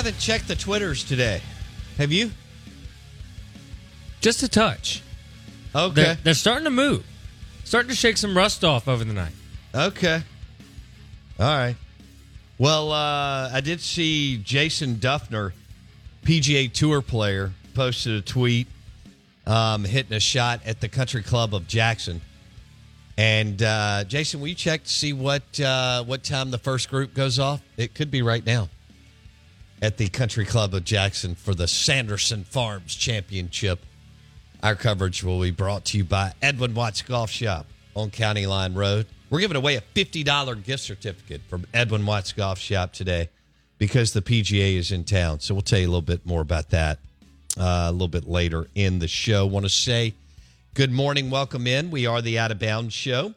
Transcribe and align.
Haven't 0.00 0.18
checked 0.18 0.48
the 0.48 0.56
Twitters 0.56 1.04
today. 1.04 1.42
Have 1.98 2.10
you? 2.10 2.30
Just 4.22 4.42
a 4.42 4.48
touch. 4.48 5.02
Okay. 5.74 5.92
They're, 5.92 6.14
they're 6.14 6.32
starting 6.32 6.64
to 6.64 6.70
move, 6.70 7.04
starting 7.64 7.90
to 7.90 7.94
shake 7.94 8.16
some 8.16 8.34
rust 8.34 8.64
off 8.64 8.88
over 8.88 9.04
the 9.04 9.12
night. 9.12 9.34
Okay. 9.74 10.22
All 11.38 11.46
right. 11.46 11.76
Well, 12.56 12.92
uh, 12.92 13.50
I 13.52 13.60
did 13.62 13.82
see 13.82 14.38
Jason 14.38 14.94
Dufner, 14.94 15.52
PGA 16.24 16.72
Tour 16.72 17.02
player, 17.02 17.52
posted 17.74 18.14
a 18.14 18.22
tweet 18.22 18.68
um, 19.46 19.84
hitting 19.84 20.14
a 20.14 20.20
shot 20.20 20.62
at 20.64 20.80
the 20.80 20.88
Country 20.88 21.22
Club 21.22 21.54
of 21.54 21.66
Jackson. 21.66 22.22
And 23.18 23.62
uh, 23.62 24.04
Jason, 24.04 24.40
will 24.40 24.48
you 24.48 24.54
check 24.54 24.84
to 24.84 24.90
see 24.90 25.12
what 25.12 25.60
uh, 25.60 26.04
what 26.04 26.24
time 26.24 26.50
the 26.52 26.58
first 26.58 26.88
group 26.88 27.12
goes 27.12 27.38
off? 27.38 27.60
It 27.76 27.94
could 27.94 28.10
be 28.10 28.22
right 28.22 28.46
now 28.46 28.70
at 29.82 29.96
the 29.96 30.08
Country 30.08 30.44
Club 30.44 30.74
of 30.74 30.84
Jackson 30.84 31.34
for 31.34 31.54
the 31.54 31.66
Sanderson 31.66 32.44
Farms 32.44 32.94
Championship. 32.94 33.80
Our 34.62 34.74
coverage 34.74 35.24
will 35.24 35.40
be 35.40 35.50
brought 35.50 35.86
to 35.86 35.98
you 35.98 36.04
by 36.04 36.32
Edwin 36.42 36.74
Watts 36.74 37.02
Golf 37.02 37.30
Shop 37.30 37.66
on 37.94 38.10
County 38.10 38.46
Line 38.46 38.74
Road. 38.74 39.06
We're 39.30 39.40
giving 39.40 39.56
away 39.56 39.76
a 39.76 39.80
$50 39.80 40.64
gift 40.64 40.82
certificate 40.82 41.40
from 41.48 41.66
Edwin 41.72 42.04
Watts 42.04 42.32
Golf 42.32 42.58
Shop 42.58 42.92
today 42.92 43.30
because 43.78 44.12
the 44.12 44.20
PGA 44.20 44.76
is 44.76 44.92
in 44.92 45.04
town. 45.04 45.40
So 45.40 45.54
we'll 45.54 45.62
tell 45.62 45.78
you 45.78 45.86
a 45.86 45.88
little 45.88 46.02
bit 46.02 46.26
more 46.26 46.42
about 46.42 46.70
that 46.70 46.98
uh, 47.56 47.86
a 47.88 47.92
little 47.92 48.08
bit 48.08 48.28
later 48.28 48.68
in 48.74 48.98
the 48.98 49.08
show. 49.08 49.46
Want 49.46 49.64
to 49.64 49.70
say 49.70 50.14
good 50.74 50.92
morning, 50.92 51.30
welcome 51.30 51.66
in. 51.66 51.90
We 51.90 52.06
are 52.06 52.20
the 52.22 52.38
Out 52.38 52.50
of 52.50 52.58
Bounds 52.58 52.94
Show, 52.94 53.34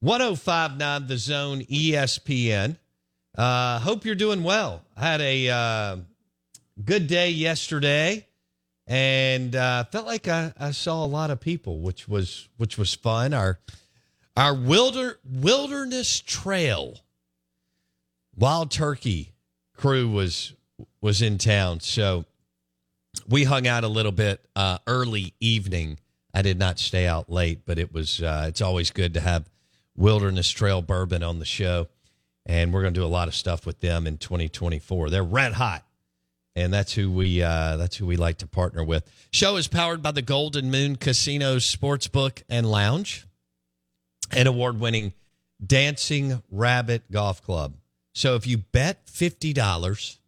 1059 0.00 1.06
The 1.06 1.18
Zone 1.18 1.60
ESPN. 1.62 2.76
Uh, 3.36 3.78
hope 3.78 4.04
you're 4.04 4.14
doing 4.14 4.42
well. 4.42 4.82
I 4.96 5.00
had 5.00 5.20
a 5.20 5.48
uh, 5.48 5.96
good 6.84 7.06
day 7.06 7.30
yesterday, 7.30 8.26
and 8.86 9.54
uh, 9.54 9.84
felt 9.84 10.06
like 10.06 10.28
I, 10.28 10.52
I 10.58 10.72
saw 10.72 11.04
a 11.04 11.06
lot 11.06 11.30
of 11.30 11.40
people, 11.40 11.80
which 11.80 12.08
was 12.08 12.48
which 12.56 12.76
was 12.76 12.94
fun. 12.94 13.32
Our 13.32 13.58
our 14.36 14.54
wilder 14.54 15.18
wilderness 15.24 16.20
trail 16.20 16.98
wild 18.36 18.70
turkey 18.70 19.32
crew 19.76 20.08
was 20.08 20.54
was 21.00 21.22
in 21.22 21.38
town, 21.38 21.80
so 21.80 22.24
we 23.28 23.44
hung 23.44 23.66
out 23.66 23.84
a 23.84 23.88
little 23.88 24.12
bit 24.12 24.44
uh, 24.56 24.78
early 24.86 25.34
evening. 25.40 25.98
I 26.32 26.42
did 26.42 26.58
not 26.58 26.78
stay 26.78 27.06
out 27.06 27.30
late, 27.30 27.66
but 27.66 27.78
it 27.78 27.92
was 27.92 28.22
uh, 28.22 28.46
it's 28.48 28.60
always 28.60 28.90
good 28.90 29.14
to 29.14 29.20
have 29.20 29.48
Wilderness 29.96 30.50
Trail 30.50 30.80
Bourbon 30.82 31.22
on 31.22 31.38
the 31.38 31.44
show, 31.44 31.88
and 32.46 32.72
we're 32.72 32.82
going 32.82 32.94
to 32.94 33.00
do 33.00 33.04
a 33.04 33.08
lot 33.08 33.28
of 33.28 33.34
stuff 33.34 33.66
with 33.66 33.80
them 33.80 34.06
in 34.06 34.18
2024. 34.18 35.10
They're 35.10 35.22
red 35.22 35.52
hot, 35.52 35.84
and 36.56 36.72
that's 36.72 36.92
who 36.92 37.10
we 37.10 37.42
uh, 37.42 37.76
that's 37.76 37.96
who 37.96 38.06
we 38.06 38.16
like 38.16 38.38
to 38.38 38.46
partner 38.46 38.84
with. 38.84 39.10
Show 39.32 39.56
is 39.56 39.68
powered 39.68 40.02
by 40.02 40.12
the 40.12 40.22
Golden 40.22 40.70
Moon 40.70 40.96
Casino 40.96 41.56
Sportsbook 41.56 42.42
and 42.48 42.70
Lounge, 42.70 43.26
and 44.32 44.48
award-winning 44.48 45.12
Dancing 45.64 46.42
Rabbit 46.50 47.10
Golf 47.10 47.42
Club. 47.42 47.74
So 48.12 48.34
if 48.34 48.46
you 48.46 48.58
bet 48.58 49.08
fifty 49.08 49.52
dollars 49.52 50.18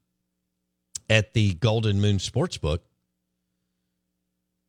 at 1.09 1.35
the 1.35 1.55
Golden 1.55 2.01
Moon 2.01 2.17
Sportsbook, 2.17 2.79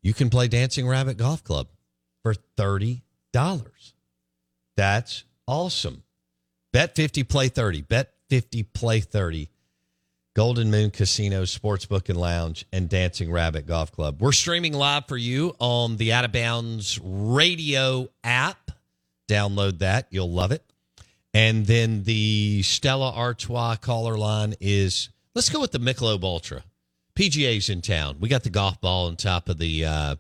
you 0.02 0.14
can 0.14 0.30
play 0.30 0.50
Dancing 0.50 0.88
Rabbit 0.88 1.18
Golf 1.18 1.44
Club 1.44 1.68
for 2.22 2.36
$30. 2.58 3.02
That's 4.76 5.24
awesome. 5.48 6.03
Bet 6.74 6.96
50, 6.96 7.24
play 7.24 7.50
30. 7.50 7.84
Bet 7.84 8.14
50, 8.30 8.64
play 8.64 9.00
30. 9.00 9.48
Golden 10.34 10.72
Moon 10.72 10.90
Casino, 10.90 11.44
Sportsbook 11.44 12.10
and 12.10 12.20
Lounge, 12.20 12.66
and 12.74 12.90
Dancing 12.90 13.32
Rabbit 13.32 13.68
Golf 13.68 13.92
Club. 13.92 14.20
We're 14.20 14.32
streaming 14.32 14.74
live 14.74 15.08
for 15.08 15.16
you 15.16 15.56
on 15.60 15.98
the 15.98 16.14
Out 16.14 16.26
of 16.26 16.32
Bounds 16.32 17.00
radio 17.04 18.08
app. 18.24 18.72
Download 19.28 19.78
that. 19.80 20.08
You'll 20.10 20.32
love 20.32 20.52
it. 20.52 20.64
And 21.32 21.68
then 21.68 22.04
the 22.04 22.64
Stella 22.64 23.12
Artois 23.12 23.76
caller 23.76 24.18
line 24.18 24.56
is 24.60 25.10
let's 25.36 25.50
go 25.50 25.62
with 25.62 25.74
the 25.74 25.80
Michelob 25.80 26.24
Ultra. 26.24 26.64
PGA's 27.16 27.70
in 27.70 27.82
town. 27.82 28.18
We 28.20 28.30
got 28.30 28.42
the 28.42 28.50
golf 28.50 28.82
ball 28.82 29.06
on 29.06 29.16
top 29.16 29.48
of 29.48 29.60
the 29.60 29.86
uh, 29.86 30.16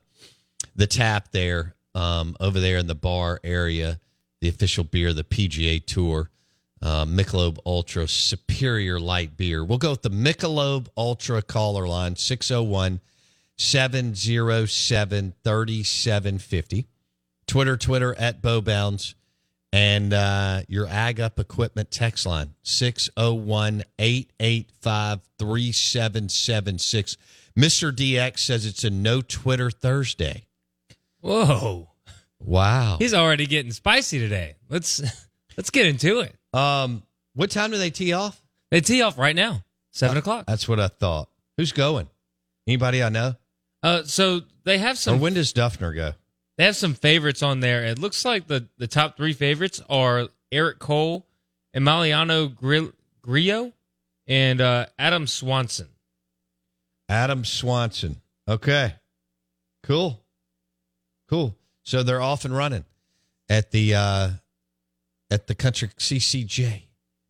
the 0.75 0.85
tap 0.85 1.31
there, 1.31 1.73
um, 1.95 2.35
over 2.39 2.59
there 2.59 2.77
in 2.77 2.85
the 2.85 2.93
bar 2.93 3.39
area. 3.43 3.99
The 4.41 4.49
official 4.49 4.83
beer, 4.83 5.09
of 5.09 5.15
the 5.15 5.23
PGA 5.23 5.83
Tour, 5.83 6.29
uh, 6.83 7.05
Michelob 7.05 7.57
Ultra 7.65 8.07
Superior 8.07 8.99
Light 8.99 9.37
Beer. 9.37 9.63
We'll 9.63 9.77
go 9.77 9.91
with 9.91 10.01
the 10.01 10.09
Michelob 10.11 10.87
Ultra 10.97 11.41
caller 11.41 11.87
line 11.87 12.15
601 12.17 12.99
707 13.55 15.33
3750. 15.43 16.87
Twitter, 17.47 17.77
Twitter 17.77 18.15
at 18.19 18.41
BoBounds. 18.41 19.15
And 19.71 20.13
uh, 20.13 20.61
your 20.67 20.85
Ag 20.87 21.19
Up 21.19 21.39
Equipment 21.39 21.89
text 21.89 22.27
line, 22.27 22.53
601 22.61 23.83
885 23.97 25.19
3776. 25.39 27.17
Mr. 27.57 27.91
DX 27.91 28.39
says 28.39 28.65
it's 28.67 28.83
a 28.83 28.91
no 28.91 29.21
Twitter 29.21 29.71
Thursday. 29.71 30.45
Whoa, 31.21 31.89
Wow. 32.39 32.97
he's 32.99 33.13
already 33.15 33.47
getting 33.47 33.71
spicy 33.71 34.19
today. 34.19 34.55
Let's 34.69 35.01
let's 35.57 35.69
get 35.71 35.87
into 35.87 36.19
it. 36.19 36.35
Um, 36.53 37.03
what 37.33 37.49
time 37.51 37.71
do 37.71 37.77
they 37.77 37.89
tee 37.89 38.13
off? 38.13 38.41
They 38.71 38.81
tee 38.81 39.01
off 39.01 39.17
right 39.17 39.35
now, 39.35 39.63
seven 39.91 40.17
o'clock. 40.17 40.45
That's 40.47 40.67
what 40.67 40.79
I 40.79 40.87
thought. 40.87 41.29
Who's 41.57 41.71
going? 41.71 42.09
Anybody 42.67 43.03
I 43.03 43.09
know? 43.09 43.35
Uh, 43.81 44.03
so 44.03 44.41
they 44.63 44.77
have 44.77 44.93
Or 44.93 44.97
some 44.97 45.19
when 45.19 45.33
does 45.33 45.51
Dufner 45.53 45.93
go? 45.95 46.13
they 46.57 46.65
have 46.65 46.75
some 46.75 46.93
favorites 46.93 47.43
on 47.43 47.59
there. 47.59 47.83
It 47.83 47.99
looks 47.99 48.23
like 48.25 48.47
the 48.47 48.67
the 48.77 48.87
top 48.87 49.17
three 49.17 49.33
favorites 49.33 49.81
are 49.89 50.29
Eric 50.51 50.79
Cole, 50.79 51.27
Emiliano 51.75 52.53
Gri- 52.55 52.91
Grillo, 53.21 53.73
and 54.27 54.61
uh, 54.61 54.85
Adam 54.97 55.25
Svensson. 55.25 55.87
Adam 57.09 57.43
Svensson. 57.43 58.17
Okay. 58.47 58.95
Cool. 59.83 60.19
Cool. 61.29 61.55
So 61.83 62.03
they're 62.03 62.21
off 62.21 62.45
and 62.45 62.55
running 62.55 62.85
at 63.49 63.71
the 63.71 63.95
uh 63.95 64.29
at 65.33 65.47
the 65.47 65.55
country 65.55 65.89
CCJ, 65.97 66.83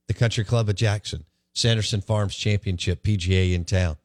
the 0.07 0.13
Country 0.13 0.43
Club 0.43 0.67
of 0.67 0.75
Jackson, 0.75 1.23
Sanderson 1.53 2.01
Farms 2.01 2.35
Championship 2.35 3.01
PGA 3.03 3.53
in 3.53 3.63
town. 3.63 3.95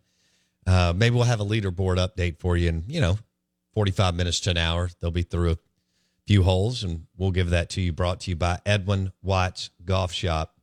Uh 0.66 0.92
maybe 0.94 1.16
we'll 1.16 1.24
have 1.24 1.40
a 1.40 1.44
leaderboard 1.44 1.96
update 1.96 2.38
for 2.38 2.56
you 2.56 2.68
in, 2.68 2.84
you 2.86 3.00
know, 3.00 3.18
45 3.74 4.14
minutes 4.14 4.40
to 4.40 4.50
an 4.50 4.56
hour. 4.56 4.88
They'll 5.00 5.10
be 5.10 5.22
through 5.22 5.52
a 5.52 5.58
few 6.26 6.44
holes 6.44 6.84
and 6.84 7.06
we'll 7.16 7.32
give 7.32 7.50
that 7.50 7.70
to 7.70 7.80
you 7.80 7.92
brought 7.92 8.20
to 8.20 8.30
you 8.30 8.36
by 8.36 8.60
Edwin 8.64 9.12
Watts 9.22 9.70
Golf 9.84 10.12
Shop 10.12 10.54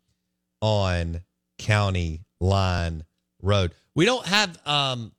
on 0.62 1.22
County 1.58 2.22
Line 2.40 3.04
Road. 3.42 3.74
We 3.96 4.06
don't 4.06 4.26
have 4.26 4.58
um, 4.66 5.12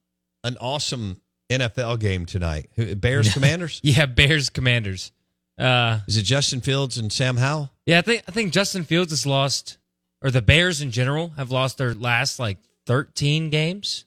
an 0.44 0.56
awesome 0.60 1.20
NFL 1.50 1.98
game 2.00 2.26
tonight. 2.26 2.69
Bears 3.00 3.32
Commanders? 3.34 3.80
Yeah, 3.82 4.06
Bears 4.06 4.50
Commanders. 4.50 5.12
Uh, 5.58 6.00
Is 6.06 6.17
it 6.17 6.23
Justin 6.23 6.61
Fields 6.61 6.99
and 6.99 7.12
Sam 7.12 7.37
Howell? 7.38 7.70
yeah, 7.87 7.99
I 7.99 8.03
think 8.03 8.23
I 8.29 8.32
think 8.32 8.53
Justin 8.53 8.85
Fields 8.85 9.11
has 9.12 9.25
lost, 9.26 9.79
or 10.23 10.31
the 10.31 10.43
Bears 10.43 10.81
in 10.82 10.91
general 10.91 11.31
have 11.37 11.50
lost 11.50 11.79
their 11.79 11.94
last 11.94 12.38
like 12.38 12.58
thirteen 12.85 13.49
games, 13.50 14.05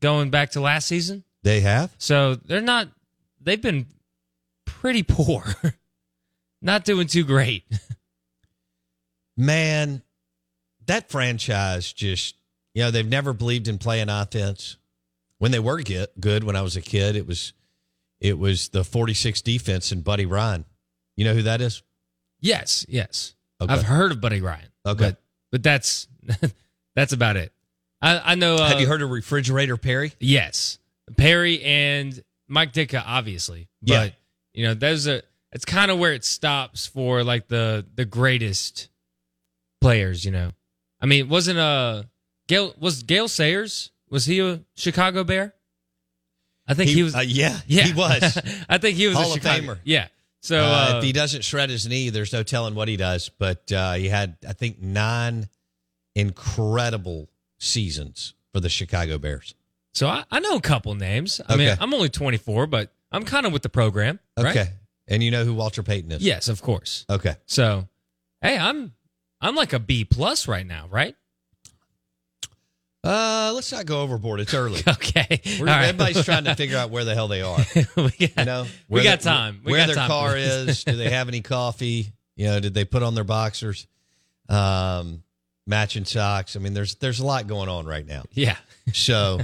going 0.00 0.30
back 0.30 0.50
to 0.52 0.60
last 0.60 0.86
season. 0.86 1.24
They 1.42 1.60
have. 1.60 1.92
So 1.98 2.36
they're 2.36 2.60
not. 2.60 2.88
They've 3.40 3.60
been 3.60 3.86
pretty 4.64 5.02
poor, 5.02 5.44
not 6.62 6.84
doing 6.84 7.06
too 7.08 7.24
great. 7.24 7.64
Man, 9.36 10.02
that 10.86 11.10
franchise 11.10 11.92
just, 11.92 12.36
you 12.72 12.82
know, 12.84 12.90
they've 12.90 13.06
never 13.06 13.32
believed 13.32 13.66
in 13.68 13.78
playing 13.78 14.08
offense. 14.08 14.76
When 15.38 15.50
they 15.50 15.58
were 15.58 15.80
get, 15.82 16.20
good 16.20 16.44
when 16.44 16.54
I 16.56 16.62
was 16.62 16.76
a 16.76 16.80
kid, 16.80 17.16
it 17.16 17.26
was 17.26 17.52
it 18.20 18.38
was 18.38 18.68
the 18.68 18.84
46 18.84 19.42
defense 19.42 19.90
and 19.90 20.04
Buddy 20.04 20.24
Ryan. 20.24 20.64
You 21.16 21.24
know 21.24 21.34
who 21.34 21.42
that 21.42 21.60
is? 21.60 21.82
Yes, 22.40 22.84
yes. 22.88 23.34
Okay. 23.60 23.72
I've 23.72 23.82
heard 23.82 24.12
of 24.12 24.20
Buddy 24.20 24.40
Ryan. 24.40 24.68
Okay. 24.86 25.04
But, 25.10 25.16
but 25.52 25.62
that's 25.62 26.08
that's 26.96 27.12
about 27.12 27.36
it. 27.36 27.52
I, 28.02 28.32
I 28.32 28.34
know. 28.34 28.56
Uh, 28.56 28.68
Have 28.68 28.80
you 28.80 28.86
heard 28.86 29.00
of 29.02 29.10
Refrigerator 29.10 29.76
Perry? 29.76 30.12
Yes, 30.20 30.78
Perry 31.16 31.62
and 31.62 32.22
Mike 32.48 32.72
Ditka, 32.72 33.02
obviously. 33.06 33.68
But 33.82 33.92
Yeah. 33.92 34.08
you 34.52 34.64
know, 34.66 34.74
there's 34.74 35.06
a. 35.06 35.22
It's 35.52 35.64
kind 35.64 35.90
of 35.90 35.98
where 35.98 36.12
it 36.12 36.24
stops 36.24 36.86
for 36.86 37.22
like 37.22 37.46
the 37.48 37.86
the 37.94 38.04
greatest 38.04 38.88
players. 39.80 40.24
You 40.24 40.32
know, 40.32 40.50
I 41.00 41.06
mean, 41.06 41.28
wasn't 41.28 41.58
uh 41.60 42.02
Gale 42.48 42.74
was 42.78 43.04
Gale 43.04 43.28
Sayers? 43.28 43.90
Was 44.10 44.26
he 44.26 44.40
a 44.40 44.60
Chicago 44.76 45.24
Bear? 45.24 45.54
I 46.66 46.74
think 46.74 46.90
he, 46.90 47.02
was. 47.02 47.14
Uh, 47.14 47.20
yeah, 47.20 47.58
yeah, 47.66 47.82
he 47.84 47.92
was. 47.92 48.38
I 48.68 48.78
think 48.78 48.96
he 48.96 49.06
was 49.06 49.16
Hall 49.16 49.26
a 49.26 49.28
of 49.28 49.34
Chicago. 49.34 49.74
Famer. 49.74 49.78
Yeah. 49.84 50.08
So 50.44 50.58
Uh, 50.60 50.62
uh, 50.94 50.98
if 50.98 51.04
he 51.04 51.12
doesn't 51.12 51.42
shred 51.42 51.70
his 51.70 51.86
knee, 51.86 52.10
there's 52.10 52.30
no 52.32 52.42
telling 52.42 52.74
what 52.74 52.86
he 52.86 52.98
does. 52.98 53.30
But 53.30 53.72
uh, 53.72 53.94
he 53.94 54.10
had, 54.10 54.36
I 54.46 54.52
think, 54.52 54.78
nine 54.82 55.48
incredible 56.14 57.28
seasons 57.58 58.34
for 58.52 58.60
the 58.60 58.68
Chicago 58.68 59.18
Bears. 59.18 59.54
so 59.94 60.06
I, 60.06 60.24
I 60.30 60.40
know 60.40 60.56
a 60.56 60.60
couple 60.60 60.94
names. 60.94 61.40
I 61.48 61.56
mean, 61.56 61.74
I'm 61.80 61.92
only 61.94 62.08
24, 62.08 62.66
but 62.66 62.92
I'm 63.10 63.24
kind 63.24 63.46
of 63.46 63.52
with 63.52 63.62
the 63.62 63.68
program. 63.68 64.20
Okay, 64.38 64.48
Right? 64.58 64.68
and 65.08 65.22
you 65.22 65.30
know 65.30 65.44
who 65.44 65.54
Walter 65.54 65.82
Payton 65.82 66.12
is? 66.12 66.22
Yes, 66.22 66.48
of 66.48 66.60
course. 66.62 67.04
Okay. 67.08 67.36
So, 67.46 67.88
hey, 68.42 68.58
I'm 68.58 68.92
I'm 69.40 69.54
like 69.54 69.72
a 69.72 69.78
B 69.78 70.04
plus 70.04 70.46
right 70.48 70.66
now, 70.66 70.88
right? 70.90 71.16
Uh, 73.04 73.52
let's 73.54 73.70
not 73.70 73.84
go 73.86 74.00
overboard. 74.00 74.40
It's 74.40 74.54
early. 74.54 74.80
Okay. 74.88 75.40
We're, 75.60 75.66
right. 75.66 75.84
Everybody's 75.88 76.24
trying 76.24 76.44
to 76.44 76.54
figure 76.56 76.76
out 76.78 76.90
where 76.90 77.04
the 77.04 77.14
hell 77.14 77.28
they 77.28 77.42
are. 77.42 77.58
we 77.96 78.10
got, 78.10 78.20
You 78.38 78.44
know, 78.44 78.66
we 78.88 79.02
got 79.04 79.20
the- 79.20 79.28
time. 79.28 79.60
We 79.64 79.72
where 79.72 79.80
got 79.82 79.86
their 79.88 79.96
time 79.96 80.08
car 80.08 80.36
is? 80.36 80.84
Do 80.84 80.96
they 80.96 81.10
have 81.10 81.28
any 81.28 81.40
coffee? 81.42 82.12
You 82.36 82.46
know, 82.46 82.60
did 82.60 82.74
they 82.74 82.84
put 82.84 83.02
on 83.02 83.14
their 83.14 83.24
boxers? 83.24 83.86
Um, 84.48 85.22
matching 85.66 86.04
socks. 86.04 86.56
I 86.56 86.58
mean, 86.58 86.74
there's 86.74 86.96
there's 86.96 87.20
a 87.20 87.26
lot 87.26 87.46
going 87.46 87.68
on 87.68 87.86
right 87.86 88.06
now. 88.06 88.24
Yeah. 88.32 88.56
So, 88.92 89.40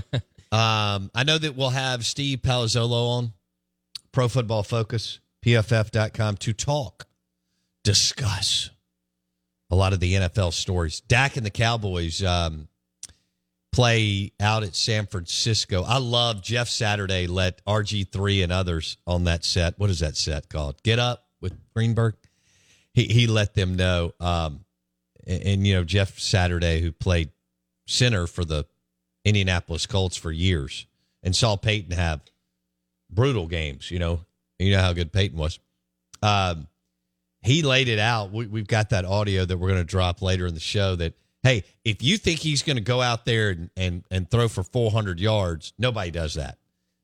um, 0.52 1.10
I 1.14 1.22
know 1.24 1.38
that 1.38 1.54
we'll 1.56 1.70
have 1.70 2.04
Steve 2.04 2.40
Palazzolo 2.40 3.08
on 3.18 3.32
Pro 4.12 4.28
Football 4.28 4.62
Focus, 4.62 5.20
PFF.com 5.44 6.36
to 6.38 6.52
talk, 6.52 7.06
discuss 7.84 8.70
a 9.70 9.76
lot 9.76 9.92
of 9.92 10.00
the 10.00 10.14
NFL 10.14 10.52
stories. 10.52 11.00
Dak 11.00 11.36
and 11.36 11.46
the 11.46 11.50
Cowboys 11.50 12.22
um, 12.24 12.68
play 13.72 14.32
out 14.40 14.62
at 14.62 14.74
San 14.74 15.06
Francisco. 15.06 15.82
I 15.82 15.98
love 15.98 16.42
Jeff 16.42 16.68
Saturday 16.68 17.26
let 17.26 17.64
RG3 17.64 18.42
and 18.42 18.52
others 18.52 18.96
on 19.06 19.24
that 19.24 19.44
set. 19.44 19.78
What 19.78 19.90
is 19.90 20.00
that 20.00 20.16
set 20.16 20.48
called? 20.48 20.82
Get 20.82 20.98
Up 20.98 21.26
with 21.40 21.56
Greenberg. 21.74 22.14
He, 22.92 23.04
he 23.04 23.26
let 23.26 23.54
them 23.54 23.76
know. 23.76 24.12
Um, 24.18 24.64
and, 25.26 25.42
and, 25.42 25.66
you 25.66 25.74
know, 25.74 25.84
Jeff 25.84 26.18
Saturday, 26.18 26.80
who 26.80 26.90
played 26.90 27.30
center 27.86 28.26
for 28.26 28.44
the 28.44 28.66
Indianapolis 29.24 29.86
Colts 29.86 30.16
for 30.16 30.32
years 30.32 30.86
and 31.22 31.34
saw 31.36 31.56
Peyton 31.56 31.92
have 31.92 32.20
brutal 33.10 33.46
games, 33.46 33.90
you 33.90 33.98
know. 33.98 34.20
You 34.58 34.72
know 34.72 34.82
how 34.82 34.92
good 34.92 35.10
Peyton 35.10 35.38
was. 35.38 35.58
Um, 36.22 36.68
he 37.42 37.62
laid 37.62 37.88
it 37.88 37.98
out. 37.98 38.30
We, 38.30 38.46
we've 38.46 38.66
got 38.66 38.90
that 38.90 39.06
audio 39.06 39.44
that 39.44 39.56
we're 39.56 39.68
going 39.68 39.80
to 39.80 39.84
drop 39.84 40.20
later 40.20 40.46
in 40.46 40.52
the 40.52 40.60
show 40.60 40.96
that, 40.96 41.14
hey, 41.42 41.64
if 41.84 42.02
you 42.02 42.18
think 42.18 42.40
he's 42.40 42.62
going 42.62 42.76
to 42.76 42.82
go 42.82 43.00
out 43.00 43.24
there 43.24 43.50
and, 43.50 43.70
and, 43.76 44.04
and 44.10 44.30
throw 44.30 44.48
for 44.48 44.62
400 44.62 45.18
yards, 45.18 45.72
nobody 45.78 46.10
does 46.10 46.34
that. 46.34 46.58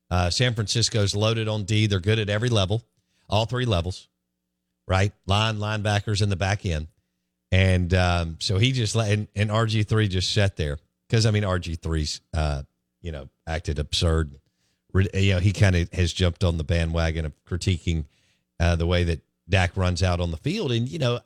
Uh, 0.09 0.29
San 0.29 0.53
Francisco's 0.53 1.15
loaded 1.15 1.47
on 1.47 1.63
D. 1.63 1.87
They're 1.87 1.99
good 1.99 2.19
at 2.19 2.29
every 2.29 2.49
level, 2.49 2.83
all 3.29 3.45
three 3.45 3.65
levels, 3.65 4.07
right? 4.87 5.11
Line, 5.25 5.57
linebackers 5.57 6.21
in 6.21 6.29
the 6.29 6.35
back 6.35 6.65
end. 6.65 6.87
And 7.51 7.93
um, 7.93 8.37
so 8.39 8.57
he 8.57 8.71
just 8.71 8.95
let, 8.95 9.11
and, 9.11 9.27
and 9.35 9.49
RG3 9.49 10.09
just 10.09 10.33
sat 10.33 10.55
there 10.55 10.77
because, 11.07 11.25
I 11.25 11.31
mean, 11.31 11.43
RG3's, 11.43 12.21
uh, 12.33 12.63
you 13.01 13.11
know, 13.11 13.29
acted 13.47 13.79
absurd. 13.79 14.35
You 15.13 15.33
know, 15.33 15.39
he 15.39 15.51
kind 15.51 15.75
of 15.75 15.91
has 15.93 16.13
jumped 16.13 16.43
on 16.43 16.57
the 16.57 16.63
bandwagon 16.63 17.25
of 17.25 17.33
critiquing 17.45 18.05
uh, 18.59 18.75
the 18.75 18.87
way 18.87 19.03
that 19.05 19.21
Dak 19.49 19.75
runs 19.75 20.03
out 20.03 20.19
on 20.19 20.31
the 20.31 20.37
field. 20.37 20.71
And, 20.71 20.87
you 20.89 20.99
know, 20.99 21.19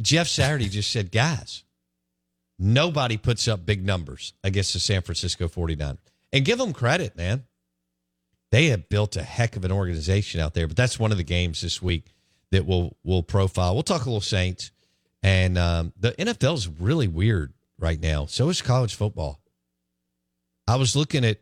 Jeff 0.00 0.28
Saturday 0.28 0.68
just 0.68 0.90
said, 0.90 1.12
guys, 1.12 1.64
nobody 2.58 3.16
puts 3.16 3.48
up 3.48 3.66
big 3.66 3.84
numbers 3.84 4.32
against 4.44 4.72
the 4.72 4.80
San 4.80 5.02
Francisco 5.02 5.48
49ers. 5.48 5.98
And 6.32 6.44
give 6.44 6.58
them 6.58 6.72
credit, 6.72 7.16
man. 7.16 7.44
They 8.50 8.66
have 8.66 8.88
built 8.88 9.16
a 9.16 9.22
heck 9.22 9.56
of 9.56 9.64
an 9.64 9.72
organization 9.72 10.40
out 10.40 10.54
there. 10.54 10.66
But 10.66 10.76
that's 10.76 10.98
one 10.98 11.12
of 11.12 11.18
the 11.18 11.24
games 11.24 11.62
this 11.62 11.80
week 11.80 12.14
that 12.50 12.66
we'll, 12.66 12.96
we'll 13.04 13.22
profile. 13.22 13.74
We'll 13.74 13.82
talk 13.82 14.02
a 14.02 14.08
little 14.08 14.20
Saints. 14.20 14.70
And 15.22 15.58
um, 15.58 15.92
the 15.98 16.12
NFL 16.12 16.54
is 16.54 16.68
really 16.68 17.08
weird 17.08 17.52
right 17.78 18.00
now. 18.00 18.26
So 18.26 18.48
is 18.48 18.62
college 18.62 18.94
football. 18.94 19.40
I 20.68 20.76
was 20.76 20.96
looking 20.96 21.24
at, 21.24 21.38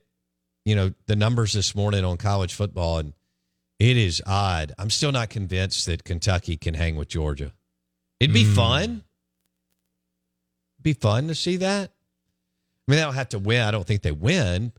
you 0.65 0.75
know, 0.75 0.93
the 1.07 1.17
numbers 1.17 1.53
this 1.53 1.75
morning 1.75 2.05
on 2.05 2.17
college 2.17 2.55
football, 2.55 2.99
and 2.99 3.13
it 3.79 3.97
is 3.97 4.23
odd. 4.27 4.73
I'm 4.79 4.91
still 4.91 5.13
not 5.13 5.31
convinced 5.31 5.87
that 5.87 6.05
Kentucky 6.05 6.57
can 6.57 6.75
hang 6.75 6.97
with 6.97 7.09
Georgia. 7.09 7.53
It'd 8.21 8.35
be 8.35 8.45
fun. 8.45 9.03
Be 10.85 10.93
fun 10.93 11.27
to 11.29 11.35
see 11.35 11.57
that. 11.57 11.91
I 11.91 12.91
mean, 12.91 12.99
they 12.99 13.03
don't 13.03 13.15
have 13.15 13.31
to 13.31 13.39
win. 13.39 13.63
I 13.63 13.71
don't 13.71 13.87
think 13.87 14.03
they 14.03 14.13
win, 14.13 14.73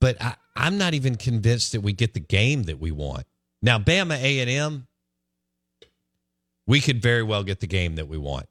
but 0.00 0.20
I, 0.20 0.34
I'm 0.56 0.78
not 0.78 0.94
even 0.94 1.16
convinced 1.16 1.72
that 1.72 1.82
we 1.82 1.92
get 1.92 2.14
the 2.14 2.20
game 2.20 2.64
that 2.64 2.80
we 2.80 2.90
want. 2.90 3.26
Now, 3.62 3.78
Bama 3.78 4.20
A 4.20 4.40
and 4.40 4.50
M, 4.50 4.86
we 6.66 6.80
could 6.80 7.02
very 7.02 7.22
well 7.22 7.44
get 7.44 7.60
the 7.60 7.66
game 7.66 7.96
that 7.96 8.08
we 8.08 8.16
want. 8.16 8.46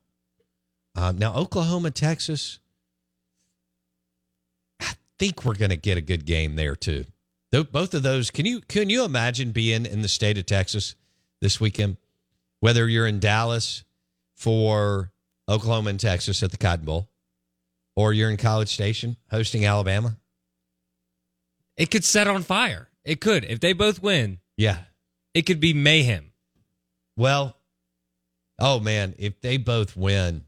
Um, 0.96 1.18
now, 1.18 1.34
Oklahoma, 1.34 1.90
Texas, 1.90 2.60
I 4.80 4.94
think 5.18 5.44
we're 5.44 5.56
going 5.56 5.72
to 5.72 5.76
get 5.76 5.98
a 5.98 6.02
good 6.02 6.26
game 6.26 6.56
there 6.56 6.76
too. 6.76 7.06
Both 7.52 7.94
of 7.94 8.04
those, 8.04 8.32
can 8.32 8.46
you 8.46 8.62
can 8.62 8.90
you 8.90 9.04
imagine 9.04 9.52
being 9.52 9.86
in 9.86 10.02
the 10.02 10.08
state 10.08 10.40
of 10.40 10.46
Texas 10.46 10.96
this 11.40 11.60
weekend? 11.60 11.98
Whether 12.62 12.88
you're 12.88 13.06
in 13.06 13.20
Dallas 13.20 13.84
for 14.36 15.12
Oklahoma 15.50 15.90
and 15.92 16.00
Texas 16.00 16.42
at 16.44 16.52
the 16.52 16.58
Cotton 16.58 16.86
Bowl, 16.86 17.10
or 17.96 18.14
you're 18.14 18.30
in 18.30 18.38
College 18.38 18.70
Station 18.74 19.18
hosting 19.30 19.66
Alabama. 19.66 20.18
It 21.78 21.90
could 21.92 22.04
set 22.06 22.28
on 22.28 22.44
fire. 22.44 22.90
It 23.04 23.20
could. 23.20 23.44
If 23.46 23.60
they 23.60 23.74
both 23.74 24.02
win, 24.02 24.40
Yeah. 24.58 24.78
it 25.34 25.44
could 25.44 25.60
be 25.60 25.74
mayhem. 25.74 26.32
Well, 27.18 27.58
oh 28.60 28.80
man, 28.80 29.16
if 29.18 29.42
they 29.42 29.58
both 29.58 29.98
win, 29.98 30.46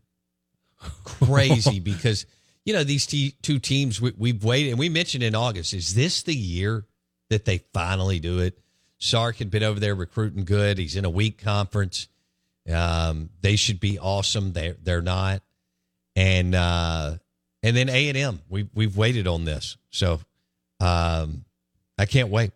crazy 1.03 1.79
because 1.81 2.25
you 2.63 2.73
know 2.73 2.83
these 2.83 3.05
t- 3.05 3.35
two 3.41 3.59
teams 3.59 3.99
we, 4.01 4.13
we've 4.17 4.43
waited 4.43 4.69
and 4.71 4.79
we 4.79 4.89
mentioned 4.89 5.23
in 5.23 5.35
August. 5.35 5.73
Is 5.73 5.93
this 5.95 6.23
the 6.23 6.35
year 6.35 6.85
that 7.29 7.45
they 7.45 7.59
finally 7.73 8.19
do 8.19 8.39
it? 8.39 8.59
Sark 8.97 9.37
had 9.37 9.51
been 9.51 9.63
over 9.63 9.79
there 9.79 9.93
recruiting 9.95 10.45
good. 10.45 10.77
He's 10.77 10.95
in 10.95 11.05
a 11.05 11.09
weak 11.09 11.37
conference. 11.41 12.07
Um, 12.71 13.29
they 13.41 13.55
should 13.55 13.79
be 13.79 13.99
awesome. 13.99 14.53
They're 14.53 14.75
they're 14.81 15.01
not, 15.01 15.41
and 16.15 16.55
uh, 16.55 17.17
and 17.61 17.77
then 17.77 17.89
A 17.89 18.09
and 18.09 18.17
M. 18.17 18.41
We 18.49 18.67
we've 18.73 18.97
waited 18.97 19.27
on 19.27 19.45
this, 19.45 19.77
so 19.91 20.19
um, 20.79 21.45
I 21.97 22.05
can't 22.05 22.29
wait. 22.29 22.51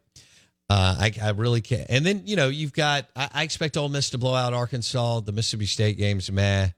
Uh, 0.70 0.96
I, 1.00 1.13
I 1.24 1.30
really 1.32 1.62
can't. 1.62 1.88
And 1.89 2.06
then, 2.06 2.24
you 2.25 2.36
know, 2.36 2.48
you've 2.48 2.74
got, 2.74 3.08
I, 3.16 3.30
I 3.34 3.44
expect 3.44 3.75
Ole 3.75 3.89
Miss 3.89 4.12
to 4.12 4.20
blow 4.20 4.36
out 4.36 4.54
Arkansas. 4.54 5.22
The 5.22 5.32
Mississippi 5.32 5.66
State 5.66 5.98
game's 5.98 6.32
meh. 6.32 6.70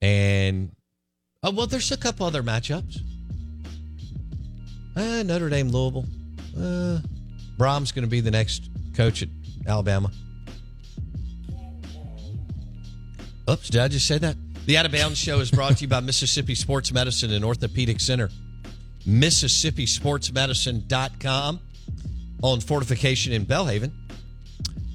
And, 0.00 0.70
oh, 1.42 1.50
well, 1.50 1.66
there's 1.66 1.90
a 1.90 1.96
couple 1.96 2.26
other 2.26 2.44
matchups. 2.44 2.98
Uh, 4.94 5.24
Notre 5.24 5.48
Dame, 5.48 5.68
Louisville. 5.68 6.06
Uh, 6.56 7.00
Brohm's 7.58 7.90
going 7.90 8.04
to 8.04 8.10
be 8.10 8.20
the 8.20 8.30
next 8.30 8.70
coach 8.94 9.22
at 9.22 9.28
Alabama. 9.66 10.12
Oops, 13.48 13.68
did 13.68 13.80
I 13.80 13.88
just 13.88 14.06
say 14.06 14.18
that? 14.18 14.36
The 14.66 14.78
Out 14.78 14.86
of 14.86 14.92
Bounds 14.92 15.18
Show 15.18 15.40
is 15.40 15.50
brought 15.50 15.76
to 15.76 15.82
you 15.82 15.88
by 15.88 16.00
Mississippi 16.04 16.54
Sports 16.54 16.90
Medicine 16.92 17.30
and 17.32 17.44
Orthopedic 17.44 18.00
Center. 18.00 18.30
MississippiSportsMedicine.com 19.06 21.60
on 22.42 22.60
Fortification 22.60 23.34
in 23.34 23.44
Belhaven. 23.44 23.92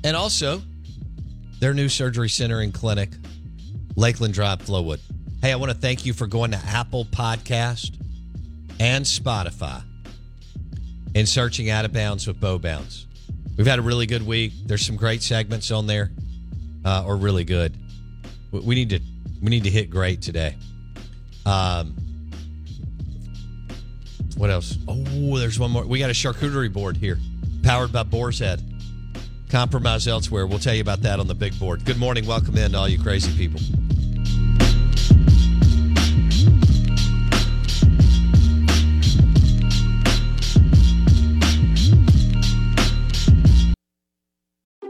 And 0.03 0.17
also 0.17 0.63
their 1.59 1.75
new 1.75 1.89
surgery 1.89 2.29
center 2.29 2.61
and 2.61 2.73
clinic, 2.73 3.09
Lakeland 3.95 4.33
Drive, 4.33 4.59
Flowwood. 4.59 4.99
Hey, 5.41 5.51
I 5.51 5.55
want 5.55 5.71
to 5.71 5.77
thank 5.77 6.05
you 6.05 6.13
for 6.13 6.25
going 6.25 6.51
to 6.51 6.57
Apple 6.57 7.05
Podcast 7.05 7.95
and 8.79 9.05
Spotify 9.05 9.83
and 11.15 11.27
searching 11.27 11.69
Out 11.69 11.85
of 11.85 11.93
Bounds 11.93 12.25
with 12.27 12.39
Bo 12.39 12.57
Bounds. 12.57 13.05
We've 13.57 13.67
had 13.67 13.79
a 13.79 13.83
really 13.83 14.05
good 14.05 14.25
week. 14.25 14.53
There's 14.65 14.85
some 14.85 14.95
great 14.95 15.21
segments 15.21 15.69
on 15.69 15.85
there, 15.85 16.11
uh, 16.85 17.03
or 17.05 17.17
really 17.17 17.43
good. 17.43 17.75
We- 18.51 18.75
need 18.75 18.89
to 18.89 18.99
we 19.41 19.49
need 19.49 19.63
to 19.63 19.69
hit 19.69 19.89
great 19.89 20.21
today. 20.21 20.55
Um, 21.45 21.95
what 24.35 24.49
else? 24.49 24.77
Oh, 24.87 25.37
there's 25.37 25.59
one 25.59 25.71
more. 25.71 25.85
We 25.85 25.99
got 25.99 26.09
a 26.09 26.13
charcuterie 26.13 26.71
board 26.71 26.97
here, 26.97 27.17
powered 27.63 27.91
by 27.91 28.03
Boar's 28.03 28.39
Head. 28.39 28.61
Compromise 29.49 30.07
elsewhere. 30.07 30.45
We'll 30.45 30.59
tell 30.59 30.75
you 30.75 30.81
about 30.81 31.01
that 31.01 31.19
on 31.19 31.27
the 31.27 31.35
big 31.35 31.57
board. 31.57 31.85
Good 31.85 31.97
morning. 31.97 32.25
Welcome 32.25 32.57
in 32.57 32.71
to 32.73 32.77
all 32.77 32.87
you 32.87 33.01
crazy 33.01 33.35
people. 33.35 33.61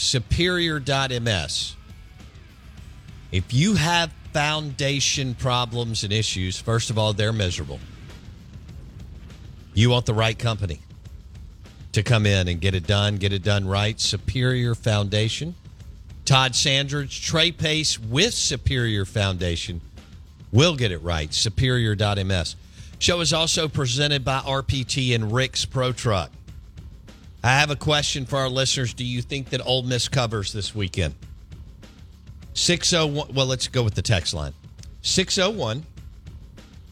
superior.ms. 0.00 1.76
If 3.32 3.54
you 3.54 3.74
have 3.74 4.12
foundation 4.32 5.34
problems 5.34 6.04
and 6.04 6.12
issues, 6.12 6.58
first 6.58 6.90
of 6.90 6.98
all, 6.98 7.12
they're 7.12 7.32
miserable. 7.32 7.78
You 9.74 9.90
want 9.90 10.06
the 10.06 10.14
right 10.14 10.38
company 10.38 10.80
to 11.92 12.02
come 12.02 12.26
in 12.26 12.48
and 12.48 12.60
get 12.60 12.74
it 12.74 12.86
done, 12.86 13.16
get 13.16 13.32
it 13.32 13.42
done 13.42 13.66
right. 13.66 14.00
Superior 14.00 14.74
Foundation. 14.74 15.54
Todd 16.24 16.54
Sandridge, 16.54 17.24
Trey 17.24 17.50
Pace 17.50 17.98
with 17.98 18.34
Superior 18.34 19.04
Foundation 19.04 19.80
will 20.52 20.76
get 20.76 20.92
it 20.92 21.02
right. 21.02 21.32
Superior.ms. 21.32 22.56
Show 22.98 23.20
is 23.20 23.32
also 23.32 23.68
presented 23.68 24.24
by 24.24 24.40
RPT 24.40 25.14
and 25.14 25.32
Rick's 25.32 25.64
Pro 25.64 25.92
Truck. 25.92 26.30
I 27.42 27.58
have 27.58 27.70
a 27.70 27.76
question 27.76 28.26
for 28.26 28.36
our 28.36 28.50
listeners. 28.50 28.92
Do 28.92 29.04
you 29.04 29.22
think 29.22 29.48
that 29.50 29.64
Ole 29.64 29.82
Miss 29.82 30.08
covers 30.08 30.52
this 30.52 30.74
weekend? 30.74 31.14
601. 32.54 33.34
Well, 33.34 33.46
let's 33.46 33.68
go 33.68 33.82
with 33.82 33.94
the 33.94 34.02
text 34.02 34.34
line 34.34 34.52
601 35.02 35.84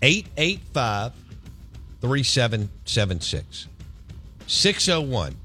885 0.00 1.12
3776. 2.00 3.66
601 4.46 5.36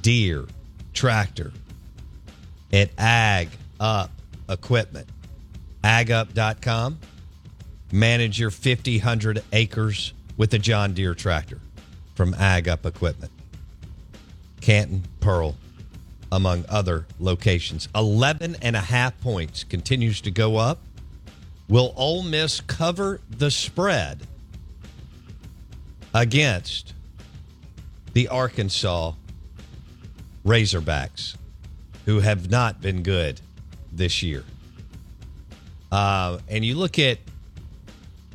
Deere 0.00 0.46
tractor 0.94 1.52
at 2.72 2.88
Ag 2.96 3.50
Up 3.78 4.10
Equipment. 4.48 5.06
AgUp.com. 5.84 6.98
Manage 7.90 8.38
your 8.38 8.50
50, 8.50 8.98
100 8.98 9.42
acres 9.52 10.12
with 10.36 10.52
a 10.54 10.58
John 10.58 10.94
Deere 10.94 11.14
tractor 11.14 11.58
from 12.14 12.34
AgUp 12.34 12.84
Equipment. 12.84 13.32
Canton, 14.60 15.04
Pearl, 15.20 15.56
among 16.30 16.64
other 16.68 17.06
locations. 17.18 17.88
11 17.94 18.56
and 18.60 18.76
a 18.76 18.80
half 18.80 19.18
points 19.20 19.64
continues 19.64 20.20
to 20.22 20.30
go 20.30 20.56
up. 20.56 20.80
Will 21.68 21.92
Ole 21.96 22.22
Miss 22.22 22.60
cover 22.60 23.20
the 23.30 23.50
spread 23.50 24.20
against 26.14 26.94
the 28.14 28.28
Arkansas 28.28 29.12
Razorbacks, 30.44 31.36
who 32.06 32.20
have 32.20 32.50
not 32.50 32.80
been 32.80 33.02
good 33.02 33.40
this 33.92 34.22
year? 34.22 34.44
Uh, 35.90 36.38
and 36.48 36.64
you 36.64 36.76
look 36.76 36.98
at, 36.98 37.18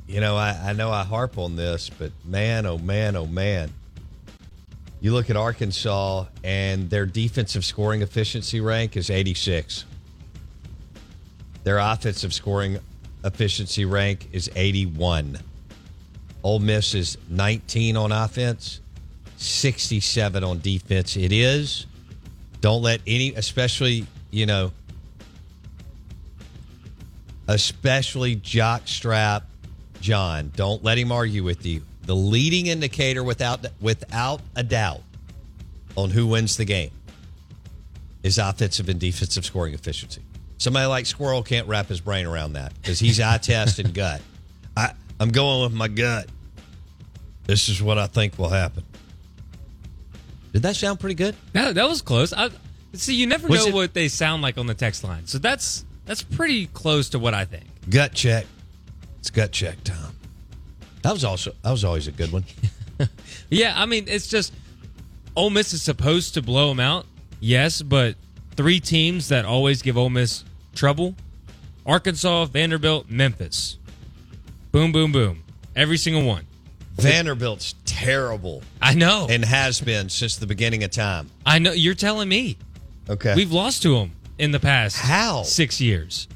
you 0.07 0.19
know, 0.19 0.35
I, 0.35 0.69
I 0.69 0.73
know 0.73 0.91
I 0.91 1.03
harp 1.03 1.37
on 1.37 1.55
this, 1.55 1.89
but 1.89 2.11
man, 2.25 2.65
oh 2.65 2.77
man, 2.77 3.15
oh 3.15 3.25
man. 3.25 3.71
You 5.01 5.11
look 5.13 5.29
at 5.29 5.35
Arkansas 5.35 6.25
and 6.43 6.89
their 6.89 7.05
defensive 7.05 7.65
scoring 7.65 8.01
efficiency 8.01 8.61
rank 8.61 8.95
is 8.95 9.09
86. 9.09 9.85
Their 11.63 11.77
offensive 11.77 12.33
scoring 12.33 12.79
efficiency 13.23 13.85
rank 13.85 14.29
is 14.31 14.49
81. 14.55 15.39
Ole 16.43 16.59
Miss 16.59 16.93
is 16.93 17.17
19 17.29 17.95
on 17.97 18.11
offense, 18.11 18.81
67 19.37 20.43
on 20.43 20.59
defense. 20.59 21.15
It 21.15 21.31
is. 21.31 21.85
Don't 22.61 22.81
let 22.81 23.01
any, 23.07 23.33
especially, 23.33 24.05
you 24.31 24.45
know, 24.45 24.71
especially 27.47 28.35
jockstrap 28.35 29.43
John. 30.01 30.51
Don't 30.55 30.83
let 30.83 30.97
him 30.97 31.11
argue 31.11 31.43
with 31.43 31.65
you. 31.65 31.81
The 32.03 32.15
leading 32.15 32.67
indicator 32.67 33.23
without 33.23 33.65
without 33.79 34.41
a 34.55 34.63
doubt 34.63 35.01
on 35.95 36.09
who 36.09 36.27
wins 36.27 36.57
the 36.57 36.65
game 36.65 36.91
is 38.23 38.37
offensive 38.37 38.89
and 38.89 38.99
defensive 38.99 39.45
scoring 39.45 39.73
efficiency. 39.73 40.21
Somebody 40.57 40.85
like 40.87 41.05
Squirrel 41.05 41.43
can't 41.43 41.67
wrap 41.67 41.87
his 41.87 41.99
brain 42.01 42.25
around 42.25 42.53
that 42.53 42.73
because 42.81 42.99
he's 42.99 43.19
eye 43.19 43.37
test 43.37 43.79
and 43.79 43.93
gut. 43.93 44.21
I, 44.77 44.93
I'm 45.19 45.29
going 45.29 45.63
with 45.63 45.73
my 45.73 45.87
gut. 45.87 46.27
This 47.45 47.67
is 47.69 47.81
what 47.81 47.97
I 47.97 48.07
think 48.07 48.37
will 48.39 48.49
happen. 48.49 48.83
Did 50.53 50.61
that 50.63 50.75
sound 50.75 50.99
pretty 50.99 51.15
good? 51.15 51.35
That, 51.53 51.75
that 51.75 51.89
was 51.89 52.01
close. 52.01 52.31
I, 52.31 52.49
see, 52.93 53.15
you 53.15 53.27
never 53.27 53.47
Was 53.47 53.63
know 53.63 53.67
it- 53.69 53.73
what 53.73 53.93
they 53.93 54.07
sound 54.07 54.41
like 54.41 54.57
on 54.57 54.67
the 54.67 54.73
text 54.73 55.03
line, 55.03 55.25
so 55.25 55.37
that's 55.37 55.83
that's 56.05 56.23
pretty 56.23 56.67
close 56.67 57.09
to 57.09 57.19
what 57.19 57.33
I 57.33 57.45
think. 57.45 57.65
Gut 57.89 58.13
check. 58.13 58.45
It's 59.19 59.29
gut 59.29 59.51
check 59.51 59.83
time. 59.83 60.15
That 61.01 61.13
was 61.13 61.23
also 61.23 61.51
that 61.63 61.71
was 61.71 61.83
always 61.83 62.07
a 62.07 62.11
good 62.11 62.31
one. 62.31 62.43
Yeah, 63.49 63.73
I 63.75 63.85
mean, 63.85 64.05
it's 64.07 64.27
just 64.27 64.53
Ole 65.35 65.49
Miss 65.49 65.73
is 65.73 65.83
supposed 65.83 66.33
to 66.35 66.41
blow 66.41 66.69
them 66.69 66.79
out, 66.79 67.05
yes, 67.39 67.81
but 67.81 68.15
three 68.55 68.79
teams 68.79 69.27
that 69.29 69.45
always 69.45 69.81
give 69.81 69.97
Ole 69.97 70.09
Miss 70.09 70.43
trouble: 70.73 71.15
Arkansas, 71.85 72.45
Vanderbilt, 72.45 73.09
Memphis. 73.09 73.77
Boom, 74.71 74.91
boom, 74.91 75.11
boom. 75.11 75.43
Every 75.75 75.97
single 75.97 76.23
one. 76.23 76.45
Vanderbilt's 76.95 77.75
terrible 77.85 78.61
I 78.81 78.93
know. 78.93 79.27
and 79.29 79.43
has 79.43 79.81
been 79.81 80.09
since 80.09 80.37
the 80.37 80.47
beginning 80.47 80.83
of 80.83 80.91
time. 80.91 81.29
I 81.45 81.59
know. 81.59 81.73
You're 81.73 81.95
telling 81.95 82.29
me 82.29 82.57
Okay. 83.09 83.33
we've 83.35 83.51
lost 83.51 83.81
to 83.83 83.95
them 83.99 84.11
in 84.37 84.51
the 84.51 84.59
past 84.59 84.97
How? 84.97 85.43
six 85.43 85.79
years. 85.81 86.27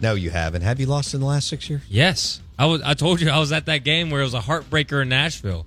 no, 0.00 0.14
you 0.14 0.30
haven't. 0.30 0.62
Have 0.62 0.80
you 0.80 0.86
lost 0.86 1.14
in 1.14 1.20
the 1.20 1.26
last 1.26 1.48
six 1.48 1.68
years? 1.68 1.82
Yes, 1.88 2.40
I 2.58 2.66
was. 2.66 2.82
I 2.82 2.94
told 2.94 3.20
you 3.20 3.28
I 3.30 3.38
was 3.38 3.52
at 3.52 3.66
that 3.66 3.84
game 3.84 4.10
where 4.10 4.20
it 4.20 4.24
was 4.24 4.34
a 4.34 4.40
heartbreaker 4.40 5.02
in 5.02 5.08
Nashville. 5.08 5.66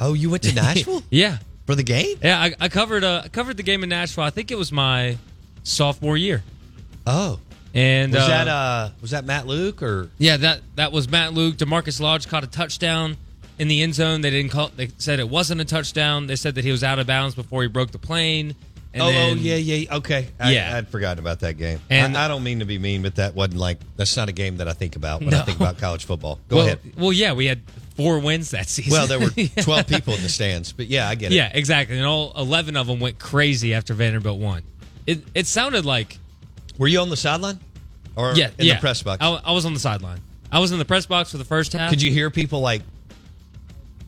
Oh, 0.00 0.14
you 0.14 0.30
went 0.30 0.42
to 0.44 0.54
Nashville 0.54 1.02
Yeah, 1.10 1.38
for 1.66 1.74
the 1.74 1.82
game? 1.82 2.16
yeah. 2.22 2.40
I, 2.40 2.54
I 2.60 2.68
covered. 2.68 3.04
Uh, 3.04 3.22
I 3.24 3.28
covered 3.28 3.56
the 3.56 3.62
game 3.62 3.82
in 3.82 3.88
Nashville. 3.88 4.24
I 4.24 4.30
think 4.30 4.50
it 4.50 4.58
was 4.58 4.72
my 4.72 5.16
sophomore 5.62 6.16
year. 6.16 6.42
Oh, 7.06 7.40
And 7.74 8.12
was 8.12 8.22
uh, 8.22 8.28
that 8.28 8.48
uh 8.48 8.90
was 9.00 9.10
that 9.10 9.24
Matt 9.24 9.46
Luke 9.46 9.82
or 9.82 10.10
Yeah, 10.18 10.36
that 10.38 10.60
that 10.76 10.92
was 10.92 11.08
Matt 11.10 11.34
Luke. 11.34 11.56
DaMarkus 11.56 12.00
Lodge 12.00 12.28
caught 12.28 12.44
a 12.44 12.48
touchdown 12.48 13.16
in 13.58 13.68
the 13.68 13.82
end 13.82 13.94
zone. 13.94 14.20
They 14.22 14.30
didn't 14.30 14.50
call. 14.52 14.70
They 14.74 14.88
said 14.98 15.18
it 15.20 15.28
wasn't 15.28 15.60
a 15.60 15.64
touchdown. 15.64 16.26
They 16.26 16.36
said 16.36 16.54
that 16.56 16.64
he 16.64 16.70
was 16.72 16.82
out 16.84 16.98
of 16.98 17.06
bounds 17.06 17.34
before 17.34 17.62
he 17.62 17.68
broke 17.68 17.90
the 17.90 17.98
plane. 17.98 18.54
And 18.94 19.02
oh, 19.02 19.06
oh 19.06 19.10
then, 19.10 19.38
oh 19.38 19.40
yeah 19.40 19.56
yeah 19.56 19.96
okay 19.96 20.28
I, 20.38 20.52
Yeah. 20.52 20.76
I'd 20.76 20.88
forgotten 20.88 21.18
about 21.18 21.40
that 21.40 21.56
game 21.56 21.80
And- 21.88 22.16
I, 22.16 22.26
I 22.26 22.28
don't 22.28 22.42
mean 22.44 22.58
to 22.58 22.64
be 22.66 22.78
mean 22.78 23.02
but 23.02 23.14
that 23.16 23.34
wasn't 23.34 23.56
like 23.58 23.78
that's 23.96 24.16
not 24.16 24.28
a 24.28 24.32
game 24.32 24.58
that 24.58 24.68
I 24.68 24.72
think 24.74 24.96
about 24.96 25.22
when 25.22 25.32
I 25.32 25.42
think 25.42 25.58
about 25.58 25.78
college 25.78 26.04
football 26.04 26.38
go 26.48 26.56
well, 26.56 26.66
ahead 26.66 26.78
Well, 26.98 27.12
yeah, 27.12 27.32
we 27.32 27.46
had 27.46 27.62
four 27.96 28.18
wins 28.18 28.50
that 28.50 28.68
season. 28.68 28.92
well 28.92 29.06
there 29.06 29.18
were. 29.18 29.30
12 29.62 29.86
people 29.86 30.14
in 30.14 30.22
the 30.22 30.28
stands 30.28 30.72
but 30.72 30.86
yeah 30.88 31.08
I 31.08 31.14
get 31.14 31.32
it 31.32 31.36
Yeah, 31.36 31.50
exactly. 31.54 31.96
And 31.96 32.06
all 32.06 32.32
eleven 32.36 32.76
of 32.76 32.86
them 32.86 33.00
went 33.00 33.18
crazy 33.18 33.72
after 33.74 33.94
Vanderbilt 33.94 34.38
won. 34.38 34.62
It 35.06 35.24
it 35.34 35.46
sounded 35.46 35.84
like 35.86 36.18
were 36.78 36.88
you 36.88 37.00
on 37.00 37.08
the 37.08 37.16
sideline 37.16 37.60
or 38.14 38.34
yeah 38.34 38.50
in 38.58 38.66
yeah. 38.66 38.74
the 38.74 38.80
press 38.80 39.02
box 39.02 39.22
I, 39.22 39.28
I 39.44 39.52
was 39.52 39.64
on 39.64 39.72
the 39.74 39.80
sideline. 39.80 40.20
I 40.50 40.58
was 40.58 40.70
in 40.70 40.78
the 40.78 40.84
press 40.84 41.06
box 41.06 41.30
for 41.30 41.38
the 41.38 41.44
first 41.44 41.72
half. 41.72 41.88
could 41.88 42.02
you 42.02 42.12
hear 42.12 42.28
people 42.30 42.60
like 42.60 42.82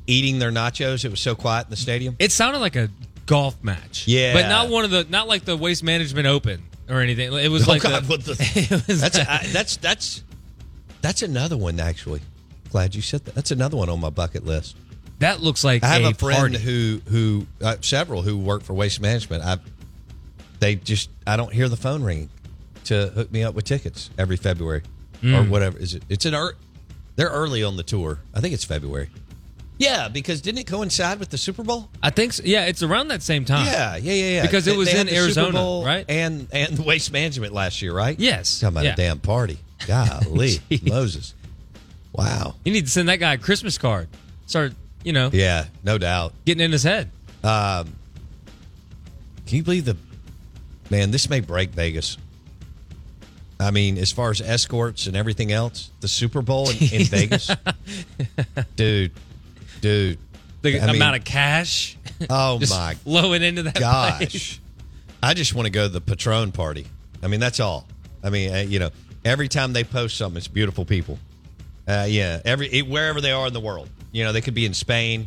eating 0.07 0.39
their 0.39 0.51
nachos 0.51 1.05
it 1.05 1.11
was 1.11 1.21
so 1.21 1.35
quiet 1.35 1.67
in 1.67 1.71
the 1.71 1.77
stadium 1.77 2.17
It 2.19 2.31
sounded 2.33 2.59
like 2.59 2.77
a 2.77 2.91
golf 3.27 3.63
match. 3.63 4.07
Yeah. 4.07 4.33
but 4.35 4.49
not 4.49 4.69
one 4.71 4.85
of 4.85 4.91
the 4.91 5.05
not 5.09 5.29
like 5.29 5.45
the 5.45 5.57
Waste 5.57 5.83
Management 5.83 6.27
Open 6.27 6.63
or 6.89 7.01
anything. 7.01 7.33
It 7.33 7.49
was 7.51 7.67
Oh, 7.69 7.73
like 7.73 7.83
God, 7.83 8.05
the, 8.05 8.09
what 8.09 8.25
the- 8.25 8.85
was 8.89 9.01
That's 9.01 9.19
a, 9.19 9.33
I, 9.33 9.47
that's 9.53 9.77
that's 9.79 10.23
that's 11.01 11.23
another 11.23 11.57
one 11.57 11.79
actually. 11.81 12.21
Glad 12.71 12.95
you 12.95 13.03
said 13.03 13.25
that. 13.27 13.35
That's 13.35 13.51
another 13.51 13.77
one 13.77 13.89
on 13.89 14.01
my 14.01 14.11
bucket 14.11 14.45
list. 14.45 14.77
that 15.21 15.41
looks 15.41 15.63
like 15.65 15.83
I 15.85 15.89
have 15.89 16.03
a, 16.05 16.09
a, 16.09 16.15
friend 16.15 16.39
party. 16.55 16.59
who 16.59 17.01
who 17.09 17.47
uh, 17.63 17.77
several 17.81 18.23
who 18.23 18.37
work 18.39 18.63
for 18.63 18.75
Waste 18.75 19.01
Management. 19.01 19.45
I 19.45 19.59
they 20.61 20.75
just 20.77 21.11
I 21.27 21.37
don't 21.37 21.53
hear 21.53 21.69
the 21.69 21.77
phone 21.77 22.03
ringing 22.03 22.31
to 22.85 23.09
hook 23.09 23.31
me 23.33 23.43
up 23.43 23.55
with 23.55 23.65
tickets 23.65 24.11
every 24.19 24.37
February 24.37 24.83
or 25.23 25.27
Mm. 25.29 25.49
whatever. 25.49 25.79
Is 25.79 25.95
it? 25.95 26.03
It's 26.11 26.27
an 26.27 26.35
ur- 26.35 26.55
They're 27.17 27.29
early 27.31 27.63
on 27.65 27.77
the 27.79 27.83
tour. 27.83 28.19
I 28.35 28.41
think 28.41 28.53
it's 28.53 28.65
February. 28.65 29.09
Yeah, 29.77 30.09
because 30.09 30.41
didn't 30.41 30.59
it 30.61 30.67
coincide 30.69 31.19
with 31.19 31.31
the 31.31 31.39
Super 31.39 31.65
Bowl? 31.65 31.89
I 32.03 32.11
think 32.11 32.33
so. 32.35 32.43
Yeah, 32.47 32.67
it's 32.67 32.83
around 32.83 33.09
that 33.09 33.23
same 33.23 33.45
time. 33.45 33.67
Yeah, 33.67 33.97
yeah, 33.97 34.13
yeah, 34.13 34.31
yeah. 34.37 34.43
Because 34.43 34.69
it 34.69 34.77
was 34.77 34.89
in 34.89 34.97
had 34.97 35.07
the 35.09 35.17
Super 35.17 35.41
Arizona, 35.51 35.85
right? 35.87 36.05
And 36.09 36.47
and 36.53 36.77
the 36.77 36.83
Waste 36.83 37.11
Management 37.13 37.53
last 37.53 37.83
year, 37.83 37.93
right? 37.93 38.19
Yes. 38.19 38.61
Talking 38.61 38.75
about 38.77 38.85
Yeah. 38.85 38.93
a 38.93 38.97
damn 38.97 39.19
party. 39.19 39.59
Golly. 39.87 40.61
Moses. 40.85 41.35
Wow. 42.13 42.55
You 42.65 42.73
need 42.73 42.85
to 42.85 42.91
send 42.91 43.09
that 43.09 43.17
guy 43.17 43.35
a 43.35 43.39
Christmas 43.39 43.77
card. 43.77 44.07
Start, 44.47 44.75
you 45.03 45.13
know, 45.13 45.31
Yeah, 45.33 45.65
no 45.83 45.99
doubt. 45.99 46.33
getting 46.45 46.63
in 46.65 46.71
his 46.71 46.85
head. 46.85 47.11
Um, 47.43 47.93
can 49.47 49.57
you 49.57 49.63
believe 49.65 49.85
the 49.87 49.97
man? 50.91 51.11
This 51.11 51.29
may 51.29 51.41
break 51.41 51.71
Vegas. 51.71 52.17
I 53.59 53.71
mean, 53.73 53.99
as 53.99 54.13
far 54.13 54.31
as 54.31 54.41
escorts 54.41 55.07
and 55.07 55.17
everything 55.17 55.51
else, 55.53 55.91
the 56.01 56.09
Super 56.09 56.43
Bowl 56.43 56.71
in, 56.71 56.77
in 56.93 57.03
Vegas, 57.05 57.51
dude, 58.77 59.13
dude. 59.85 60.19
The 60.63 60.81
I 60.81 60.87
mean, 60.87 60.97
amount 60.97 61.17
of 61.17 61.25
cash 61.25 61.99
Oh 62.31 62.59
just 62.61 62.73
my 62.73 62.95
flowing 62.95 63.43
into 63.43 63.65
that 63.65 63.75
place. 63.75 64.59
gosh, 64.59 64.61
I 65.23 65.35
just 65.35 65.55
want 65.55 65.67
to 65.67 65.71
go 65.71 65.83
to 65.83 65.93
the 65.93 66.01
Patron 66.01 66.53
party. 66.53 66.87
I 67.23 67.27
mean, 67.27 67.39
that's 67.39 67.61
all. 67.61 67.87
I 68.23 68.31
mean, 68.31 68.55
uh, 68.55 68.59
you 68.61 68.79
know, 68.79 68.91
every 69.27 69.49
time 69.49 69.75
they 69.75 69.85
post 69.85 70.17
something, 70.17 70.39
it's 70.39 70.49
beautiful 70.49 70.87
people. 70.87 71.19
Uh, 71.87 72.07
yeah, 72.09 72.41
every 72.47 72.69
it, 72.69 72.89
wherever 72.89 73.21
they 73.21 73.31
are 73.31 73.47
in 73.47 73.53
the 73.53 73.61
world. 73.61 73.91
You 74.11 74.25
know, 74.25 74.33
they 74.33 74.41
could 74.41 74.55
be 74.55 74.65
in 74.65 74.73
Spain, 74.73 75.27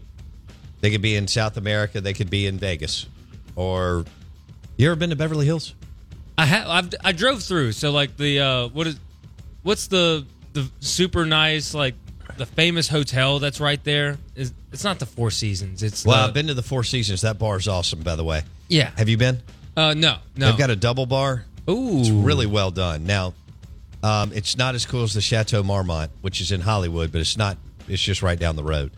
they 0.82 0.90
could 0.90 1.04
be 1.04 1.16
in 1.16 1.28
South 1.28 1.58
America, 1.58 2.02
they 2.02 2.14
could 2.14 2.32
be 2.32 2.48
in 2.48 2.58
Vegas, 2.58 3.06
or 3.56 4.06
you 4.76 4.88
ever 4.88 4.96
been 4.96 5.12
to 5.12 5.16
Beverly 5.16 5.46
Hills? 5.46 5.76
I 6.36 6.46
have. 6.46 6.68
I've, 6.68 6.94
I 7.04 7.12
drove 7.12 7.44
through. 7.44 7.74
So 7.74 7.92
like 7.92 8.18
the 8.18 8.40
uh, 8.40 8.68
what 8.70 8.88
is, 8.88 9.00
what's 9.62 9.86
the 9.86 10.26
the 10.54 10.68
super 10.80 11.26
nice 11.26 11.76
like 11.76 11.94
the 12.38 12.46
famous 12.46 12.88
hotel 12.88 13.40
that's 13.40 13.60
right 13.60 13.84
there? 13.84 14.18
Is 14.36 14.54
it's 14.72 14.84
not 14.84 15.00
the 15.00 15.06
Four 15.06 15.32
Seasons. 15.32 15.84
It's 15.84 16.06
Well, 16.06 16.18
the, 16.18 16.28
I've 16.28 16.34
been 16.34 16.48
to 16.48 16.54
the 16.54 16.64
Four 16.64 16.84
Seasons. 16.84 17.22
That 17.22 17.38
bar 17.40 17.58
is 17.58 17.68
awesome, 17.68 18.02
by 18.02 18.16
the 18.16 18.24
way. 18.24 18.44
Yeah. 18.68 18.92
Have 18.98 19.10
you 19.10 19.18
been? 19.18 19.42
Uh, 19.76 19.94
no, 19.94 20.18
no. 20.36 20.48
They've 20.48 20.58
got 20.58 20.70
a 20.70 20.76
double 20.76 21.06
bar. 21.06 21.46
Ooh, 21.70 22.00
It's 22.00 22.10
really 22.10 22.46
well 22.46 22.72
done. 22.72 23.06
Now, 23.06 23.34
um, 24.04 24.32
it's 24.34 24.58
not 24.58 24.74
as 24.76 24.86
cool 24.86 25.04
as 25.04 25.14
the 25.14 25.22
Chateau 25.22 25.64
Marmont, 25.64 26.12
which 26.22 26.42
is 26.42 26.52
in 26.52 26.62
Hollywood, 26.62 27.12
but 27.12 27.22
it's 27.22 27.38
not. 27.38 27.58
It's 27.88 28.02
just 28.02 28.22
right 28.22 28.40
down 28.40 28.56
the 28.56 28.64
road. 28.64 28.92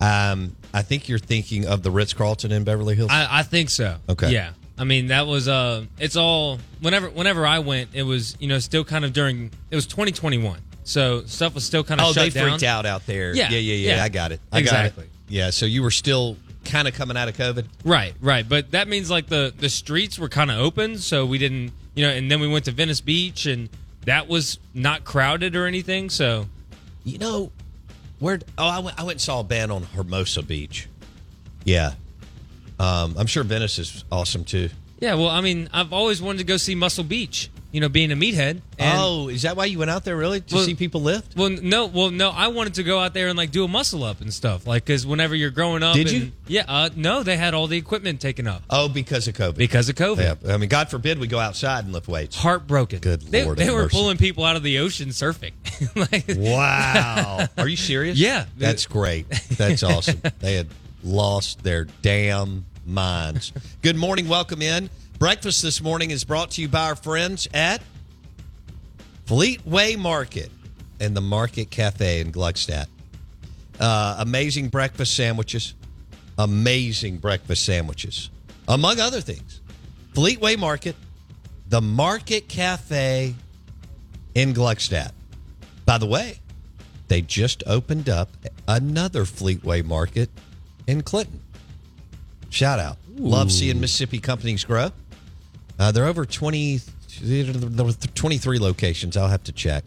Um, 0.00 0.56
I 0.72 0.82
think 0.82 1.08
you're 1.08 1.18
thinking 1.18 1.66
of 1.66 1.82
the 1.82 1.90
Ritz 1.90 2.12
Carlton 2.14 2.52
in 2.52 2.64
Beverly 2.64 2.94
Hills. 2.94 3.10
I, 3.10 3.40
I 3.40 3.42
think 3.42 3.70
so. 3.70 3.96
Okay. 4.08 4.30
Yeah. 4.32 4.50
I 4.76 4.84
mean, 4.84 5.06
that 5.08 5.26
was 5.26 5.46
uh, 5.46 5.84
it's 5.98 6.16
all 6.16 6.58
whenever 6.80 7.08
whenever 7.08 7.46
I 7.46 7.60
went, 7.60 7.90
it 7.94 8.02
was 8.02 8.36
you 8.40 8.48
know 8.48 8.58
still 8.58 8.84
kind 8.84 9.04
of 9.04 9.12
during 9.12 9.50
it 9.70 9.76
was 9.76 9.86
2021, 9.86 10.58
so 10.84 11.24
stuff 11.24 11.54
was 11.54 11.64
still 11.64 11.82
kind 11.84 12.00
of 12.00 12.08
oh, 12.08 12.12
they 12.12 12.30
down. 12.30 12.48
freaked 12.50 12.62
out 12.62 12.86
out 12.86 13.04
there. 13.06 13.34
Yeah, 13.34 13.50
yeah, 13.50 13.58
yeah, 13.58 13.74
yeah. 13.74 13.96
yeah. 13.96 14.04
I 14.04 14.08
got 14.08 14.32
it. 14.32 14.40
I 14.52 14.60
Exactly. 14.60 15.04
got 15.04 15.08
it. 15.08 15.10
Yeah. 15.28 15.50
So 15.50 15.66
you 15.66 15.82
were 15.82 15.90
still 15.90 16.36
kind 16.64 16.86
of 16.88 16.94
coming 16.94 17.16
out 17.16 17.28
of 17.28 17.36
COVID. 17.36 17.66
Right, 17.84 18.14
right. 18.20 18.48
But 18.48 18.70
that 18.70 18.88
means 18.88 19.10
like 19.10 19.26
the 19.26 19.52
the 19.58 19.68
streets 19.68 20.18
were 20.18 20.28
kind 20.28 20.50
of 20.50 20.58
open, 20.58 20.98
so 20.98 21.26
we 21.26 21.38
didn't, 21.38 21.72
you 21.94 22.04
know. 22.06 22.10
And 22.12 22.30
then 22.30 22.40
we 22.40 22.48
went 22.48 22.66
to 22.66 22.70
Venice 22.72 23.00
Beach, 23.00 23.46
and 23.46 23.68
that 24.04 24.28
was 24.28 24.58
not 24.74 25.04
crowded 25.04 25.56
or 25.56 25.66
anything. 25.66 26.10
So 26.10 26.46
You 27.04 27.18
know, 27.18 27.52
where? 28.18 28.40
Oh, 28.56 28.66
I 28.68 28.78
went. 28.80 28.98
I 28.98 29.02
went 29.02 29.14
and 29.16 29.20
saw 29.20 29.40
a 29.40 29.44
band 29.44 29.72
on 29.72 29.82
Hermosa 29.82 30.42
Beach. 30.42 30.88
Yeah. 31.64 31.94
Um, 32.78 33.14
I'm 33.16 33.26
sure 33.26 33.44
Venice 33.44 33.78
is 33.78 34.04
awesome 34.10 34.44
too. 34.44 34.68
yeah, 35.00 35.14
well, 35.14 35.28
I 35.28 35.40
mean, 35.40 35.68
I've 35.72 35.92
always 35.92 36.20
wanted 36.20 36.38
to 36.38 36.44
go 36.44 36.56
see 36.56 36.74
Muscle 36.74 37.04
Beach. 37.04 37.48
You 37.74 37.80
know, 37.80 37.88
being 37.88 38.12
a 38.12 38.14
meathead. 38.16 38.60
And, 38.78 38.98
oh, 39.00 39.26
is 39.28 39.42
that 39.42 39.56
why 39.56 39.64
you 39.64 39.80
went 39.80 39.90
out 39.90 40.04
there? 40.04 40.16
Really 40.16 40.40
to 40.42 40.54
Well- 40.54 40.64
see 40.64 40.76
people 40.76 41.02
lift? 41.02 41.36
Well, 41.36 41.50
no, 41.50 41.86
well, 41.86 42.12
no. 42.12 42.30
I 42.30 42.46
wanted 42.46 42.74
to 42.74 42.84
go 42.84 43.00
out 43.00 43.14
there 43.14 43.26
and 43.26 43.36
like 43.36 43.50
do 43.50 43.64
a 43.64 43.68
muscle 43.68 44.04
up 44.04 44.20
and 44.20 44.32
stuff, 44.32 44.64
like 44.64 44.84
because 44.84 45.04
whenever 45.04 45.34
you're 45.34 45.50
growing 45.50 45.82
up, 45.82 45.96
Did 45.96 46.06
and- 46.06 46.16
you? 46.16 46.32
Yeah, 46.46 46.64
uh, 46.68 46.90
no, 46.94 47.24
they 47.24 47.36
had 47.36 47.52
all 47.52 47.66
the 47.66 47.76
equipment 47.76 48.20
taken 48.20 48.46
up 48.46 48.62
Oh, 48.70 48.88
because 48.88 49.26
of 49.26 49.34
COVID. 49.34 49.56
because 49.56 49.88
of 49.88 49.96
COVID. 49.96 50.38
Yeah, 50.44 50.54
I 50.54 50.56
mean, 50.56 50.68
God 50.68 50.88
forbid 50.88 51.18
we 51.18 51.26
go 51.26 51.40
outside 51.40 51.82
and 51.84 51.92
lift 51.92 52.06
weights. 52.06 52.36
Heartbroken. 52.36 53.00
Good 53.00 53.22
they, 53.22 53.44
Lord 53.44 53.58
They 53.58 53.68
were 53.70 53.82
mercy. 53.82 53.96
pulling 53.96 54.18
people 54.18 54.44
out 54.44 54.54
of 54.54 54.62
the 54.62 54.78
ocean 54.78 55.08
surfing. 55.08 55.52
like, 55.96 56.26
Wow. 56.38 57.48
Are 57.58 57.66
you 57.66 57.76
serious? 57.76 58.16
Yeah. 58.18 58.44
That's 58.56 58.86
great. 58.86 59.28
That's 59.58 59.82
awesome. 59.82 60.22
They 60.38 60.54
had 60.54 60.68
lost 61.02 61.64
their 61.64 61.86
damn 62.02 62.66
minds. 62.86 63.52
Good 63.82 63.96
morning. 63.96 64.28
Welcome 64.28 64.62
in. 64.62 64.90
Breakfast 65.18 65.62
this 65.62 65.80
morning 65.80 66.10
is 66.10 66.24
brought 66.24 66.50
to 66.52 66.60
you 66.60 66.68
by 66.68 66.88
our 66.88 66.96
friends 66.96 67.48
at 67.54 67.80
Fleetway 69.26 69.96
Market 69.96 70.50
and 71.00 71.16
the 71.16 71.20
Market 71.20 71.70
Cafe 71.70 72.20
in 72.20 72.32
Gluckstadt. 72.32 72.86
Uh, 73.78 74.16
amazing 74.18 74.68
breakfast 74.68 75.14
sandwiches. 75.16 75.74
Amazing 76.36 77.18
breakfast 77.18 77.64
sandwiches, 77.64 78.28
among 78.66 78.98
other 78.98 79.20
things. 79.20 79.60
Fleetway 80.14 80.58
Market, 80.58 80.96
the 81.68 81.80
Market 81.80 82.48
Cafe 82.48 83.34
in 84.34 84.52
Gluckstadt. 84.52 85.12
By 85.86 85.98
the 85.98 86.06
way, 86.06 86.40
they 87.06 87.22
just 87.22 87.62
opened 87.66 88.08
up 88.08 88.30
another 88.66 89.24
Fleetway 89.24 89.84
Market 89.84 90.28
in 90.88 91.02
Clinton. 91.02 91.40
Shout 92.50 92.80
out. 92.80 92.96
Love 93.16 93.52
seeing 93.52 93.80
Mississippi 93.80 94.18
companies 94.18 94.64
grow. 94.64 94.90
Uh, 95.78 95.92
they're 95.92 96.06
over 96.06 96.24
20, 96.24 96.80
there 97.22 97.84
were 97.84 97.92
23 97.92 98.58
locations. 98.58 99.16
I'll 99.16 99.28
have 99.28 99.44
to 99.44 99.52
check 99.52 99.84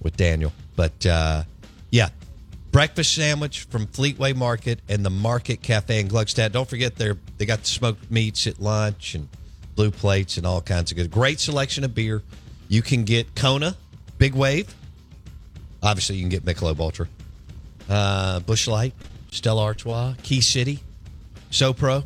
with 0.00 0.16
Daniel. 0.16 0.52
But 0.76 1.06
uh, 1.06 1.44
yeah, 1.90 2.08
breakfast 2.70 3.14
sandwich 3.14 3.60
from 3.62 3.86
Fleetway 3.86 4.34
Market 4.34 4.80
and 4.88 5.04
the 5.04 5.10
Market 5.10 5.62
Cafe 5.62 6.00
in 6.00 6.08
Gluckstadt. 6.08 6.52
Don't 6.52 6.68
forget 6.68 6.96
they 6.96 7.12
they 7.38 7.46
got 7.46 7.60
the 7.60 7.66
smoked 7.66 8.10
meats 8.10 8.46
at 8.46 8.60
lunch 8.60 9.14
and 9.14 9.28
blue 9.76 9.90
plates 9.90 10.36
and 10.36 10.46
all 10.46 10.60
kinds 10.60 10.90
of 10.90 10.96
good. 10.96 11.10
Great 11.10 11.40
selection 11.40 11.84
of 11.84 11.94
beer. 11.94 12.22
You 12.68 12.82
can 12.82 13.04
get 13.04 13.34
Kona, 13.34 13.76
Big 14.18 14.34
Wave. 14.34 14.74
Obviously, 15.82 16.16
you 16.16 16.22
can 16.22 16.30
get 16.30 16.44
Michelob 16.44 16.80
Ultra, 16.80 17.08
uh, 17.88 18.40
Busch 18.40 18.66
Light, 18.66 18.94
Stella 19.30 19.62
Artois, 19.62 20.14
Key 20.22 20.40
City, 20.40 20.80
SoPro. 21.50 22.04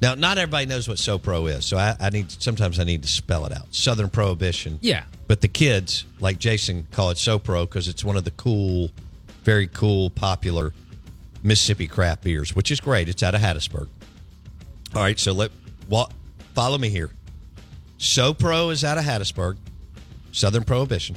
Now, 0.00 0.14
not 0.14 0.38
everybody 0.38 0.66
knows 0.66 0.88
what 0.88 0.98
SoPro 0.98 1.50
is, 1.50 1.66
so 1.66 1.76
I, 1.76 1.96
I 1.98 2.10
need 2.10 2.30
sometimes 2.30 2.78
I 2.78 2.84
need 2.84 3.02
to 3.02 3.08
spell 3.08 3.46
it 3.46 3.52
out. 3.52 3.74
Southern 3.74 4.08
Prohibition. 4.08 4.78
Yeah. 4.80 5.04
But 5.26 5.40
the 5.40 5.48
kids, 5.48 6.04
like 6.20 6.38
Jason, 6.38 6.86
call 6.92 7.10
it 7.10 7.16
SoPro 7.16 7.64
because 7.64 7.88
it's 7.88 8.04
one 8.04 8.16
of 8.16 8.24
the 8.24 8.30
cool, 8.32 8.90
very 9.42 9.66
cool, 9.66 10.10
popular 10.10 10.72
Mississippi 11.42 11.88
craft 11.88 12.22
beers, 12.22 12.54
which 12.54 12.70
is 12.70 12.80
great. 12.80 13.08
It's 13.08 13.22
out 13.22 13.34
of 13.34 13.40
Hattiesburg. 13.40 13.88
All 14.94 15.02
right, 15.02 15.18
so 15.18 15.32
let 15.32 15.50
what 15.88 16.12
follow 16.54 16.78
me 16.78 16.90
here. 16.90 17.10
SoPro 17.98 18.70
is 18.70 18.84
out 18.84 18.98
of 18.98 19.04
Hattiesburg, 19.04 19.56
Southern 20.30 20.64
Prohibition. 20.64 21.16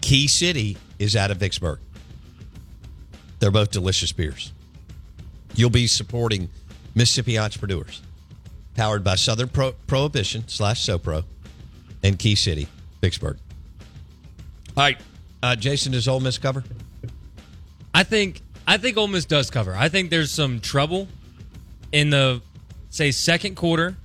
Key 0.00 0.26
City 0.26 0.76
is 0.98 1.14
out 1.14 1.30
of 1.30 1.38
Vicksburg. 1.38 1.78
They're 3.38 3.52
both 3.52 3.70
delicious 3.70 4.12
beers. 4.12 4.52
You'll 5.54 5.70
be 5.70 5.86
supporting 5.86 6.48
Mississippi 6.94 7.38
entrepreneurs, 7.38 8.02
powered 8.74 9.02
by 9.04 9.14
Southern 9.14 9.48
Pro- 9.48 9.72
Prohibition 9.86 10.44
slash 10.48 10.84
SoPro 10.84 11.24
and 12.02 12.18
Key 12.18 12.34
City, 12.34 12.68
Vicksburg. 13.00 13.38
All 14.76 14.84
right, 14.84 14.98
uh, 15.42 15.56
Jason, 15.56 15.92
does 15.92 16.08
Ole 16.08 16.20
Miss 16.20 16.38
cover? 16.38 16.64
I 17.94 18.04
think 18.04 18.40
I 18.66 18.76
think 18.78 18.96
Ole 18.96 19.08
Miss 19.08 19.24
does 19.24 19.50
cover. 19.50 19.74
I 19.74 19.88
think 19.88 20.10
there's 20.10 20.30
some 20.30 20.60
trouble 20.60 21.08
in 21.92 22.10
the 22.10 22.40
say 22.90 23.10
second 23.10 23.56
quarter. 23.56 23.96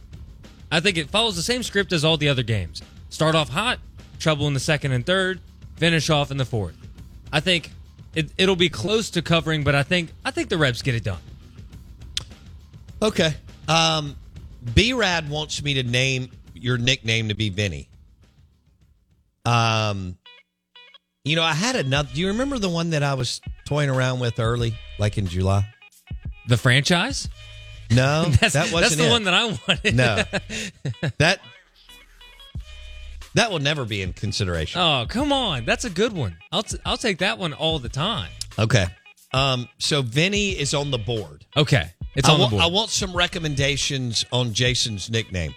I 0.71 0.79
think 0.81 0.97
it 0.97 1.09
follows 1.09 1.35
the 1.35 1.41
same 1.41 1.63
script 1.63 1.93
as 1.93 2.03
all 2.03 2.17
the 2.17 2.27
other 2.27 2.43
games. 2.43 2.81
Start 3.09 3.35
off 3.35 3.49
hot, 3.49 3.79
trouble 4.19 4.47
in 4.47 4.53
the 4.53 4.59
second 4.59 4.91
and 4.91 5.05
third, 5.05 5.39
finish 5.77 6.09
off 6.09 6.31
in 6.31 6.37
the 6.37 6.45
fourth. 6.45 6.75
I 7.31 7.39
think 7.39 7.71
it, 8.15 8.31
it'll 8.37 8.55
be 8.57 8.69
close 8.69 9.09
to 9.11 9.21
covering, 9.21 9.63
but 9.63 9.75
I 9.75 9.83
think 9.83 10.11
I 10.25 10.31
think 10.31 10.49
the 10.49 10.57
Rebs 10.57 10.81
get 10.81 10.95
it 10.95 11.03
done. 11.03 11.21
Okay. 13.01 13.33
Um, 13.67 14.15
B 14.73 14.93
Rad 14.93 15.29
wants 15.29 15.61
me 15.63 15.75
to 15.75 15.83
name 15.83 16.29
your 16.53 16.77
nickname 16.77 17.29
to 17.29 17.35
be 17.35 17.49
Vinny. 17.49 17.89
Um, 19.45 20.17
you 21.23 21.35
know, 21.35 21.43
I 21.43 21.53
had 21.53 21.75
another. 21.75 22.09
Do 22.13 22.19
you 22.19 22.27
remember 22.27 22.59
the 22.59 22.69
one 22.69 22.91
that 22.91 23.03
I 23.03 23.13
was 23.13 23.41
toying 23.65 23.89
around 23.89 24.19
with 24.19 24.39
early, 24.39 24.75
like 24.99 25.17
in 25.17 25.27
July? 25.27 25.67
The 26.47 26.57
franchise? 26.57 27.29
No, 27.91 28.25
That's, 28.41 28.53
that 28.53 28.71
wasn't 28.71 28.81
that's 28.81 28.95
the 28.95 29.07
it. 29.07 29.09
one 29.11 29.23
that 29.25 29.33
I 29.33 29.45
wanted. 29.45 29.95
No, 29.95 30.23
that 31.19 31.39
that 33.35 33.51
will 33.51 33.59
never 33.59 33.85
be 33.85 34.01
in 34.01 34.13
consideration. 34.13 34.81
oh, 34.81 35.05
come 35.07 35.31
on. 35.31 35.63
That's 35.65 35.85
a 35.85 35.89
good 35.89 36.11
one. 36.11 36.37
I'll, 36.51 36.63
t- 36.63 36.79
I'll 36.85 36.97
take 36.97 37.19
that 37.19 37.37
one 37.37 37.53
all 37.53 37.79
the 37.79 37.89
time. 37.89 38.29
Okay. 38.57 38.87
Um, 39.33 39.67
so 39.77 40.01
Vinny 40.01 40.51
is 40.51 40.73
on 40.73 40.91
the 40.91 40.97
board. 40.97 41.45
Okay. 41.55 41.91
It's 42.15 42.27
I 42.27 42.33
on 42.33 42.39
want, 42.39 42.51
the 42.51 42.57
board. 42.57 42.63
I 42.63 42.73
want 42.73 42.89
some 42.89 43.15
recommendations 43.15 44.25
on 44.31 44.53
Jason's 44.53 45.09
nickname 45.09 45.53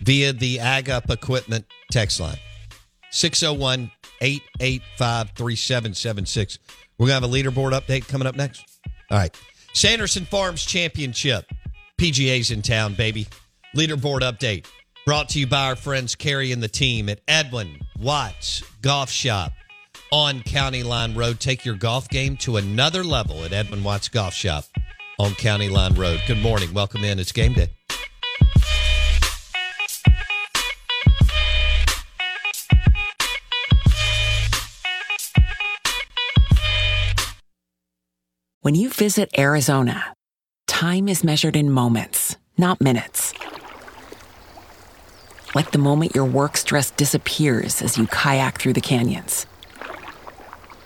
via 0.00 0.32
the 0.32 0.60
Ag 0.60 0.88
Up 0.90 1.10
Equipment 1.10 1.66
text 1.90 2.20
line 2.20 2.38
601 3.10 3.90
885 4.20 5.30
3776. 5.30 6.58
We're 6.98 7.08
going 7.08 7.20
to 7.20 7.28
have 7.28 7.30
a 7.30 7.34
leaderboard 7.34 7.72
update 7.72 8.08
coming 8.08 8.26
up 8.26 8.36
next. 8.36 8.64
All 9.10 9.18
right. 9.18 9.34
Sanderson 9.74 10.24
Farms 10.24 10.64
Championship. 10.64 11.44
PGA's 11.98 12.50
in 12.50 12.62
town, 12.62 12.94
baby. 12.94 13.26
Leaderboard 13.74 14.20
update 14.20 14.66
brought 15.04 15.28
to 15.30 15.38
you 15.38 15.46
by 15.46 15.68
our 15.68 15.76
friends 15.76 16.14
Carrie 16.14 16.52
and 16.52 16.62
the 16.62 16.68
team 16.68 17.08
at 17.08 17.20
Edwin 17.28 17.78
Watts 17.98 18.62
Golf 18.80 19.10
Shop 19.10 19.52
on 20.12 20.42
County 20.42 20.82
Line 20.82 21.14
Road. 21.14 21.40
Take 21.40 21.64
your 21.64 21.74
golf 21.74 22.08
game 22.08 22.36
to 22.38 22.56
another 22.56 23.04
level 23.04 23.44
at 23.44 23.52
Edwin 23.52 23.82
Watts 23.84 24.08
Golf 24.08 24.34
Shop 24.34 24.64
on 25.18 25.34
County 25.34 25.68
Line 25.68 25.94
Road. 25.94 26.20
Good 26.26 26.38
morning. 26.38 26.72
Welcome 26.74 27.04
in. 27.04 27.18
It's 27.18 27.32
game 27.32 27.54
day. 27.54 27.68
When 38.66 38.74
you 38.74 38.90
visit 38.90 39.30
Arizona, 39.38 40.12
time 40.66 41.08
is 41.08 41.22
measured 41.22 41.54
in 41.54 41.70
moments, 41.70 42.36
not 42.58 42.80
minutes. 42.80 43.32
Like 45.54 45.70
the 45.70 45.78
moment 45.78 46.16
your 46.16 46.24
work 46.24 46.56
stress 46.56 46.90
disappears 46.90 47.80
as 47.80 47.96
you 47.96 48.08
kayak 48.08 48.58
through 48.58 48.72
the 48.72 48.80
canyons. 48.80 49.46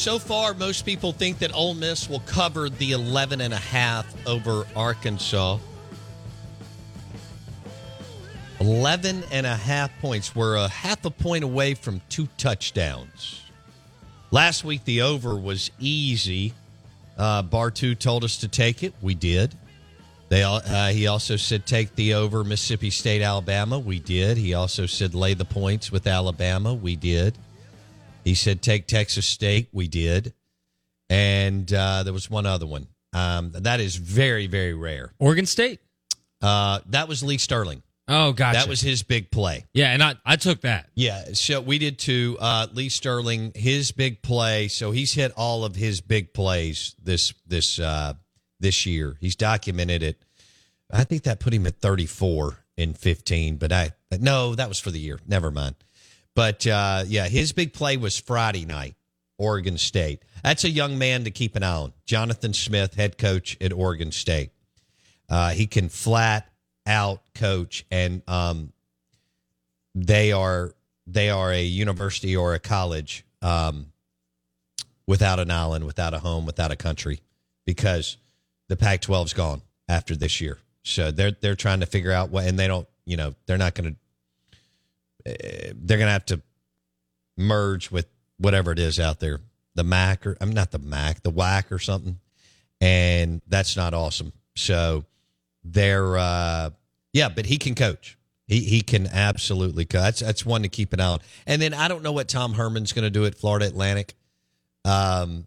so 0.00 0.18
far, 0.18 0.54
most 0.54 0.86
people 0.86 1.12
think 1.12 1.40
that 1.40 1.54
Ole 1.54 1.74
Miss 1.74 2.08
will 2.08 2.20
cover 2.20 2.70
the 2.70 2.92
11 2.92 3.42
and 3.42 3.52
a 3.52 3.58
half 3.58 4.06
over 4.26 4.66
Arkansas. 4.74 5.58
11 8.60 9.24
and 9.30 9.46
a 9.46 9.54
half 9.54 9.90
points. 10.00 10.34
We're 10.34 10.56
a 10.56 10.68
half 10.68 11.04
a 11.04 11.10
point 11.10 11.44
away 11.44 11.74
from 11.74 12.00
two 12.08 12.28
touchdowns. 12.38 13.42
Last 14.30 14.64
week, 14.64 14.84
the 14.84 15.02
over 15.02 15.36
was 15.36 15.70
easy. 15.78 16.54
Uh, 17.18 17.42
Bartoo 17.42 17.98
told 17.98 18.24
us 18.24 18.38
to 18.38 18.48
take 18.48 18.82
it. 18.82 18.94
We 19.02 19.14
did. 19.14 19.54
They 20.30 20.44
uh, 20.44 20.88
he 20.88 21.08
also 21.08 21.36
said 21.36 21.66
take 21.66 21.94
the 21.96 22.14
over 22.14 22.42
Mississippi 22.42 22.88
State, 22.88 23.20
Alabama. 23.20 23.78
We 23.78 23.98
did. 23.98 24.38
He 24.38 24.54
also 24.54 24.86
said 24.86 25.14
lay 25.14 25.34
the 25.34 25.44
points 25.44 25.92
with 25.92 26.06
Alabama. 26.06 26.72
We 26.72 26.96
did. 26.96 27.36
He 28.24 28.34
said 28.34 28.62
take 28.62 28.86
Texas 28.86 29.26
State. 29.26 29.68
We 29.72 29.88
did. 29.88 30.34
And 31.08 31.72
uh, 31.72 32.02
there 32.04 32.12
was 32.12 32.30
one 32.30 32.46
other 32.46 32.66
one. 32.66 32.86
Um, 33.12 33.50
that 33.52 33.80
is 33.80 33.96
very, 33.96 34.46
very 34.46 34.74
rare. 34.74 35.12
Oregon 35.18 35.46
State. 35.46 35.80
Uh, 36.40 36.80
that 36.90 37.08
was 37.08 37.22
Lee 37.22 37.38
Sterling. 37.38 37.82
Oh, 38.08 38.32
gotcha. 38.32 38.58
That 38.58 38.68
was 38.68 38.80
his 38.80 39.04
big 39.04 39.30
play. 39.30 39.66
yeah, 39.72 39.92
and 39.92 40.02
I 40.02 40.16
I 40.24 40.34
took 40.34 40.62
that. 40.62 40.88
Yeah, 40.96 41.32
so 41.32 41.60
we 41.60 41.78
did 41.78 41.98
too. 41.98 42.36
Uh, 42.40 42.66
Lee 42.72 42.88
Sterling, 42.88 43.52
his 43.54 43.92
big 43.92 44.20
play. 44.20 44.66
So 44.66 44.90
he's 44.90 45.12
hit 45.12 45.32
all 45.36 45.64
of 45.64 45.76
his 45.76 46.00
big 46.00 46.32
plays 46.34 46.96
this 47.00 47.32
this 47.46 47.78
uh, 47.78 48.14
this 48.58 48.84
year. 48.84 49.16
He's 49.20 49.36
documented 49.36 50.02
it. 50.02 50.20
I 50.90 51.04
think 51.04 51.22
that 51.22 51.38
put 51.38 51.54
him 51.54 51.66
at 51.68 51.76
34 51.76 52.56
in 52.76 52.94
15, 52.94 53.58
but 53.58 53.70
I 53.72 53.92
no, 54.18 54.56
that 54.56 54.68
was 54.68 54.80
for 54.80 54.90
the 54.90 54.98
year. 54.98 55.20
Never 55.28 55.52
mind. 55.52 55.76
But 56.40 56.66
uh, 56.66 57.04
yeah, 57.06 57.28
his 57.28 57.52
big 57.52 57.74
play 57.74 57.98
was 57.98 58.18
Friday 58.18 58.64
night, 58.64 58.96
Oregon 59.36 59.76
State. 59.76 60.22
That's 60.42 60.64
a 60.64 60.70
young 60.70 60.96
man 60.96 61.24
to 61.24 61.30
keep 61.30 61.54
an 61.54 61.62
eye 61.62 61.74
on. 61.74 61.92
Jonathan 62.06 62.54
Smith, 62.54 62.94
head 62.94 63.18
coach 63.18 63.58
at 63.60 63.74
Oregon 63.74 64.10
State. 64.10 64.50
Uh, 65.28 65.50
he 65.50 65.66
can 65.66 65.90
flat 65.90 66.50
out 66.86 67.20
coach, 67.34 67.84
and 67.90 68.22
um, 68.26 68.72
they 69.94 70.32
are 70.32 70.72
they 71.06 71.28
are 71.28 71.52
a 71.52 71.62
university 71.62 72.34
or 72.34 72.54
a 72.54 72.58
college 72.58 73.22
um, 73.42 73.92
without 75.06 75.40
an 75.40 75.50
island, 75.50 75.84
without 75.84 76.14
a 76.14 76.20
home, 76.20 76.46
without 76.46 76.70
a 76.70 76.76
country, 76.76 77.20
because 77.66 78.16
the 78.70 78.76
Pac-12's 78.76 79.34
gone 79.34 79.60
after 79.90 80.16
this 80.16 80.40
year. 80.40 80.56
So 80.84 81.10
they're 81.10 81.32
they're 81.32 81.54
trying 81.54 81.80
to 81.80 81.86
figure 81.86 82.12
out 82.12 82.30
what, 82.30 82.46
and 82.46 82.58
they 82.58 82.66
don't, 82.66 82.88
you 83.04 83.18
know, 83.18 83.34
they're 83.44 83.58
not 83.58 83.74
going 83.74 83.92
to. 83.92 83.96
Uh, 85.30 85.72
they're 85.76 85.98
going 85.98 86.08
to 86.08 86.12
have 86.12 86.26
to 86.26 86.40
merge 87.36 87.90
with 87.90 88.06
whatever 88.38 88.72
it 88.72 88.78
is 88.78 88.98
out 89.00 89.20
there, 89.20 89.40
the 89.74 89.84
MAC 89.84 90.26
or 90.26 90.36
I'm 90.40 90.52
not 90.52 90.70
the 90.70 90.78
MAC, 90.78 91.22
the 91.22 91.32
WAC 91.32 91.70
or 91.70 91.78
something, 91.78 92.18
and 92.80 93.40
that's 93.46 93.76
not 93.76 93.94
awesome. 93.94 94.32
So 94.56 95.04
they're, 95.64 96.16
uh, 96.18 96.70
yeah, 97.12 97.28
but 97.28 97.46
he 97.46 97.58
can 97.58 97.74
coach. 97.74 98.16
He 98.46 98.60
he 98.60 98.80
can 98.82 99.06
absolutely 99.06 99.84
coach. 99.84 100.02
That's 100.02 100.20
that's 100.20 100.44
one 100.44 100.62
to 100.62 100.68
keep 100.68 100.92
an 100.92 100.98
eye 100.98 101.06
on. 101.06 101.18
And 101.46 101.62
then 101.62 101.72
I 101.72 101.86
don't 101.86 102.02
know 102.02 102.10
what 102.10 102.26
Tom 102.26 102.54
Herman's 102.54 102.92
going 102.92 103.04
to 103.04 103.10
do 103.10 103.24
at 103.24 103.36
Florida 103.36 103.66
Atlantic. 103.66 104.14
Um, 104.84 105.46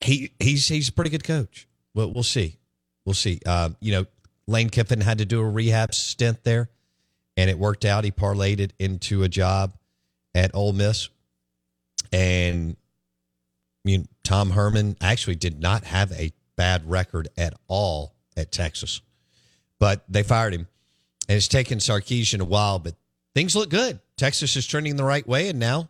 he 0.00 0.32
he's 0.40 0.66
he's 0.66 0.88
a 0.88 0.92
pretty 0.92 1.10
good 1.10 1.22
coach. 1.22 1.68
Well, 1.94 2.12
we'll 2.12 2.24
see. 2.24 2.58
We'll 3.04 3.14
see. 3.14 3.40
Uh, 3.46 3.70
you 3.80 3.92
know, 3.92 4.06
Lane 4.48 4.68
Kiffin 4.68 5.00
had 5.00 5.18
to 5.18 5.24
do 5.24 5.40
a 5.40 5.48
rehab 5.48 5.94
stint 5.94 6.42
there, 6.42 6.68
and 7.36 7.50
it 7.50 7.58
worked 7.58 7.84
out. 7.84 8.04
He 8.04 8.10
parlayed 8.10 8.60
it 8.60 8.72
into 8.78 9.22
a 9.22 9.28
job 9.28 9.74
at 10.34 10.54
Ole 10.54 10.72
Miss, 10.72 11.08
and 12.12 12.76
I 12.76 13.82
mean, 13.84 14.08
Tom 14.24 14.50
Herman 14.50 14.96
actually 15.00 15.36
did 15.36 15.60
not 15.60 15.84
have 15.84 16.12
a 16.12 16.32
bad 16.56 16.88
record 16.90 17.28
at 17.36 17.54
all 17.68 18.14
at 18.36 18.50
Texas, 18.50 19.00
but 19.78 20.04
they 20.08 20.22
fired 20.22 20.54
him, 20.54 20.66
and 21.28 21.36
it's 21.36 21.48
taken 21.48 21.78
Sarkisian 21.78 22.40
a 22.40 22.44
while, 22.44 22.78
but 22.78 22.94
things 23.34 23.54
look 23.54 23.70
good. 23.70 24.00
Texas 24.16 24.56
is 24.56 24.66
trending 24.66 24.96
the 24.96 25.04
right 25.04 25.26
way, 25.26 25.48
and 25.48 25.58
now 25.58 25.88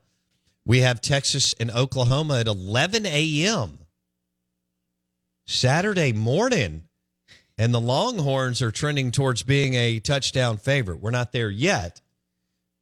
we 0.65 0.81
have 0.81 1.01
Texas 1.01 1.55
and 1.61 1.71
Oklahoma 1.71 2.41
at 2.41 2.49
11 2.49 3.07
a.m. 3.07 3.79
Saturday 5.47 6.13
morning. 6.13 6.86
And 7.59 7.73
the 7.73 7.81
Longhorns 7.81 8.61
are 8.61 8.71
trending 8.71 9.11
towards 9.11 9.43
being 9.43 9.75
a 9.75 9.99
touchdown 9.99 10.59
favorite. 10.59 11.01
We're 11.01 11.11
not 11.11 11.33
there 11.33 11.49
yet, 11.51 12.01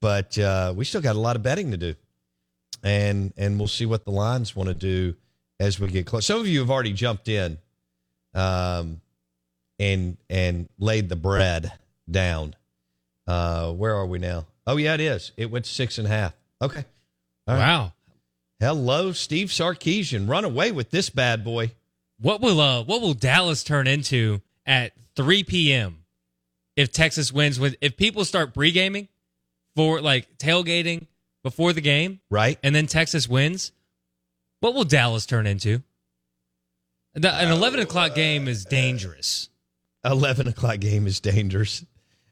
but 0.01 0.37
uh, 0.37 0.75
we 0.77 0.85
still 0.85 1.01
got 1.01 1.17
a 1.17 1.21
lot 1.21 1.37
of 1.37 1.43
betting 1.43 1.71
to 1.71 1.77
do. 1.77 1.95
And 2.83 3.33
and 3.37 3.59
we'll 3.59 3.69
see 3.69 3.87
what 3.87 4.05
the 4.05 4.11
lines 4.11 4.55
want 4.55 4.69
to 4.69 4.75
do 4.75 5.15
as 5.61 5.81
we 5.81 5.89
get 5.89 6.07
close. 6.07 6.27
Some 6.27 6.41
of 6.41 6.47
you 6.47 6.59
have 6.59 6.71
already 6.71 6.93
jumped 6.93 7.29
in 7.29 7.59
um, 8.35 9.01
and 9.79 10.17
and 10.29 10.69
laid 10.79 11.09
the 11.09 11.17
bread 11.17 11.73
down. 12.11 12.55
Uh, 13.27 13.73
where 13.73 13.95
are 13.95 14.07
we 14.07 14.19
now? 14.19 14.47
Oh, 14.67 14.77
yeah, 14.77 14.95
it 14.95 15.01
is. 15.01 15.33
It 15.37 15.51
went 15.51 15.67
six 15.67 15.99
and 15.99 16.07
a 16.07 16.11
half. 16.11 16.35
Okay. 16.61 16.85
Right. 17.47 17.59
Wow. 17.59 17.93
Hello, 18.61 19.13
Steve 19.13 19.49
Sarkisian. 19.49 20.29
Run 20.29 20.45
away 20.45 20.73
with 20.73 20.91
this 20.91 21.11
bad 21.11 21.45
boy. 21.45 21.73
What 22.21 22.41
will 22.41 22.61
uh 22.61 22.83
what 22.85 23.03
will 23.03 23.15
Dallas 23.15 23.65
turn 23.65 23.87
into 23.87 24.41
at 24.67 24.93
3 25.17 25.45
p.m. 25.45 26.05
if 26.77 26.93
Texas 26.93 27.33
wins 27.33 27.59
with 27.61 27.77
if 27.81 27.97
people 27.97 28.25
start 28.25 28.55
pre-gaming 28.55 29.09
for 29.77 30.01
like 30.01 30.39
tailgating 30.39 31.07
before 31.43 31.73
the 31.73 31.81
game, 31.81 32.21
Right? 32.31 32.59
and 32.63 32.75
then 32.75 32.87
Texas 32.87 33.29
wins? 33.29 33.73
What 34.61 34.75
will 34.75 34.85
Dallas 34.85 35.27
turn 35.27 35.47
into? 35.47 35.83
The, 37.15 37.33
an 37.33 37.51
11 37.51 37.81
o'clock 37.81 38.15
game 38.15 38.49
is 38.49 38.65
dangerous. 38.65 39.49
11 40.05 40.49
o'clock 40.49 40.81
game 40.81 41.07
is 41.07 41.21
dangerous. 41.21 41.85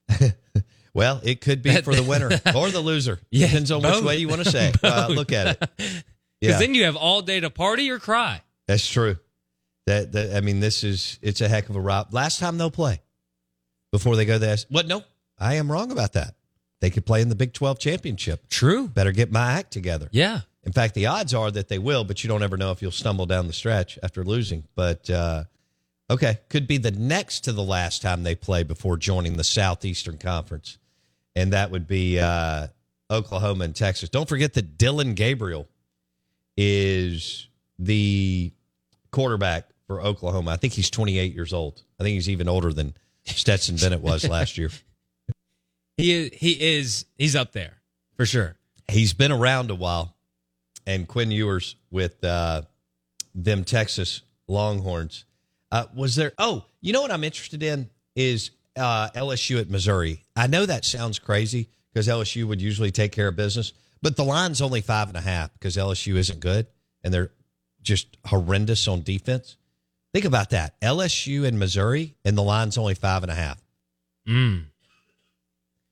well, 0.95 1.21
it 1.23 1.41
could 1.41 1.63
be 1.63 1.75
for 1.83 1.95
the 1.95 2.03
winner 2.03 2.27
or 2.57 2.71
the 2.71 2.81
loser. 2.81 3.21
Yeah, 3.31 3.47
Depends 3.47 3.71
on 3.71 3.83
which 3.83 4.03
way 4.03 4.17
you 4.17 4.29
want 4.29 4.43
to 4.45 4.51
say. 4.51 4.73
Uh, 4.83 5.09
look 5.11 5.31
at 5.33 5.47
it. 5.49 5.59
Because 5.77 6.03
Yeah, 6.41 6.59
then 6.59 6.75
you 6.75 6.85
have 6.85 6.97
all 6.97 7.23
day 7.23 7.39
to 7.41 7.51
party 7.51 7.91
or 7.91 7.99
cry. 7.99 8.43
that's 8.67 8.87
true. 8.89 9.17
That, 9.87 10.13
that 10.13 10.37
I 10.37 10.41
mean, 10.41 10.61
this 10.61 10.85
is 10.85 11.19
it's 11.23 11.41
a 11.41 11.49
heck 11.49 11.69
of 11.69 11.77
a 11.77 11.81
rob. 11.81 12.15
Last 12.15 12.39
time 12.39 12.59
they'll 12.59 12.71
play 12.71 13.01
before 13.91 14.17
they 14.17 14.25
go 14.25 14.39
there. 14.39 14.57
What? 14.69 14.87
No, 14.87 15.03
I 15.39 15.55
am 15.55 15.71
wrong 15.71 15.91
about 15.91 16.13
that. 16.13 16.35
They 16.81 16.91
could 16.91 17.07
play 17.07 17.23
in 17.23 17.29
the 17.29 17.37
Big 17.37 17.53
12 17.53 17.79
championship. 17.79 18.49
True. 18.49 18.89
Better 18.89 19.13
get 19.13 19.31
my 19.31 19.53
act 19.53 19.73
together. 19.73 20.09
Yeah. 20.11 20.41
In 20.65 20.73
fact, 20.73 20.95
the 20.95 21.07
odds 21.07 21.35
are 21.35 21.51
that 21.51 21.69
they 21.69 21.79
will, 21.79 22.05
but 22.05 22.23
you 22.23 22.29
don't 22.29 22.43
ever 22.43 22.57
know 22.57 22.71
if 22.71 22.83
you'll 22.83 22.91
stumble 22.91 23.27
down 23.27 23.47
the 23.47 23.53
stretch 23.53 23.99
after 24.03 24.25
losing. 24.25 24.65
But 24.75 25.11
uh, 25.11 25.45
okay, 26.11 26.39
could 26.49 26.67
be 26.67 26.79
the 26.79 26.91
next 26.91 27.41
to 27.43 27.53
the 27.53 27.63
last 27.63 28.03
time 28.03 28.23
they 28.23 28.35
play 28.35 28.63
before 28.63 28.97
joining 28.97 29.37
the 29.37 29.45
Southeastern 29.45 30.19
Conference, 30.19 30.79
and 31.35 31.53
that 31.53 31.71
would 31.71 31.89
be 31.89 32.19
uh, 32.19 32.69
Oklahoma 33.11 33.65
and 33.65 33.75
Texas. 33.75 34.09
Don't 34.09 34.29
forget 34.29 34.55
that 34.55 34.79
Dillon 34.79 35.15
Gabriel 35.15 35.69
is 36.57 37.49
the 37.79 38.53
quarterback 39.11 39.69
for 39.87 40.01
Oklahoma. 40.01 40.51
I 40.51 40.57
think 40.57 40.73
he's 40.73 40.91
28 40.91 41.35
years 41.35 41.53
old. 41.53 41.83
I 41.99 42.03
think 42.03 42.15
he's 42.15 42.29
even 42.29 42.49
older 42.49 42.73
than 42.73 42.95
Stetson 43.25 43.77
Bennett 43.77 44.01
was 44.01 44.29
last 44.29 44.59
year. 44.59 44.71
He 45.99 46.31
he 46.31 46.79
is 46.79 47.05
he's 47.19 47.37
up 47.37 47.53
there 47.53 47.75
for 48.17 48.25
sure. 48.25 48.57
He's 48.89 49.13
been 49.13 49.31
around 49.31 49.71
a 49.71 49.75
while, 49.75 50.17
and 50.87 51.07
Quinn 51.07 51.31
Ewers 51.31 51.77
with 51.91 52.25
uh, 52.25 52.63
them 53.35 53.63
Texas 53.63 54.23
Longhorns. 54.49 55.27
Uh, 55.71 55.85
was 55.95 56.17
there? 56.17 56.33
Oh, 56.39 56.65
you 56.81 56.95
know 56.95 57.03
what 57.03 57.11
I'm 57.11 57.25
interested 57.25 57.63
in 57.63 57.91
is 58.17 58.53
uh, 58.77 59.11
LSU 59.11 59.61
at 59.61 59.71
Missouri. 59.71 60.25
I 60.35 60.47
know 60.47 60.65
that 60.65 60.85
sounds 60.85 61.19
crazy 61.19 61.69
because 61.93 62.09
LSU 62.09 62.47
would 62.47 62.61
usually 62.61 62.91
take 62.91 63.13
care 63.13 63.29
of 63.29 63.37
business, 63.37 63.73
but 64.01 64.17
the 64.17 64.25
line's 64.25 64.63
only 64.63 64.81
five 64.81 65.09
and 65.09 65.17
a 65.17 65.21
half 65.21 65.53
because 65.53 65.77
LSU 65.77 66.17
isn't 66.17 66.41
good 66.41 66.67
and 67.05 67.13
they're 67.13 67.31
just 67.83 68.17
horrendous 68.27 68.89
on 68.89 69.03
defense. 69.03 69.57
Think 70.13 70.25
about 70.25 70.51
that. 70.51 70.79
LSU 70.81 71.47
and 71.47 71.59
Missouri, 71.59 72.17
and 72.25 72.37
the 72.37 72.43
line's 72.43 72.77
only 72.77 72.95
five 72.95 73.23
and 73.23 73.33
a 73.33 73.35
half. 73.35 73.63
Mm. 74.29 74.67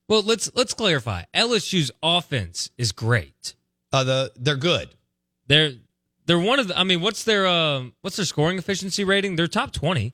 Well, 0.07 0.21
let's 0.21 0.51
let's 0.55 0.73
clarify. 0.73 1.23
LSU's 1.33 1.91
offense 2.03 2.69
is 2.77 2.91
great. 2.91 3.55
Uh, 3.91 4.03
the 4.03 4.31
they're 4.35 4.55
good. 4.55 4.89
They're 5.47 5.73
they're 6.25 6.39
one 6.39 6.59
of 6.59 6.67
the. 6.67 6.77
I 6.77 6.83
mean, 6.83 7.01
what's 7.01 7.23
their 7.23 7.47
uh, 7.47 7.85
what's 8.01 8.17
their 8.17 8.25
scoring 8.25 8.57
efficiency 8.57 9.03
rating? 9.03 9.35
They're 9.35 9.47
top 9.47 9.71
twenty. 9.71 10.13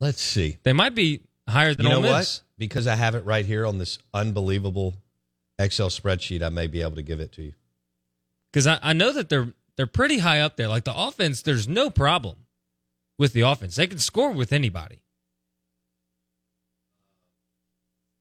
Let's 0.00 0.22
see. 0.22 0.58
They 0.62 0.72
might 0.72 0.94
be 0.94 1.22
higher 1.48 1.74
than 1.74 1.86
you 1.86 1.90
know 1.90 1.96
Ole 1.96 2.02
Miss. 2.02 2.12
what? 2.12 2.42
Because 2.58 2.86
I 2.86 2.94
have 2.94 3.14
it 3.14 3.24
right 3.24 3.44
here 3.44 3.66
on 3.66 3.78
this 3.78 3.98
unbelievable 4.14 4.94
Excel 5.58 5.88
spreadsheet, 5.88 6.42
I 6.42 6.50
may 6.50 6.66
be 6.68 6.82
able 6.82 6.96
to 6.96 7.02
give 7.02 7.20
it 7.20 7.32
to 7.32 7.42
you. 7.42 7.52
Because 8.52 8.66
I, 8.66 8.78
I 8.82 8.92
know 8.92 9.12
that 9.12 9.28
they're 9.28 9.52
they're 9.76 9.86
pretty 9.86 10.18
high 10.18 10.40
up 10.40 10.56
there. 10.56 10.68
Like 10.68 10.84
the 10.84 10.96
offense, 10.96 11.42
there's 11.42 11.66
no 11.66 11.90
problem 11.90 12.36
with 13.18 13.32
the 13.32 13.42
offense. 13.42 13.76
They 13.76 13.86
can 13.86 13.98
score 13.98 14.30
with 14.32 14.52
anybody. 14.52 15.00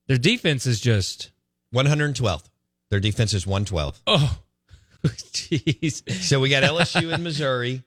Their 0.07 0.17
defense 0.17 0.65
is 0.65 0.79
just 0.79 1.31
112th. 1.73 2.49
Their 2.89 2.99
defense 2.99 3.33
is 3.33 3.45
112. 3.45 4.01
oh, 4.07 4.39
jeez. 5.05 6.09
So 6.21 6.39
we 6.39 6.49
got 6.49 6.63
LSU 6.63 7.13
in 7.13 7.23
Missouri, 7.23 7.83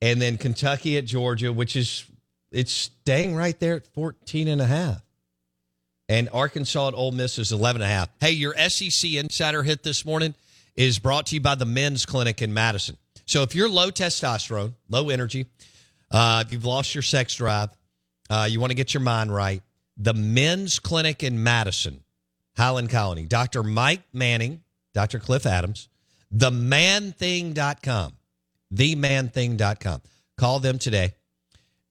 and 0.00 0.20
then 0.20 0.38
Kentucky 0.38 0.96
at 0.96 1.04
Georgia, 1.04 1.52
which 1.52 1.76
is 1.76 2.04
it's 2.50 2.72
staying 2.72 3.36
right 3.36 3.58
there 3.60 3.76
at 3.76 3.86
14 3.88 4.48
and 4.48 4.60
a 4.60 4.66
half. 4.66 5.02
And 6.08 6.30
Arkansas 6.32 6.88
at 6.88 6.94
Ole 6.94 7.12
Miss 7.12 7.38
is 7.38 7.52
11 7.52 7.82
and 7.82 7.90
a 7.90 7.94
half. 7.94 8.08
Hey, 8.18 8.30
your 8.30 8.54
SEC 8.70 9.12
Insider 9.12 9.62
hit 9.62 9.82
this 9.82 10.06
morning 10.06 10.34
is 10.74 10.98
brought 10.98 11.26
to 11.26 11.34
you 11.34 11.40
by 11.42 11.54
the 11.54 11.66
Men's 11.66 12.06
Clinic 12.06 12.40
in 12.40 12.54
Madison. 12.54 12.96
So 13.26 13.42
if 13.42 13.54
you're 13.54 13.68
low 13.68 13.90
testosterone, 13.90 14.72
low 14.88 15.10
energy, 15.10 15.46
uh, 16.10 16.44
if 16.46 16.52
you've 16.52 16.64
lost 16.64 16.94
your 16.94 17.02
sex 17.02 17.34
drive, 17.34 17.70
uh, 18.30 18.46
you 18.50 18.60
want 18.60 18.70
to 18.70 18.76
get 18.76 18.94
your 18.94 19.02
mind 19.02 19.34
right, 19.34 19.62
the 19.96 20.14
Men's 20.14 20.78
Clinic 20.78 21.22
in 21.22 21.42
Madison, 21.42 22.02
Highland 22.56 22.90
Colony, 22.90 23.26
Dr. 23.26 23.62
Mike 23.62 24.02
Manning, 24.12 24.62
Dr. 24.94 25.18
Cliff 25.18 25.46
Adams, 25.46 25.88
themanthing.com, 26.34 28.12
themanthing.com. 28.74 30.02
Call 30.36 30.60
them 30.60 30.78
today 30.78 31.14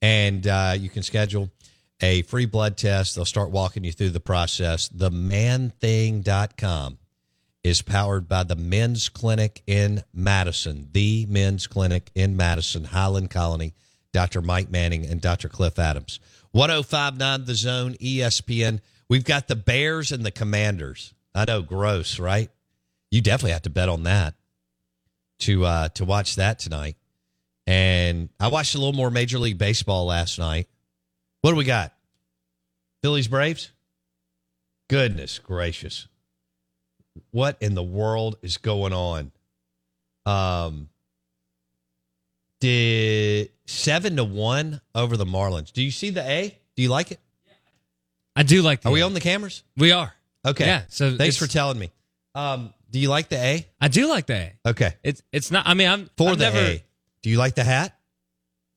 and 0.01 0.47
uh, 0.47 0.75
you 0.77 0.89
can 0.89 1.03
schedule 1.03 1.49
a 2.01 2.21
free 2.23 2.45
blood 2.45 2.77
test. 2.77 3.15
They'll 3.15 3.25
start 3.25 3.51
walking 3.51 3.83
you 3.83 3.91
through 3.91 4.11
the 4.11 4.19
process. 4.19 4.89
Themanthing.com 4.89 6.97
is 7.63 7.81
powered 7.81 8.29
by 8.29 8.43
the 8.43 8.55
Men's 8.55 9.09
Clinic 9.09 9.63
in 9.65 10.03
Madison, 10.13 10.89
the 10.91 11.25
Men's 11.27 11.65
Clinic 11.67 12.11
in 12.15 12.37
Madison, 12.37 12.85
Highland 12.85 13.31
Colony, 13.31 13.73
Dr. 14.13 14.41
Mike 14.41 14.69
Manning 14.69 15.05
and 15.05 15.21
Dr. 15.21 15.49
Cliff 15.49 15.77
Adams. 15.79 16.19
1059 16.51 17.45
The 17.45 17.55
Zone, 17.55 17.93
ESPN. 17.95 18.79
We've 19.09 19.23
got 19.23 19.47
the 19.47 19.55
Bears 19.55 20.11
and 20.11 20.25
the 20.25 20.31
Commanders. 20.31 21.13
I 21.35 21.45
know, 21.45 21.61
gross, 21.61 22.19
right? 22.19 22.49
You 23.11 23.21
definitely 23.21 23.51
have 23.51 23.61
to 23.63 23.69
bet 23.69 23.89
on 23.89 24.03
that 24.03 24.33
to 25.39 25.65
uh, 25.65 25.89
to 25.89 26.05
watch 26.05 26.35
that 26.35 26.59
tonight. 26.59 26.95
And 27.65 28.29
I 28.39 28.47
watched 28.47 28.75
a 28.75 28.77
little 28.77 28.93
more 28.93 29.11
Major 29.11 29.39
League 29.39 29.57
Baseball 29.57 30.05
last 30.05 30.39
night. 30.39 30.67
What 31.41 31.51
do 31.51 31.57
we 31.57 31.65
got? 31.65 31.93
Phillies 33.03 33.27
Braves? 33.27 33.71
Goodness 34.89 35.39
gracious. 35.39 36.07
What 37.31 37.57
in 37.61 37.75
the 37.75 37.83
world 37.83 38.37
is 38.41 38.57
going 38.57 38.93
on? 38.93 39.31
Um 40.25 40.89
did 42.59 43.51
seven 43.65 44.15
to 44.17 44.23
one 44.23 44.81
over 44.95 45.17
the 45.17 45.25
Marlins. 45.25 45.71
Do 45.71 45.83
you 45.83 45.91
see 45.91 46.09
the 46.09 46.21
A? 46.21 46.57
Do 46.75 46.83
you 46.83 46.89
like 46.89 47.11
it? 47.11 47.19
I 48.35 48.43
do 48.43 48.61
like. 48.61 48.81
The 48.81 48.89
Are 48.89 48.91
we 48.91 49.01
on 49.01 49.13
the 49.13 49.19
cameras? 49.19 49.63
We 49.75 49.91
are. 49.91 50.13
Okay. 50.45 50.65
Yeah. 50.65 50.83
So 50.89 51.17
Thanks 51.17 51.37
for 51.37 51.47
telling 51.47 51.79
me. 51.79 51.91
Um, 52.35 52.73
do 52.91 52.99
you 52.99 53.09
like 53.09 53.29
the 53.29 53.37
A? 53.37 53.67
I 53.81 53.87
do 53.87 54.07
like 54.09 54.27
the 54.27 54.35
A. 54.35 54.53
Okay. 54.69 54.93
It's 55.03 55.23
it's 55.31 55.51
not. 55.51 55.67
I 55.67 55.73
mean, 55.73 55.89
I'm 55.89 56.09
For 56.17 56.29
I've 56.29 56.37
the 56.37 56.43
never 56.45 56.57
A. 56.57 56.83
Do 57.23 57.29
you 57.29 57.37
like 57.37 57.55
the 57.55 57.63
hat? 57.63 57.93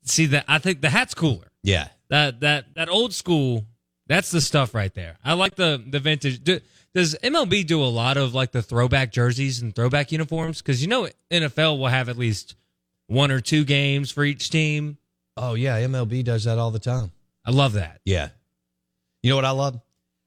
see 0.05 0.27
that. 0.27 0.45
I 0.49 0.59
think 0.59 0.81
the 0.81 0.91
hat's 0.91 1.15
cooler. 1.15 1.47
Yeah. 1.63 1.89
That 2.09 2.41
that 2.41 2.75
that 2.75 2.89
old 2.89 3.13
school. 3.15 3.67
That's 4.07 4.31
the 4.31 4.41
stuff 4.41 4.75
right 4.75 4.93
there. 4.95 5.19
I 5.25 5.35
like 5.35 5.55
the 5.55 5.83
the 5.87 6.01
vintage. 6.01 6.43
Do, 6.43 6.61
does 6.95 7.15
MLB 7.23 7.65
do 7.67 7.81
a 7.81 7.87
lot 7.87 8.17
of 8.17 8.35
like 8.35 8.51
the 8.51 8.63
throwback 8.63 9.13
jerseys 9.13 9.63
and 9.63 9.75
throwback 9.77 10.11
uniforms? 10.11 10.61
Because 10.61 10.83
you 10.83 10.89
know 10.89 11.09
NFL 11.31 11.79
will 11.79 11.87
have 11.87 12.09
at 12.09 12.17
least 12.19 12.57
one 13.11 13.33
or 13.33 13.41
two 13.41 13.65
games 13.65 14.11
for 14.13 14.25
each 14.25 14.51
team. 14.51 14.97
Oh 15.37 15.55
yeah, 15.55 15.81
MLB 15.81 16.25
does 16.25 16.45
that 16.45 16.59
all 16.59 16.71
the 16.71 16.79
time. 16.79 17.11
I 17.45 17.51
love 17.51 17.73
that. 17.73 18.01
Yeah. 18.05 18.29
You 19.23 19.31
know 19.31 19.37
what 19.37 19.45
I 19.45 19.51
love? 19.51 19.81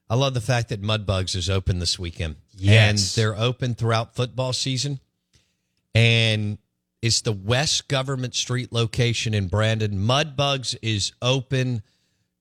I 0.09 0.15
love 0.15 0.33
the 0.33 0.41
fact 0.41 0.69
that 0.69 0.81
Mudbugs 0.81 1.35
is 1.35 1.49
open 1.49 1.79
this 1.79 1.97
weekend. 1.97 2.35
Yes. 2.51 2.89
And 2.89 3.23
they're 3.23 3.37
open 3.37 3.73
throughout 3.73 4.15
football 4.15 4.51
season. 4.51 4.99
And 5.95 6.57
it's 7.01 7.21
the 7.21 7.31
West 7.31 7.87
Government 7.87 8.35
Street 8.35 8.73
location 8.73 9.33
in 9.33 9.47
Brandon. 9.47 9.97
Mudbugs 9.97 10.75
is 10.81 11.13
open. 11.21 11.83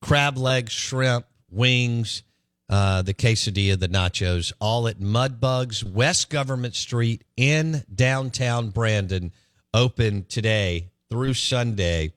Crab 0.01 0.37
legs, 0.37 0.73
shrimp, 0.73 1.27
wings, 1.51 2.25
uh, 2.69 3.03
the 3.03 3.15
quesadilla, 3.15 3.79
the 3.79 3.89
nachos, 3.89 4.53
all 4.61 4.89
at 4.89 4.99
Mudbugs, 4.99 5.85
West 5.85 6.31
Government 6.31 6.75
Street 6.75 7.23
in 7.37 7.85
downtown 7.95 8.71
Brandon. 8.71 9.31
Open 9.75 10.25
today 10.29 10.91
through 11.11 11.35
Sunday 11.35 12.13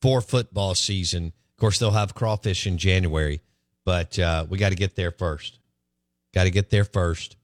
for 0.00 0.20
football 0.20 0.74
season. 0.74 1.26
Of 1.26 1.56
course, 1.60 1.78
they'll 1.78 1.90
have 1.92 2.14
crawfish 2.14 2.66
in 2.66 2.76
January, 2.76 3.40
but 3.84 4.18
uh, 4.18 4.46
we 4.48 4.58
got 4.58 4.70
to 4.70 4.74
get 4.74 4.96
there 4.96 5.10
first. 5.10 5.58
Got 6.34 6.44
to 6.44 6.50
get 6.50 6.70
there 6.70 6.84
first. 6.84 7.36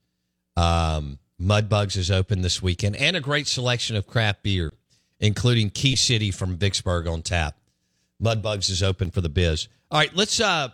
Um, 0.57 1.19
Mudbugs 1.41 1.97
is 1.97 2.11
open 2.11 2.43
this 2.43 2.61
weekend, 2.61 2.97
and 2.97 3.17
a 3.17 3.21
great 3.21 3.47
selection 3.47 3.97
of 3.97 4.07
craft 4.07 4.43
beer, 4.43 4.73
including 5.21 5.71
Key 5.71 5.95
City 5.95 6.31
from 6.31 6.57
Vicksburg 6.57 7.07
on 7.07 7.23
tap. 7.23 7.57
Mudbugs 8.23 8.69
is 8.69 8.83
open 8.83 9.11
for 9.11 9.21
the 9.21 9.29
biz. 9.29 9.69
All 9.91 9.99
right, 9.99 10.15
let's 10.15 10.41
uh, 10.41 10.69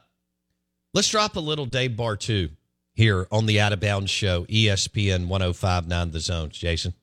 let's 0.95 1.09
drop 1.11 1.37
a 1.37 1.41
little 1.41 1.67
Dave 1.67 1.93
Bartoo 1.93 2.51
here 2.95 3.27
on 3.31 3.47
the 3.47 3.61
Out 3.61 3.73
of 3.73 3.81
Bounds 3.81 4.11
Show, 4.11 4.45
ESPN 4.47 5.27
105.9 5.29 6.13
The 6.13 6.21
Zones. 6.21 6.57
Jason. 6.57 6.95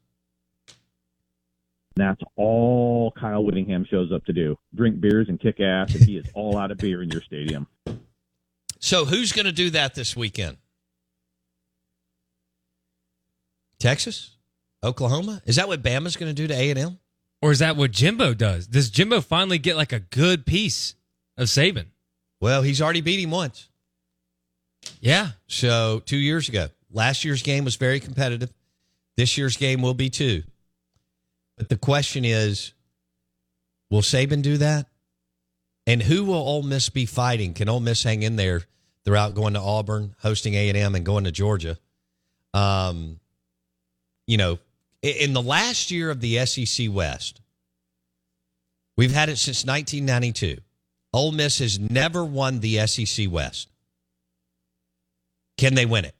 That's 2.01 2.21
all 2.35 3.11
Kyle 3.11 3.43
Whittingham 3.43 3.85
shows 3.89 4.11
up 4.11 4.25
to 4.25 4.33
do: 4.33 4.57
drink 4.75 4.99
beers 4.99 5.29
and 5.29 5.39
kick 5.39 5.59
ass, 5.59 5.93
and 5.93 6.03
he 6.03 6.17
is 6.17 6.25
all 6.33 6.57
out 6.57 6.71
of 6.71 6.77
beer 6.77 7.03
in 7.03 7.09
your 7.09 7.21
stadium. 7.21 7.67
So 8.79 9.05
who's 9.05 9.31
going 9.31 9.45
to 9.45 9.51
do 9.51 9.69
that 9.69 9.93
this 9.93 10.15
weekend? 10.15 10.57
Texas, 13.79 14.37
Oklahoma. 14.83 15.41
Is 15.45 15.55
that 15.55 15.67
what 15.67 15.83
Bama's 15.83 16.15
going 16.15 16.29
to 16.29 16.33
do 16.33 16.47
to 16.47 16.53
A 16.53 16.69
and 16.71 16.79
M? 16.79 16.99
Or 17.41 17.51
is 17.51 17.59
that 17.59 17.75
what 17.75 17.91
Jimbo 17.91 18.33
does? 18.33 18.67
Does 18.67 18.89
Jimbo 18.89 19.21
finally 19.21 19.57
get 19.57 19.75
like 19.75 19.93
a 19.93 19.99
good 19.99 20.45
piece 20.45 20.95
of 21.37 21.47
Saban? 21.47 21.87
Well, 22.39 22.61
he's 22.61 22.81
already 22.81 23.01
beat 23.01 23.19
him 23.19 23.31
once. 23.31 23.69
Yeah. 24.99 25.29
So 25.47 26.01
two 26.05 26.17
years 26.17 26.49
ago, 26.49 26.69
last 26.91 27.23
year's 27.23 27.41
game 27.41 27.65
was 27.65 27.75
very 27.75 27.99
competitive. 27.99 28.53
This 29.17 29.37
year's 29.37 29.57
game 29.57 29.81
will 29.81 29.93
be 29.93 30.09
too. 30.09 30.43
But 31.57 31.69
the 31.69 31.77
question 31.77 32.25
is, 32.25 32.73
will 33.89 34.01
Saban 34.01 34.41
do 34.41 34.57
that? 34.57 34.87
And 35.87 36.01
who 36.01 36.25
will 36.25 36.35
Ole 36.35 36.63
Miss 36.63 36.89
be 36.89 37.05
fighting? 37.05 37.53
Can 37.53 37.67
Ole 37.69 37.79
Miss 37.79 38.03
hang 38.03 38.23
in 38.23 38.35
there 38.35 38.61
throughout 39.03 39.33
going 39.33 39.53
to 39.55 39.59
Auburn, 39.59 40.15
hosting 40.19 40.53
A 40.53 40.69
and 40.69 40.77
M, 40.77 40.95
and 40.95 41.05
going 41.05 41.23
to 41.23 41.31
Georgia? 41.31 41.77
Um, 42.53 43.19
you 44.27 44.37
know, 44.37 44.59
In 45.01 45.33
the 45.33 45.41
last 45.41 45.89
year 45.91 46.11
of 46.11 46.21
the 46.21 46.45
SEC 46.45 46.87
West, 46.91 47.41
we've 48.95 49.13
had 49.13 49.29
it 49.29 49.37
since 49.37 49.65
1992. 49.65 50.61
Ole 51.13 51.31
Miss 51.31 51.59
has 51.59 51.79
never 51.79 52.23
won 52.23 52.59
the 52.59 52.85
SEC 52.87 53.29
West. 53.29 53.67
Can 55.57 55.73
they 55.75 55.85
win 55.85 56.05
it? 56.05 56.15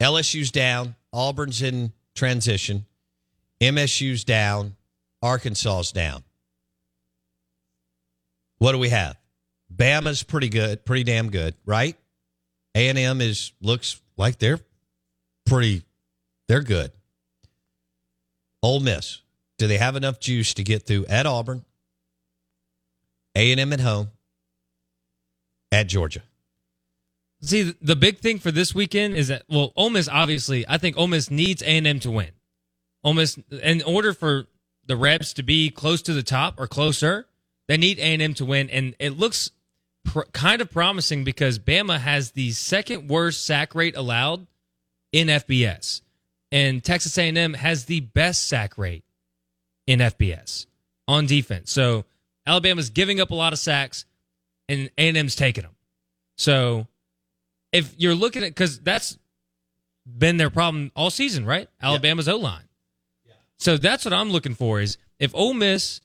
LSU's 0.00 0.50
down. 0.50 0.94
Auburn's 1.12 1.62
in 1.62 1.92
transition. 2.14 2.86
MSU's 3.60 4.24
down. 4.24 4.76
Arkansas's 5.22 5.92
down. 5.92 6.22
What 8.58 8.72
do 8.72 8.78
we 8.78 8.90
have? 8.90 9.16
Bama's 9.74 10.22
pretty 10.22 10.48
good, 10.48 10.84
pretty 10.84 11.04
damn 11.04 11.30
good, 11.30 11.54
right? 11.64 11.96
A 12.74 12.88
and 12.88 12.98
M 12.98 13.20
is 13.20 13.52
looks 13.60 14.00
like 14.16 14.38
they're 14.38 14.60
pretty, 15.46 15.82
they're 16.48 16.62
good. 16.62 16.92
Ole 18.62 18.80
Miss, 18.80 19.20
do 19.58 19.66
they 19.66 19.78
have 19.78 19.96
enough 19.96 20.20
juice 20.20 20.54
to 20.54 20.62
get 20.62 20.86
through 20.86 21.06
at 21.06 21.26
Auburn, 21.26 21.64
A 23.34 23.50
and 23.50 23.60
M 23.60 23.72
at 23.72 23.80
home, 23.80 24.10
at 25.72 25.86
Georgia? 25.86 26.22
See, 27.42 27.74
the 27.82 27.96
big 27.96 28.18
thing 28.18 28.38
for 28.38 28.50
this 28.50 28.74
weekend 28.74 29.14
is 29.14 29.28
that 29.28 29.42
well, 29.48 29.72
Ole 29.76 29.90
Miss 29.90 30.08
obviously, 30.08 30.64
I 30.68 30.78
think 30.78 30.96
Ole 30.96 31.08
Miss 31.08 31.30
needs 31.30 31.62
A 31.62 31.66
and 31.66 31.86
M 31.86 32.00
to 32.00 32.10
win. 32.10 32.30
Ole 33.06 33.14
Miss, 33.14 33.38
in 33.62 33.82
order 33.82 34.12
for 34.12 34.46
the 34.84 34.96
Rebs 34.96 35.32
to 35.34 35.44
be 35.44 35.70
close 35.70 36.02
to 36.02 36.12
the 36.12 36.24
top 36.24 36.58
or 36.58 36.66
closer, 36.66 37.26
they 37.68 37.76
need 37.76 38.00
A 38.00 38.02
and 38.02 38.20
M 38.20 38.34
to 38.34 38.44
win, 38.44 38.68
and 38.68 38.96
it 38.98 39.16
looks 39.16 39.52
pr- 40.04 40.22
kind 40.32 40.60
of 40.60 40.72
promising 40.72 41.22
because 41.22 41.60
Bama 41.60 42.00
has 42.00 42.32
the 42.32 42.50
second 42.50 43.08
worst 43.08 43.46
sack 43.46 43.76
rate 43.76 43.96
allowed 43.96 44.48
in 45.12 45.28
FBS, 45.28 46.02
and 46.50 46.82
Texas 46.82 47.16
A 47.16 47.28
and 47.28 47.38
M 47.38 47.54
has 47.54 47.84
the 47.84 48.00
best 48.00 48.48
sack 48.48 48.76
rate 48.76 49.04
in 49.86 50.00
FBS 50.00 50.66
on 51.06 51.26
defense. 51.26 51.70
So 51.70 52.04
Alabama's 52.44 52.90
giving 52.90 53.20
up 53.20 53.30
a 53.30 53.36
lot 53.36 53.52
of 53.52 53.60
sacks, 53.60 54.04
and 54.68 54.90
A 54.98 55.08
and 55.08 55.16
M's 55.16 55.36
taking 55.36 55.62
them. 55.62 55.76
So 56.38 56.88
if 57.70 57.94
you're 57.98 58.16
looking 58.16 58.42
at 58.42 58.50
because 58.50 58.80
that's 58.80 59.16
been 60.04 60.38
their 60.38 60.50
problem 60.50 60.90
all 60.96 61.10
season, 61.10 61.46
right? 61.46 61.68
Alabama's 61.80 62.28
O 62.28 62.36
line. 62.36 62.65
So 63.58 63.76
that's 63.76 64.04
what 64.04 64.14
I'm 64.14 64.30
looking 64.30 64.54
for 64.54 64.80
is 64.80 64.98
if 65.18 65.34
Ole 65.34 65.54
Miss 65.54 66.00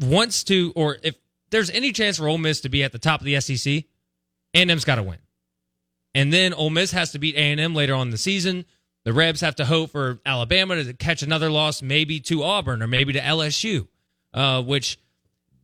wants 0.00 0.44
to, 0.44 0.72
or 0.74 0.98
if 1.02 1.16
there's 1.50 1.70
any 1.70 1.92
chance 1.92 2.18
for 2.18 2.28
Ole 2.28 2.38
Miss 2.38 2.60
to 2.62 2.68
be 2.68 2.82
at 2.82 2.92
the 2.92 2.98
top 2.98 3.20
of 3.20 3.24
the 3.24 3.40
SEC, 3.40 3.84
A&M's 4.54 4.84
got 4.84 4.96
to 4.96 5.02
win, 5.02 5.18
and 6.14 6.32
then 6.32 6.54
Ole 6.54 6.70
Miss 6.70 6.92
has 6.92 7.12
to 7.12 7.18
beat 7.18 7.36
A&M 7.36 7.74
later 7.74 7.94
on 7.94 8.08
in 8.08 8.10
the 8.10 8.18
season. 8.18 8.64
The 9.04 9.12
Rebs 9.12 9.40
have 9.42 9.54
to 9.56 9.64
hope 9.64 9.90
for 9.90 10.18
Alabama 10.26 10.82
to 10.82 10.92
catch 10.92 11.22
another 11.22 11.50
loss, 11.50 11.80
maybe 11.82 12.18
to 12.20 12.42
Auburn 12.42 12.82
or 12.82 12.88
maybe 12.88 13.12
to 13.12 13.20
LSU, 13.20 13.86
uh, 14.34 14.62
which 14.62 14.98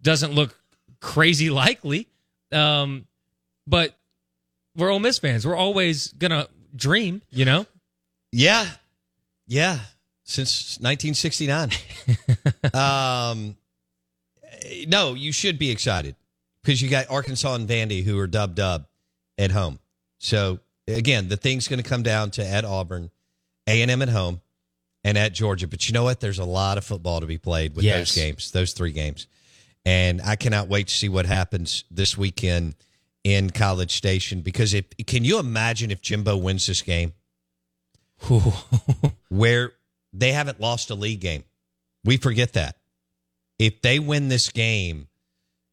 doesn't 0.00 0.32
look 0.32 0.56
crazy 1.00 1.50
likely. 1.64 2.08
Um, 2.52 3.06
but 3.66 3.96
we're 4.76 4.90
Ole 4.90 5.00
Miss 5.00 5.18
fans. 5.18 5.46
We're 5.46 5.56
always 5.56 6.12
gonna 6.12 6.48
dream, 6.76 7.22
you 7.30 7.44
know. 7.44 7.66
Yeah, 8.30 8.66
yeah. 9.46 9.78
Since 10.24 10.78
1969. 10.80 11.70
um, 12.74 13.56
no, 14.86 15.14
you 15.14 15.32
should 15.32 15.58
be 15.58 15.70
excited 15.70 16.14
because 16.62 16.80
you 16.80 16.88
got 16.88 17.10
Arkansas 17.10 17.54
and 17.54 17.68
Vandy 17.68 18.04
who 18.04 18.18
are 18.18 18.26
dub 18.26 18.54
dub 18.54 18.86
at 19.36 19.50
home. 19.50 19.78
So 20.18 20.60
again, 20.86 21.28
the 21.28 21.36
thing's 21.36 21.66
going 21.68 21.82
to 21.82 21.88
come 21.88 22.02
down 22.02 22.30
to 22.32 22.46
at 22.46 22.64
Auburn, 22.64 23.10
A 23.66 23.82
and 23.82 23.90
M 23.90 24.02
at 24.02 24.08
home, 24.08 24.40
and 25.02 25.18
at 25.18 25.32
Georgia. 25.32 25.66
But 25.66 25.88
you 25.88 25.92
know 25.92 26.04
what? 26.04 26.20
There's 26.20 26.38
a 26.38 26.44
lot 26.44 26.78
of 26.78 26.84
football 26.84 27.20
to 27.20 27.26
be 27.26 27.38
played 27.38 27.74
with 27.74 27.84
Yes. 27.84 28.14
those 28.14 28.14
games, 28.14 28.50
those 28.52 28.72
three 28.72 28.92
games, 28.92 29.26
and 29.84 30.22
I 30.22 30.36
cannot 30.36 30.68
wait 30.68 30.86
to 30.88 30.94
see 30.94 31.08
what 31.08 31.26
happens 31.26 31.82
this 31.90 32.16
weekend 32.16 32.76
in 33.24 33.50
College 33.50 33.96
Station. 33.96 34.40
Because 34.42 34.72
if 34.74 34.84
can 35.06 35.24
you 35.24 35.40
imagine 35.40 35.90
if 35.90 36.00
Jimbo 36.00 36.36
wins 36.36 36.66
this 36.66 36.82
game? 36.82 37.12
where 39.28 39.72
they 40.12 40.32
haven't 40.32 40.60
lost 40.60 40.90
a 40.90 40.94
league 40.94 41.20
game. 41.20 41.44
We 42.04 42.16
forget 42.16 42.54
that. 42.54 42.76
If 43.58 43.80
they 43.82 43.98
win 43.98 44.28
this 44.28 44.48
game, 44.50 45.08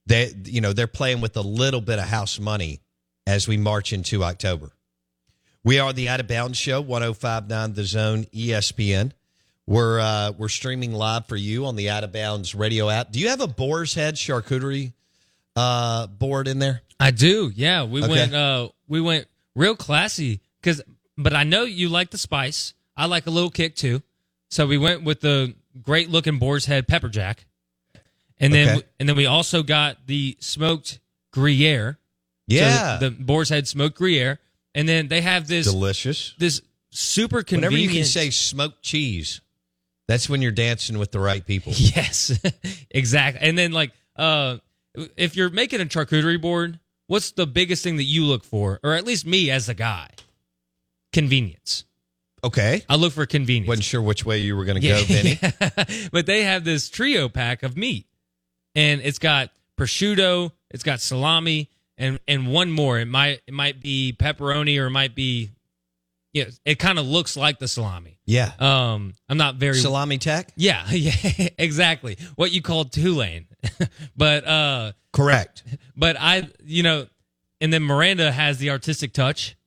they 0.06 0.34
you 0.45 0.62
know, 0.62 0.73
they're 0.73 0.88
playing 0.88 1.21
with 1.21 1.36
a 1.38 1.41
little 1.41 1.82
bit 1.82 1.99
of 1.99 2.06
house 2.06 2.39
money 2.39 2.82
as 3.25 3.47
we 3.47 3.58
march 3.58 3.93
into 3.93 4.23
October. 4.23 4.71
We 5.63 5.80
are 5.80 5.91
the 5.91 6.08
Out 6.10 6.19
of 6.19 6.28
Bounds 6.28 6.58
Show, 6.58 6.82
1059 6.82 7.73
The 7.73 7.84
Zone 7.84 8.23
ESPN. 8.34 9.12
We're 9.67 9.99
uh, 9.99 10.32
we're 10.38 10.49
streaming 10.49 10.93
live 10.93 11.28
for 11.28 11.36
you 11.36 11.65
on 11.65 11.75
the 11.75 11.89
Out 11.89 12.04
of 12.04 12.12
Bounds 12.12 12.56
radio 12.56 12.89
app. 12.89 13.12
Do 13.12 13.19
you 13.19 13.30
have 13.30 13.41
a 13.41 13.47
Boar's 13.47 13.93
Head 13.93 14.15
charcuterie 14.15 14.93
uh, 15.56 16.08
board 16.08 16.47
in 16.47 16.60
there? 16.60 16.82
I 16.99 17.12
do. 17.12 17.52
Yeah, 17.54 17.84
we 17.86 18.02
Okay. 18.04 18.10
went 18.12 18.34
uh 18.34 18.69
we 18.88 18.99
went 19.02 19.28
real 19.56 19.75
classy 19.75 20.41
cuz 20.63 20.82
but 21.17 21.34
I 21.34 21.43
know 21.43 21.63
you 21.63 21.89
like 21.89 22.10
the 22.12 22.17
spice. 22.17 22.73
I 22.97 23.06
like 23.06 23.28
a 23.28 23.30
little 23.30 23.52
kick 23.52 23.75
too. 23.75 24.02
So 24.50 24.66
we 24.68 24.78
went 24.78 25.04
with 25.04 25.22
the 25.22 25.54
great 25.82 26.10
looking 26.10 26.40
boar's 26.40 26.66
head 26.66 26.88
pepper 26.88 27.10
jack. 27.10 27.46
And 28.40 28.54
then 28.54 28.78
Okay. 28.78 28.88
and 29.00 29.08
then 29.10 29.16
we 29.16 29.26
also 29.26 29.64
got 29.64 30.08
the 30.08 30.38
smoked 30.40 31.00
gruyere. 31.32 32.00
So 32.50 32.56
Yeah. 32.56 32.98
the, 32.98 33.10
the 33.10 33.24
boar's 33.24 33.50
head 33.50 33.68
smoked 33.68 33.98
gruyere. 33.98 34.40
And 34.74 34.88
then 34.88 35.08
they 35.08 35.22
have 35.22 35.48
this 35.48 35.66
Delicious. 35.66 36.34
this 36.38 36.62
super 36.92 37.44
convenient 37.44 37.74
Whenever 37.74 37.94
you 37.94 38.00
can 38.00 38.06
say 38.08 38.30
smoked 38.30 38.82
cheese, 38.82 39.42
that's 40.08 40.30
when 40.30 40.42
you're 40.42 40.52
dancing 40.52 40.98
with 40.98 41.12
the 41.12 41.20
right 41.20 41.46
people. 41.46 41.74
Yes, 41.78 42.40
exactly. 42.92 43.48
And 43.48 43.58
then 43.58 43.72
like, 43.72 43.92
uh, 44.16 44.58
if 45.16 45.36
you're 45.36 45.50
making 45.50 45.82
a 45.82 45.86
charcuterie 45.86 46.42
board, 46.42 46.80
what's 47.08 47.32
the 47.32 47.46
biggest 47.46 47.84
thing 47.84 47.98
that 47.98 48.04
you 48.04 48.26
look 48.26 48.44
for, 48.44 48.80
or 48.84 48.94
at 48.96 49.06
least 49.06 49.26
me 49.26 49.52
as 49.52 49.70
a 49.70 49.74
guy? 49.74 50.10
Convenience. 51.14 51.86
Okay. 52.43 52.84
I 52.88 52.95
look 52.95 53.13
for 53.13 53.25
convenience. 53.25 53.67
Wasn't 53.67 53.86
sure 53.86 54.02
which 54.02 54.25
way 54.25 54.39
you 54.39 54.56
were 54.56 54.65
going 54.65 54.82
to 54.82 54.88
go, 54.88 55.04
Benny. 55.08 56.10
but 56.12 56.25
they 56.25 56.43
have 56.43 56.63
this 56.63 56.89
trio 56.89 57.30
pack 57.30 57.63
of 57.63 57.78
meat, 57.78 58.08
and 58.75 59.02
it's 59.02 59.19
got 59.19 59.52
prosciutto, 59.78 60.52
it's 60.69 60.84
got 60.84 61.02
salami, 61.02 61.69
and 61.97 62.19
and 62.28 62.47
one 62.47 62.71
more. 62.71 62.99
It 62.99 63.08
might 63.08 63.41
it 63.47 63.54
might 63.54 63.82
be 63.82 64.15
pepperoni, 64.17 64.82
or 64.82 64.88
it 64.88 64.91
might 64.91 65.15
be, 65.15 65.52
yeah. 66.34 66.45
It 66.65 66.80
kind 66.80 66.99
of 66.99 67.06
looks 67.06 67.36
like 67.38 67.60
the 67.60 67.67
salami. 67.67 68.19
Yeah. 68.25 68.52
Um, 68.60 69.15
I'm 69.28 69.38
not 69.38 69.56
very 69.56 69.75
Salami 69.75 70.19
tech? 70.19 70.52
Yeah, 70.56 70.86
yeah, 70.91 71.49
exactly. 71.58 72.17
What 72.36 72.52
you 72.52 72.62
call 72.62 72.86
Tulane. 72.86 73.47
but 74.15 74.47
uh 74.47 74.91
Correct. 75.12 75.63
but 75.95 76.15
I 76.19 76.47
you 76.63 76.84
know, 76.84 77.08
and 77.60 77.73
then 77.73 77.84
Miranda 77.84 78.32
has 78.32 78.60
the 78.60 78.69
artistic 78.69 79.13
touch. 79.13 79.58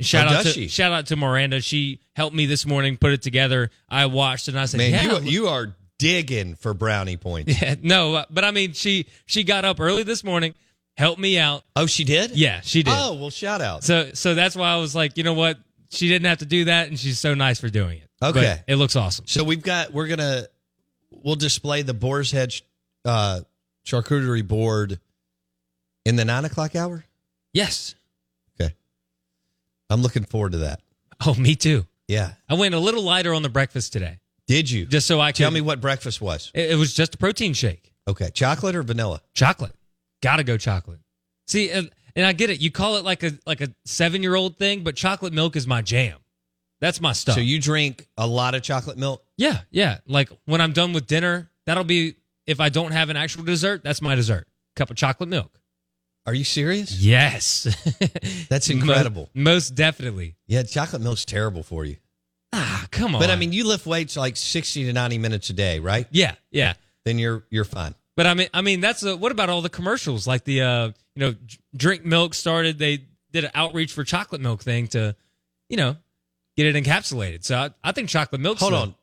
Shout 0.00 0.26
Oh, 0.32 0.36
out 0.36 0.42
to 0.44 0.50
she? 0.50 0.68
shout 0.68 0.92
out 0.92 1.06
to 1.06 1.16
Miranda. 1.16 1.60
She 1.60 2.00
helped 2.14 2.34
me 2.34 2.46
this 2.46 2.66
morning 2.66 2.96
put 2.96 3.12
it 3.12 3.22
together. 3.22 3.70
I 3.88 4.06
watched 4.06 4.48
and 4.48 4.58
I 4.58 4.64
said, 4.66 4.78
Man, 4.78 4.90
yeah, 4.92 5.18
you, 5.20 5.30
you 5.42 5.48
are 5.48 5.74
digging 5.98 6.56
for 6.56 6.74
brownie 6.74 7.16
points. 7.16 7.60
yeah, 7.62 7.76
no, 7.80 8.14
uh, 8.14 8.24
but 8.30 8.44
I 8.44 8.50
mean, 8.50 8.72
she 8.72 9.06
she 9.26 9.44
got 9.44 9.64
up 9.64 9.78
early 9.78 10.02
this 10.02 10.24
morning, 10.24 10.54
helped 10.96 11.20
me 11.20 11.38
out. 11.38 11.62
Oh, 11.76 11.86
she 11.86 12.02
did? 12.04 12.32
Yeah, 12.32 12.60
she 12.62 12.82
did. 12.82 12.92
Oh, 12.96 13.14
well, 13.14 13.30
shout 13.30 13.60
out. 13.60 13.84
So 13.84 14.10
so 14.14 14.34
that's 14.34 14.56
why 14.56 14.70
I 14.72 14.76
was 14.78 14.94
like, 14.96 15.16
you 15.16 15.22
know 15.22 15.34
what? 15.34 15.58
She 15.90 16.08
didn't 16.08 16.26
have 16.26 16.38
to 16.38 16.46
do 16.46 16.64
that, 16.64 16.88
and 16.88 16.98
she's 16.98 17.20
so 17.20 17.34
nice 17.34 17.60
for 17.60 17.68
doing 17.68 17.98
it. 17.98 18.08
But 18.18 18.36
Okay. 18.36 18.62
it 18.66 18.76
looks 18.76 18.96
awesome. 18.96 19.26
So 19.28 19.44
we've 19.44 19.62
got, 19.62 19.92
we're 19.92 20.08
going 20.08 20.18
to, 20.18 20.48
we'll 21.10 21.36
display 21.36 21.82
the 21.82 21.94
Boar's 21.94 22.32
Head 22.32 22.52
uh, 23.04 23.42
charcuterie 23.86 24.46
board 24.48 24.98
in 26.04 26.16
the 26.16 26.24
nine 26.24 26.44
o'clock 26.46 26.74
hour. 26.74 27.04
Yes. 27.52 27.94
I'm 29.90 30.02
looking 30.02 30.24
forward 30.24 30.52
to 30.52 30.58
that. 30.58 30.80
Oh, 31.26 31.34
me 31.34 31.54
too. 31.54 31.86
Yeah. 32.08 32.32
I 32.48 32.54
went 32.54 32.74
a 32.74 32.78
little 32.78 33.02
lighter 33.02 33.32
on 33.32 33.42
the 33.42 33.48
breakfast 33.48 33.92
today, 33.92 34.18
Did 34.46 34.70
you? 34.70 34.86
just 34.86 35.06
so 35.06 35.20
I 35.20 35.32
could 35.32 35.36
Tell 35.38 35.50
me 35.50 35.60
what 35.60 35.80
breakfast 35.80 36.20
was. 36.20 36.50
It, 36.54 36.72
it 36.72 36.74
was 36.76 36.92
just 36.94 37.14
a 37.14 37.18
protein 37.18 37.52
shake. 37.54 37.92
Okay. 38.08 38.30
Chocolate 38.34 38.74
or 38.74 38.82
vanilla? 38.82 39.22
Chocolate. 39.34 39.72
Gotta 40.22 40.44
go 40.44 40.56
chocolate. 40.56 41.00
See, 41.46 41.70
and, 41.70 41.90
and 42.16 42.26
I 42.26 42.32
get 42.32 42.50
it. 42.50 42.60
You 42.60 42.70
call 42.70 42.96
it 42.96 43.04
like 43.04 43.22
a 43.22 43.32
like 43.46 43.60
a 43.60 43.68
seven 43.84 44.22
year 44.22 44.34
old 44.34 44.56
thing, 44.58 44.82
but 44.82 44.96
chocolate 44.96 45.32
milk 45.32 45.56
is 45.56 45.66
my 45.66 45.82
jam. 45.82 46.18
That's 46.80 47.00
my 47.00 47.12
stuff. 47.12 47.36
So 47.36 47.40
you 47.40 47.60
drink 47.60 48.06
a 48.18 48.26
lot 48.26 48.54
of 48.54 48.62
chocolate 48.62 48.98
milk? 48.98 49.24
yeah, 49.36 49.60
yeah. 49.70 49.98
Like 50.06 50.30
when 50.44 50.60
I'm 50.60 50.72
done 50.72 50.92
with 50.92 51.06
dinner, 51.06 51.50
that'll 51.66 51.84
be 51.84 52.16
if 52.46 52.60
I 52.60 52.68
don't 52.68 52.92
have 52.92 53.08
an 53.10 53.16
actual 53.16 53.44
dessert, 53.44 53.82
that's 53.84 54.02
my 54.02 54.14
dessert. 54.14 54.46
Cup 54.76 54.90
of 54.90 54.96
chocolate 54.96 55.28
milk. 55.28 55.58
Are 56.26 56.34
you 56.34 56.44
serious? 56.44 56.98
Yes. 57.00 57.64
That's 58.48 58.70
incredible. 58.70 59.28
Mo- 59.34 59.52
most 59.52 59.74
definitely. 59.74 60.36
Yeah, 60.46 60.62
chocolate 60.62 61.02
milk's 61.02 61.24
terrible 61.24 61.62
for 61.62 61.84
you. 61.84 61.96
Ah, 62.52 62.86
come 62.90 63.14
on. 63.14 63.20
But 63.20 63.30
I 63.30 63.36
mean, 63.36 63.52
you 63.52 63.66
lift 63.66 63.84
weights 63.84 64.16
like 64.16 64.36
60 64.36 64.84
to 64.84 64.92
90 64.92 65.18
minutes 65.18 65.50
a 65.50 65.52
day, 65.52 65.80
right? 65.80 66.06
yeah, 66.10 66.34
yeah. 66.50 66.74
Then 67.04 67.18
you're 67.18 67.44
you're 67.50 67.64
fine. 67.64 67.94
But 68.16 68.26
I 68.26 68.34
mean, 68.34 68.48
I 68.54 68.62
mean, 68.62 68.80
that's 68.80 69.02
a, 69.02 69.16
what 69.16 69.32
about 69.32 69.50
all 69.50 69.60
the 69.60 69.68
commercials? 69.68 70.26
Like 70.26 70.44
the, 70.44 70.62
uh, 70.62 70.86
you 71.14 71.20
know, 71.20 71.34
Drink 71.76 72.04
Milk 72.04 72.32
started. 72.32 72.78
They 72.78 73.04
did 73.32 73.44
an 73.44 73.50
outreach 73.54 73.92
for 73.92 74.04
chocolate 74.04 74.40
milk 74.40 74.62
thing 74.62 74.86
to, 74.88 75.14
you 75.68 75.76
know, 75.76 75.96
get 76.56 76.66
it 76.74 76.82
encapsulated. 76.82 77.44
So 77.44 77.56
I, 77.58 77.70
I 77.82 77.92
think 77.92 78.08
chocolate 78.08 78.40
milk. 78.40 78.58
Hold 78.58 78.72
on. 78.74 78.94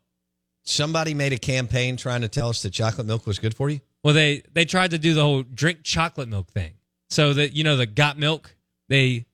Somebody 0.63 1.13
made 1.13 1.33
a 1.33 1.37
campaign 1.37 1.97
trying 1.97 2.21
to 2.21 2.27
tell 2.29 2.49
us 2.49 2.61
that 2.63 2.71
chocolate 2.71 3.05
milk 3.05 3.27
was 3.27 3.37
good 3.37 3.55
for 3.55 3.69
you. 3.69 3.81
Well, 4.03 4.13
they 4.13 4.43
they 4.53 4.65
tried 4.65 4.91
to 4.91 4.97
do 4.97 5.13
the 5.13 5.21
whole 5.21 5.43
drink 5.43 5.79
chocolate 5.83 6.29
milk 6.29 6.49
thing. 6.49 6.71
So 7.11 7.33
that 7.33 7.53
you 7.53 7.63
know 7.65 7.75
the 7.75 7.85
got 7.85 8.17
milk, 8.17 8.55
they 8.87 9.25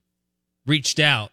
reached 0.66 1.00
out 1.00 1.32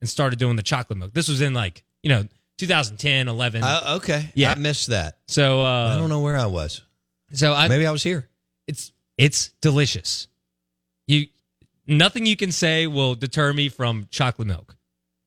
and 0.00 0.08
started 0.08 0.38
doing 0.38 0.56
the 0.56 0.62
chocolate 0.62 0.98
milk. 0.98 1.14
This 1.14 1.26
was 1.26 1.40
in 1.40 1.54
like 1.54 1.84
you 2.02 2.10
know 2.10 2.24
2010, 2.58 3.28
11. 3.28 3.62
Uh, 3.62 3.94
okay, 3.96 4.30
Yeah. 4.34 4.52
I 4.52 4.54
missed 4.56 4.88
that. 4.88 5.18
so 5.26 5.62
uh, 5.62 5.94
I 5.94 5.98
don't 5.98 6.10
know 6.10 6.20
where 6.20 6.36
I 6.36 6.46
was. 6.46 6.82
So 7.32 7.52
I 7.52 7.68
Maybe 7.68 7.86
I 7.86 7.90
was 7.90 8.02
here. 8.02 8.28
it's 8.66 8.92
it's 9.16 9.48
delicious. 9.62 10.28
You 11.06 11.26
nothing 11.86 12.26
you 12.26 12.36
can 12.36 12.52
say 12.52 12.86
will 12.86 13.14
deter 13.14 13.52
me 13.52 13.68
from 13.70 14.06
chocolate 14.10 14.48
milk. 14.48 14.76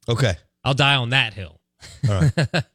Okay. 0.08 0.36
I'll 0.64 0.76
die 0.76 0.96
on 0.96 1.10
that 1.10 1.34
hill. 1.34 1.60
All 2.08 2.22
right. 2.22 2.32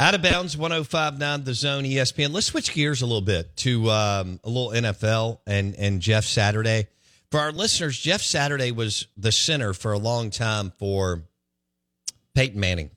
Out 0.00 0.14
of 0.14 0.22
bounds, 0.22 0.56
1059 0.56 1.44
the 1.44 1.54
zone 1.54 1.84
ESPN. 1.84 2.32
Let's 2.32 2.46
switch 2.46 2.72
gears 2.72 3.02
a 3.02 3.06
little 3.06 3.20
bit 3.20 3.56
to 3.58 3.90
um, 3.90 4.40
a 4.44 4.48
little 4.48 4.70
NFL 4.70 5.40
and, 5.46 5.74
and 5.74 6.00
Jeff 6.00 6.24
Saturday. 6.24 6.86
For 7.30 7.40
our 7.40 7.52
listeners, 7.52 7.98
Jeff 7.98 8.22
Saturday 8.22 8.70
was 8.70 9.06
the 9.16 9.32
center 9.32 9.74
for 9.74 9.92
a 9.92 9.98
long 9.98 10.30
time 10.30 10.72
for 10.78 11.24
Peyton 12.34 12.58
Manning. 12.58 12.90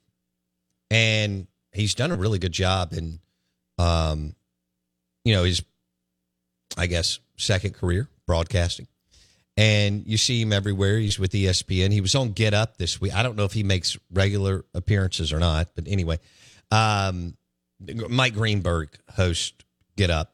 And 0.90 1.46
he's 1.72 1.94
done 1.94 2.10
a 2.10 2.16
really 2.16 2.38
good 2.38 2.52
job 2.52 2.92
in, 2.92 3.20
um, 3.78 4.34
you 5.24 5.34
know, 5.34 5.44
his, 5.44 5.62
I 6.76 6.86
guess, 6.86 7.18
second 7.36 7.74
career 7.74 8.08
broadcasting. 8.26 8.86
And 9.56 10.06
you 10.06 10.16
see 10.16 10.40
him 10.40 10.52
everywhere. 10.52 10.98
He's 10.98 11.18
with 11.18 11.32
ESPN. 11.32 11.92
He 11.92 12.00
was 12.00 12.14
on 12.14 12.32
Get 12.32 12.54
Up 12.54 12.78
this 12.78 13.00
week. 13.00 13.14
I 13.14 13.22
don't 13.22 13.36
know 13.36 13.44
if 13.44 13.52
he 13.52 13.62
makes 13.62 13.98
regular 14.10 14.64
appearances 14.72 15.30
or 15.32 15.38
not, 15.38 15.74
but 15.74 15.86
anyway, 15.86 16.18
um, 16.70 17.36
Mike 18.08 18.32
Greenberg 18.32 18.88
hosts 19.14 19.52
Get 19.96 20.08
Up, 20.08 20.32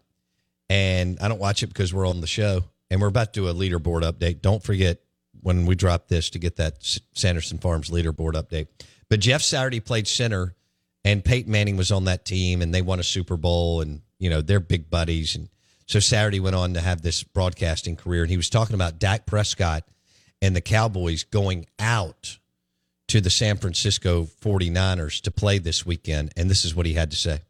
and 0.71 1.19
I 1.21 1.27
don't 1.27 1.41
watch 1.41 1.65
it 1.65 1.67
because 1.67 1.93
we're 1.93 2.07
on 2.07 2.21
the 2.21 2.29
show, 2.29 2.63
and 2.91 3.01
we're 3.01 3.09
about 3.09 3.33
to 3.35 3.41
do 3.41 3.49
a 3.49 3.55
leaderboard 3.55 4.03
update. 4.03 4.41
Don't 4.41 4.63
forget 4.63 5.01
when 5.41 5.67
we 5.67 5.75
drop 5.75 6.09
this 6.09 6.31
to 6.31 6.39
get 6.39 6.57
that 6.57 6.79
Sanderson 7.15 7.59
Farms 7.59 7.91
leaderboard 7.91 8.35
update. 8.35 8.69
But 9.09 9.21
Jeff 9.21 9.43
Saturday 9.43 9.81
played 9.81 10.09
center, 10.09 10.55
and 11.05 11.25
Peyton 11.25 11.51
Manning 11.51 11.77
was 11.77 11.93
on 11.93 12.05
that 12.05 12.25
team, 12.25 12.61
and 12.61 12.75
they 12.75 12.83
won 12.83 13.01
a 13.01 13.05
Super 13.05 13.37
Bowl, 13.37 13.81
and 13.81 14.03
you 14.19 14.29
know 14.29 14.43
they're 14.43 14.61
big 14.61 14.91
buddies, 14.91 15.37
and 15.37 15.49
so 15.87 16.01
Saturday 16.01 16.41
went 16.41 16.57
on 16.57 16.75
to 16.75 16.81
have 16.81 17.03
this 17.03 17.23
broadcasting 17.23 17.97
career, 17.97 18.23
and 18.23 18.31
he 18.31 18.37
was 18.37 18.51
talking 18.51 18.75
about 18.75 18.99
Dak 18.99 19.25
Prescott 19.25 19.85
and 20.43 20.55
the 20.55 20.61
Cowboys 20.61 21.25
going 21.25 21.67
out 21.79 22.39
to 23.09 23.23
the 23.23 23.31
San 23.31 23.57
Francisco 23.57 24.25
49ers 24.43 25.23
to 25.23 25.31
play 25.31 25.59
this 25.59 25.87
weekend, 25.87 26.33
and 26.37 26.51
this 26.51 26.65
is 26.65 26.75
what 26.75 26.85
he 26.85 26.93
had 26.93 27.11
to 27.11 27.17
say. 27.17 27.41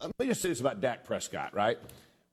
Let 0.00 0.18
me 0.18 0.26
just 0.26 0.42
say 0.42 0.48
this 0.48 0.60
about 0.60 0.80
Dak 0.80 1.04
Prescott, 1.04 1.54
right? 1.54 1.78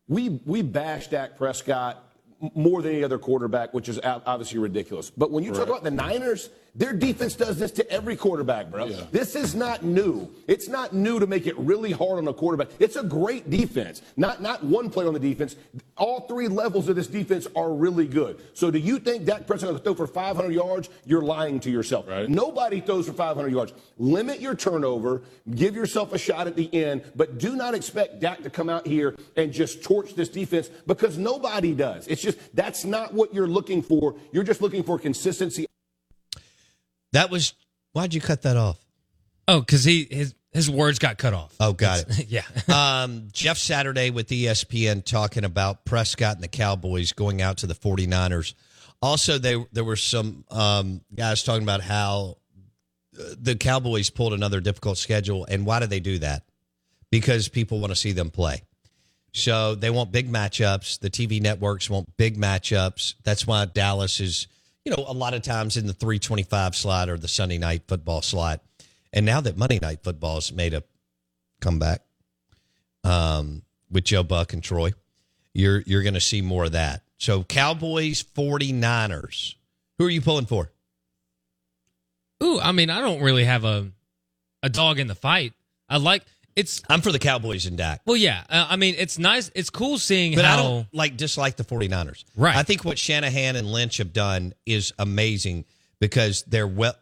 We 0.08 0.42
we 0.46 0.62
bash 0.62 1.08
Dak 1.08 1.38
Prescott 1.38 2.11
more 2.56 2.82
than 2.82 2.94
any 2.94 3.04
other 3.04 3.20
quarterback, 3.20 3.74
which 3.74 3.88
is 3.90 4.00
obviously 4.04 4.60
ridiculous. 4.60 5.10
But 5.10 5.32
when 5.32 5.44
you 5.44 5.54
talk 5.54 5.68
about 5.68 5.84
the 5.84 5.92
Niners, 5.92 6.50
their 6.74 6.94
defense 6.94 7.36
does 7.36 7.60
this 7.60 7.72
to 7.72 7.92
every 7.92 8.16
quarterback, 8.16 8.72
bro. 8.72 8.88
This 9.12 9.36
is 9.36 9.56
not 9.56 9.84
new. 9.84 10.30
It's 10.48 10.70
not 10.70 10.94
new 10.94 11.20
to 11.20 11.28
make 11.28 11.46
it 11.46 11.58
really 11.58 11.92
hard 11.92 12.18
on 12.18 12.28
a 12.28 12.34
quarterback. 12.34 12.70
It's 12.80 12.96
a 12.96 13.04
great 13.04 13.50
defense. 13.50 14.02
Not 14.16 14.42
not 14.42 14.64
one 14.64 14.90
player 14.90 15.08
on 15.08 15.14
the 15.14 15.20
defense. 15.20 15.58
All 15.98 16.22
three 16.22 16.48
levels 16.48 16.88
of 16.88 16.96
this 16.96 17.08
defense 17.08 17.46
are 17.58 17.74
really 17.74 18.08
good. 18.08 18.42
So 18.54 18.72
do 18.72 18.80
you 18.80 19.00
think 19.00 19.26
Dak 19.26 19.48
Prescott 19.48 19.74
will 19.74 19.80
throw 19.80 19.96
for 19.96 20.08
500 20.08 20.54
yards? 20.54 20.90
You're 21.06 21.22
lying 21.22 21.60
to 21.62 21.70
yourself. 21.70 22.08
Nobody 22.30 22.80
throws 22.80 23.08
for 23.08 23.14
500 23.14 23.52
yards. 23.52 23.74
Limit 23.98 24.40
your 24.40 24.56
turnover. 24.56 25.24
Give 25.54 25.76
yourself 25.76 26.14
a 26.14 26.18
shot 26.18 26.48
at 26.48 26.56
the 26.56 26.74
end, 26.74 27.04
but 27.16 27.38
do 27.38 27.56
not 27.56 27.74
expect 27.74 28.22
Dak 28.22 28.44
to 28.44 28.50
come 28.50 28.70
out 28.70 28.88
here 28.88 29.16
and 29.36 29.52
just 29.52 29.84
torch 29.84 30.16
this 30.16 30.30
defense 30.30 30.70
because 30.88 31.18
nobody 31.18 31.74
does. 31.74 32.08
It's 32.08 32.22
just 32.22 32.38
that's 32.56 32.86
not 32.86 33.14
what 33.14 33.34
you're 33.34 33.48
looking 33.48 33.82
for. 33.82 34.16
You're 34.32 34.44
just 34.44 34.62
looking 34.62 34.84
for 34.84 34.98
consistency. 34.98 35.68
That 37.14 37.30
was 37.30 37.54
why'd 37.94 38.14
you 38.14 38.22
cut 38.22 38.44
that 38.44 38.58
off? 38.58 38.80
Oh, 39.48 39.60
because 39.60 39.84
he 39.84 40.08
his 40.10 40.34
his 40.54 40.70
words 40.70 41.00
got 41.00 41.18
cut 41.18 41.34
off. 41.34 41.56
Oh, 41.60 41.74
got 41.74 42.06
it. 42.08 42.28
yeah. 42.28 42.44
um, 43.04 43.30
Jeff 43.32 43.58
Saturday 43.58 44.10
with 44.10 44.28
ESPN 44.30 45.04
talking 45.04 45.46
about 45.46 45.86
Prescott 45.86 46.36
and 46.36 46.44
the 46.44 46.50
Cowboys 46.50 47.14
going 47.14 47.42
out 47.42 47.58
to 47.58 47.68
the 47.68 47.74
49ers. 47.74 48.54
Also, 49.02 49.38
they, 49.38 49.64
there 49.72 49.84
were 49.84 49.96
some 49.96 50.44
um, 50.52 51.02
guys 51.16 51.44
talking 51.44 51.64
about 51.64 51.82
how 51.82 52.38
uh, 53.18 53.24
the 53.40 53.56
Cowboys 53.56 54.10
pulled 54.10 54.34
another 54.34 54.60
difficult 54.60 54.98
schedule. 54.98 55.46
And 55.46 55.66
why 55.66 55.80
do 55.80 55.88
they 55.88 56.02
do 56.02 56.20
that? 56.20 56.44
Because 57.10 57.48
people 57.48 57.80
want 57.80 57.92
to 57.92 57.96
see 57.96 58.12
them 58.12 58.30
play. 58.30 58.62
So 59.34 59.76
they 59.76 59.90
want 59.90 60.12
big 60.12 60.30
matchups. 60.30 61.00
The 61.00 61.10
TV 61.10 61.42
networks 61.42 61.90
want 61.90 62.16
big 62.18 62.38
matchups. 62.38 63.16
That's 63.24 63.48
why 63.48 63.66
Dallas 63.66 64.20
is, 64.20 64.48
you 64.86 64.92
know, 64.92 65.04
a 65.08 65.14
lot 65.14 65.34
of 65.34 65.42
times 65.42 65.78
in 65.78 65.88
the 65.88 65.94
325 65.94 66.76
slot 66.76 67.10
or 67.10 67.18
the 67.18 67.28
Sunday 67.28 67.58
night 67.58 67.84
football 67.88 68.22
slot. 68.22 68.62
And 69.14 69.26
now 69.26 69.42
that 69.42 69.58
Monday 69.58 69.80
night 69.80 70.04
football 70.04 70.36
has 70.36 70.52
made 70.52 70.74
a 70.74 70.84
comeback 71.60 72.02
um, 73.04 73.64
with 73.90 74.06
Joe 74.06 74.24
Buck 74.24 74.54
and 74.54 74.64
Troy, 74.64 74.94
you're 75.54 75.82
you're 75.82 76.04
going 76.04 76.14
to 76.14 76.22
see 76.22 76.42
more 76.42 76.66
of 76.66 76.72
that. 76.72 77.04
So 77.18 77.44
Cowboys 77.44 78.24
49ers. 78.24 79.56
Who 79.98 80.06
are 80.06 80.10
you 80.10 80.22
pulling 80.22 80.46
for? 80.46 80.72
Ooh, 82.44 82.60
I 82.60 82.72
mean, 82.72 82.90
I 82.90 83.02
don't 83.02 83.22
really 83.22 83.44
have 83.44 83.66
a 83.66 83.92
a 84.64 84.70
dog 84.70 85.00
in 85.00 85.08
the 85.08 85.16
fight. 85.16 85.54
I 85.90 85.98
like 85.98 86.24
it's. 86.56 86.82
I'm 86.90 87.02
for 87.02 87.12
the 87.12 87.20
Cowboys 87.20 87.66
and 87.66 87.78
Dak. 87.78 88.02
Well, 88.06 88.16
yeah. 88.18 88.44
uh, 88.50 88.68
I 88.70 88.76
mean, 88.76 88.96
it's 88.98 89.18
nice. 89.20 89.52
It's 89.56 89.70
cool 89.70 89.98
seeing 89.98 90.36
But 90.36 90.46
how. 90.46 90.54
I 90.54 90.58
don't 90.58 90.88
like 90.94 91.18
dislike 91.18 91.56
the 91.58 91.64
49ers. 91.64 92.24
Right. 92.36 92.56
I 92.56 92.64
think 92.64 92.84
what 92.86 92.98
Shanahan 92.98 93.56
and 93.56 93.72
Lynch 93.72 93.98
have 93.98 94.14
done 94.14 94.54
is 94.66 94.94
amazing 95.00 95.66
because 96.00 96.44
they're 96.48 96.68
well 96.68 96.94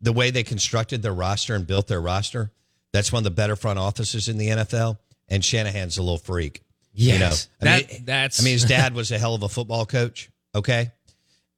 the 0.00 0.12
way 0.12 0.30
they 0.30 0.42
constructed 0.42 1.02
their 1.02 1.14
roster 1.14 1.54
and 1.54 1.66
built 1.66 1.86
their 1.88 2.00
roster. 2.00 2.50
That's 2.92 3.10
one 3.12 3.20
of 3.20 3.24
the 3.24 3.30
better 3.30 3.56
front 3.56 3.78
offices 3.78 4.28
in 4.28 4.36
the 4.38 4.48
NFL. 4.48 4.98
And 5.28 5.44
Shanahan's 5.44 5.96
a 5.98 6.02
little 6.02 6.18
freak. 6.18 6.62
You 6.92 7.18
know, 7.18 7.32
I 7.60 7.64
That- 7.64 7.90
mean, 7.90 8.04
that's- 8.04 8.40
I 8.40 8.44
mean, 8.44 8.52
his 8.52 8.64
dad 8.64 8.94
was 8.94 9.10
a 9.10 9.18
hell 9.18 9.34
of 9.34 9.42
a 9.42 9.48
football 9.48 9.84
coach. 9.86 10.30
Okay, 10.54 10.92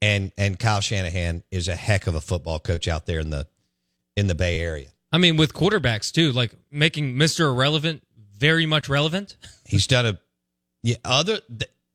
and 0.00 0.32
and 0.38 0.58
Kyle 0.58 0.80
Shanahan 0.80 1.42
is 1.50 1.68
a 1.68 1.74
heck 1.76 2.06
of 2.06 2.14
a 2.14 2.20
football 2.22 2.58
coach 2.58 2.88
out 2.88 3.04
there 3.04 3.20
in 3.20 3.28
the 3.28 3.46
in 4.16 4.28
the 4.28 4.34
Bay 4.34 4.60
Area. 4.60 4.88
I 5.12 5.18
mean, 5.18 5.36
with 5.36 5.52
quarterbacks 5.52 6.12
too, 6.12 6.32
like 6.32 6.52
making 6.70 7.16
Mister 7.16 7.46
Irrelevant 7.46 8.02
very 8.36 8.66
much 8.66 8.88
relevant. 8.88 9.36
He's 9.64 9.86
done 9.86 10.06
a 10.06 10.18
yeah. 10.82 10.96
Other 11.04 11.38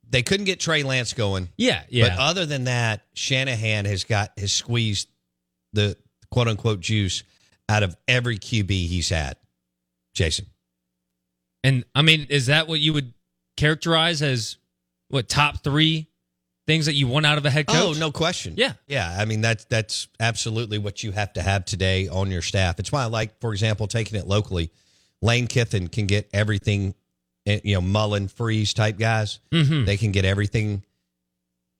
they 0.09 0.23
couldn't 0.23 0.45
get 0.45 0.59
Trey 0.59 0.83
Lance 0.83 1.13
going. 1.13 1.49
Yeah, 1.57 1.83
yeah. 1.89 2.09
But 2.09 2.19
other 2.19 2.45
than 2.45 2.65
that, 2.65 3.01
Shanahan 3.13 3.85
has 3.85 4.03
got 4.03 4.31
has 4.37 4.51
squeezed 4.51 5.07
the 5.73 5.97
quote 6.29 6.47
unquote 6.47 6.79
juice 6.79 7.23
out 7.69 7.83
of 7.83 7.95
every 8.07 8.37
QB 8.37 8.69
he's 8.69 9.09
had. 9.09 9.37
Jason. 10.13 10.47
And 11.63 11.85
I 11.95 12.01
mean, 12.01 12.27
is 12.29 12.47
that 12.47 12.67
what 12.67 12.79
you 12.79 12.93
would 12.93 13.13
characterize 13.55 14.21
as 14.21 14.57
what 15.09 15.29
top 15.29 15.63
three 15.63 16.07
things 16.71 16.85
that 16.85 16.93
you 16.93 17.05
want 17.07 17.25
out 17.25 17.37
of 17.37 17.45
a 17.45 17.49
head 17.49 17.67
coach? 17.67 17.75
Oh, 17.77 17.93
no 17.99 18.11
question. 18.11 18.53
Yeah. 18.55 18.73
Yeah. 18.87 19.13
I 19.19 19.25
mean, 19.25 19.41
that's 19.41 19.65
that's 19.65 20.07
absolutely 20.21 20.77
what 20.77 21.03
you 21.03 21.11
have 21.11 21.33
to 21.33 21.41
have 21.41 21.65
today 21.65 22.07
on 22.07 22.31
your 22.31 22.41
staff. 22.41 22.79
It's 22.79 22.91
why 22.91 23.03
I 23.03 23.05
like, 23.07 23.39
for 23.41 23.51
example, 23.51 23.87
taking 23.87 24.17
it 24.17 24.25
locally. 24.25 24.71
Lane 25.21 25.47
Kiffin 25.47 25.89
can 25.89 26.07
get 26.07 26.29
everything, 26.33 26.95
eh, 27.45 27.59
you 27.63 27.75
know, 27.75 27.81
Mullen, 27.81 28.29
Freeze 28.29 28.73
type 28.73 28.97
guys. 28.97 29.39
Mhm. 29.51 29.85
They 29.85 29.97
can 29.97 30.11
get 30.13 30.23
everything 30.23 30.83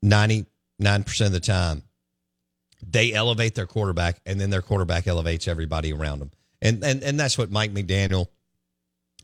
99% 0.04 0.46
of 1.22 1.32
the 1.32 1.40
time. 1.40 1.84
They 2.86 3.14
elevate 3.14 3.56
their 3.56 3.68
quarterback, 3.68 4.20
and 4.26 4.42
then 4.42 4.50
their 4.50 4.62
quarterback 4.62 5.08
elevates 5.08 5.48
everybody 5.48 5.94
around 5.94 6.20
them. 6.20 6.32
And, 6.62 6.84
and, 6.84 7.02
and 7.04 7.20
that's 7.20 7.38
what 7.38 7.50
Mike 7.52 7.74
McDaniel 7.74 8.28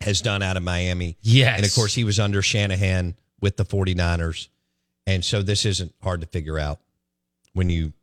has 0.01 0.21
done 0.21 0.43
out 0.43 0.55
of 0.57 0.63
Miami. 0.63 1.17
Yes. 1.21 1.57
And 1.57 1.65
of 1.65 1.73
course, 1.73 1.93
he 1.93 2.03
was 2.03 2.19
under 2.19 2.41
Shanahan 2.41 3.15
with 3.41 3.57
the 3.57 3.65
49ers. 3.65 4.47
And 5.07 5.25
so 5.25 5.41
this 5.41 5.65
isn't 5.65 5.95
hard 6.03 6.21
to 6.21 6.27
figure 6.27 6.59
out 6.59 6.79
when 7.53 7.69
you 7.69 7.93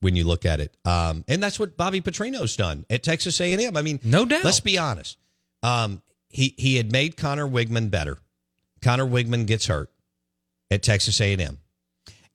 when 0.00 0.16
you 0.16 0.24
look 0.24 0.44
at 0.44 0.60
it. 0.60 0.76
Um, 0.84 1.24
and 1.28 1.42
that's 1.42 1.60
what 1.60 1.76
Bobby 1.76 2.00
Petrino's 2.00 2.56
done 2.56 2.84
at 2.90 3.02
Texas 3.02 3.40
A&M. 3.40 3.76
I 3.76 3.82
mean, 3.82 4.00
no 4.02 4.24
doubt. 4.24 4.44
Let's 4.44 4.60
be 4.60 4.76
honest. 4.76 5.16
Um, 5.62 6.02
he 6.28 6.54
he 6.58 6.76
had 6.76 6.90
made 6.90 7.16
Conner 7.16 7.46
Weigman 7.46 7.90
better. 7.90 8.18
Conner 8.82 9.06
Weigman 9.06 9.46
gets 9.46 9.66
hurt 9.66 9.90
at 10.70 10.82
Texas 10.82 11.20
A&M, 11.20 11.58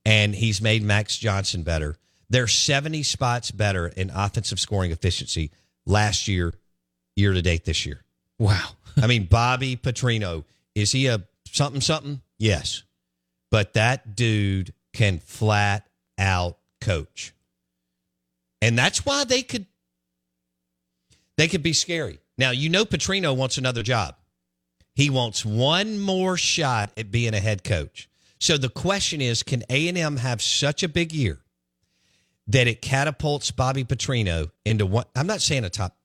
and 0.05 0.33
he's 0.33 0.61
made 0.61 0.83
Max 0.83 1.17
Johnson 1.17 1.63
better. 1.63 1.97
They're 2.29 2.47
70 2.47 3.03
spots 3.03 3.51
better 3.51 3.87
in 3.87 4.11
offensive 4.11 4.59
scoring 4.59 4.91
efficiency 4.91 5.51
last 5.85 6.27
year, 6.27 6.53
year 7.15 7.33
to 7.33 7.41
date 7.41 7.65
this 7.65 7.85
year. 7.85 8.03
Wow. 8.37 8.69
I 9.01 9.07
mean, 9.07 9.25
Bobby 9.25 9.75
Petrino, 9.75 10.43
is 10.75 10.91
he 10.91 11.07
a 11.07 11.23
something 11.45 11.81
something? 11.81 12.21
Yes. 12.37 12.83
But 13.51 13.73
that 13.73 14.15
dude 14.15 14.73
can 14.93 15.19
flat 15.19 15.87
out 16.17 16.57
coach. 16.81 17.33
And 18.61 18.77
that's 18.77 19.05
why 19.05 19.23
they 19.23 19.41
could 19.43 19.65
They 21.37 21.47
could 21.47 21.63
be 21.63 21.73
scary. 21.73 22.19
Now, 22.37 22.51
you 22.51 22.69
know 22.69 22.85
Petrino 22.85 23.35
wants 23.35 23.57
another 23.57 23.83
job. 23.83 24.15
He 24.95 25.09
wants 25.09 25.45
one 25.45 25.99
more 25.99 26.35
shot 26.37 26.91
at 26.97 27.11
being 27.11 27.33
a 27.33 27.39
head 27.39 27.63
coach. 27.63 28.09
So 28.39 28.57
the 28.57 28.69
question 28.69 29.21
is, 29.21 29.43
can 29.43 29.63
A&M 29.69 30.17
have 30.17 30.41
such 30.41 30.83
a 30.83 30.89
big 30.89 31.11
year 31.13 31.39
that 32.47 32.67
it 32.67 32.81
catapults 32.81 33.51
Bobby 33.51 33.83
Petrino 33.83 34.51
into 34.65 34.85
one 34.85 35.05
I'm 35.15 35.27
not 35.27 35.41
saying 35.41 35.63
a 35.65 35.69
top 35.69 35.95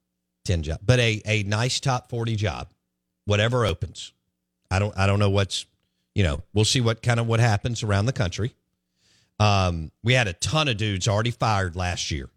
10 0.44 0.62
job, 0.62 0.78
but 0.84 0.98
a 1.00 1.22
a 1.24 1.42
nice 1.44 1.80
top 1.80 2.10
40 2.10 2.36
job, 2.36 2.68
whatever 3.24 3.64
opens. 3.64 4.12
I 4.70 4.78
don't 4.78 4.96
I 4.96 5.06
don't 5.06 5.18
know 5.18 5.30
what's, 5.30 5.66
you 6.14 6.22
know, 6.22 6.42
we'll 6.52 6.64
see 6.64 6.80
what 6.80 7.02
kind 7.02 7.18
of 7.18 7.26
what 7.26 7.40
happens 7.40 7.82
around 7.82 8.06
the 8.06 8.12
country. 8.12 8.54
Um, 9.40 9.90
we 10.02 10.12
had 10.14 10.28
a 10.28 10.32
ton 10.32 10.68
of 10.68 10.76
dudes 10.76 11.08
already 11.08 11.32
fired 11.32 11.76
last 11.76 12.10
year. 12.10 12.30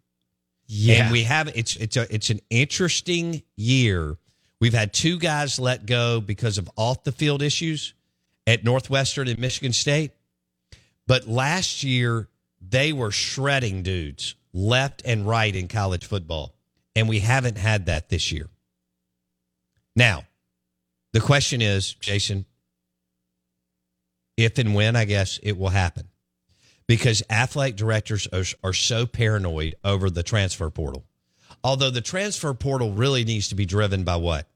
Yeah. 0.67 1.03
And 1.03 1.11
we 1.11 1.23
have 1.23 1.47
it's 1.55 1.75
it's 1.77 1.95
a 1.95 2.13
it's 2.13 2.29
an 2.29 2.41
interesting 2.49 3.43
year. 3.55 4.17
We've 4.59 4.73
had 4.73 4.91
two 4.91 5.19
guys 5.19 5.59
let 5.59 5.85
go 5.85 6.19
because 6.19 6.57
of 6.57 6.69
off 6.75 7.03
the 7.03 7.11
field 7.11 7.41
issues 7.41 7.93
at 8.45 8.63
Northwestern 8.63 9.27
and 9.27 9.39
Michigan 9.39 9.71
State. 9.71 10.11
But 11.05 11.27
last 11.27 11.83
year 11.83 12.27
they 12.59 12.91
were 12.91 13.11
shredding 13.11 13.83
dudes 13.83 14.35
left 14.53 15.03
and 15.05 15.27
right 15.27 15.55
in 15.55 15.67
college 15.67 16.05
football. 16.05 16.53
And 16.95 17.07
we 17.07 17.19
haven't 17.19 17.57
had 17.57 17.85
that 17.85 18.09
this 18.09 18.31
year. 18.31 18.49
Now, 19.95 20.23
the 21.13 21.19
question 21.19 21.61
is, 21.61 21.93
Jason, 21.93 22.45
if 24.37 24.57
and 24.59 24.73
when 24.73 24.95
I 24.95 25.05
guess 25.05 25.39
it 25.43 25.57
will 25.57 25.69
happen 25.69 26.07
because 26.87 27.21
athletic 27.29 27.75
directors 27.75 28.27
are, 28.31 28.45
are 28.63 28.73
so 28.73 29.05
paranoid 29.05 29.75
over 29.83 30.09
the 30.09 30.23
transfer 30.23 30.69
portal. 30.69 31.05
Although 31.63 31.89
the 31.89 32.01
transfer 32.01 32.53
portal 32.53 32.93
really 32.93 33.25
needs 33.25 33.49
to 33.49 33.55
be 33.55 33.65
driven 33.65 34.03
by 34.03 34.15
what? 34.15 34.47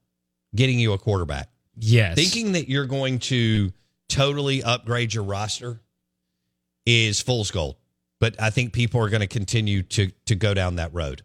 Getting 0.56 0.80
you 0.80 0.94
a 0.94 0.98
quarterback. 0.98 1.50
Yes. 1.76 2.16
Thinking 2.16 2.54
that 2.54 2.70
you're 2.70 2.86
going 2.86 3.20
to 3.20 3.74
totally 4.08 4.64
upgrade 4.64 5.14
your 5.14 5.24
roster 5.24 5.82
is 6.86 7.20
fool's 7.22 7.52
gold. 7.52 7.76
But 8.20 8.40
I 8.40 8.52
think 8.52 8.72
people 8.74 9.02
are 9.02 9.10
going 9.10 9.22
to 9.22 9.28
continue 9.28 9.82
to 9.84 10.12
to 10.26 10.36
go 10.36 10.54
down 10.54 10.76
that 10.76 10.94
road. 10.94 11.24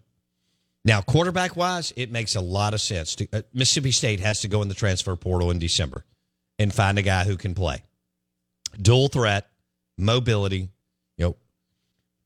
Now, 0.85 1.03
quarterback 1.03 1.57
wise, 1.57 1.93
it 1.97 2.13
makes 2.13 2.37
a 2.37 2.41
lot 2.41 2.73
of 2.73 2.81
sense. 2.81 3.17
To, 3.17 3.29
uh, 3.33 3.43
Mississippi 3.53 3.91
State 3.91 4.21
has 4.21 4.41
to 4.43 4.49
go 4.49 4.63
in 4.63 4.69
the 4.69 4.75
transfer 4.75 5.15
portal 5.17 5.51
in 5.51 5.59
December 5.59 6.05
and 6.59 6.73
find 6.73 6.97
a 6.97 7.03
guy 7.03 7.25
who 7.25 7.37
can 7.37 7.55
play. 7.55 7.83
Dual 8.81 9.09
threat, 9.09 9.49
mobility, 9.99 10.69
you 11.17 11.27
know, 11.27 11.37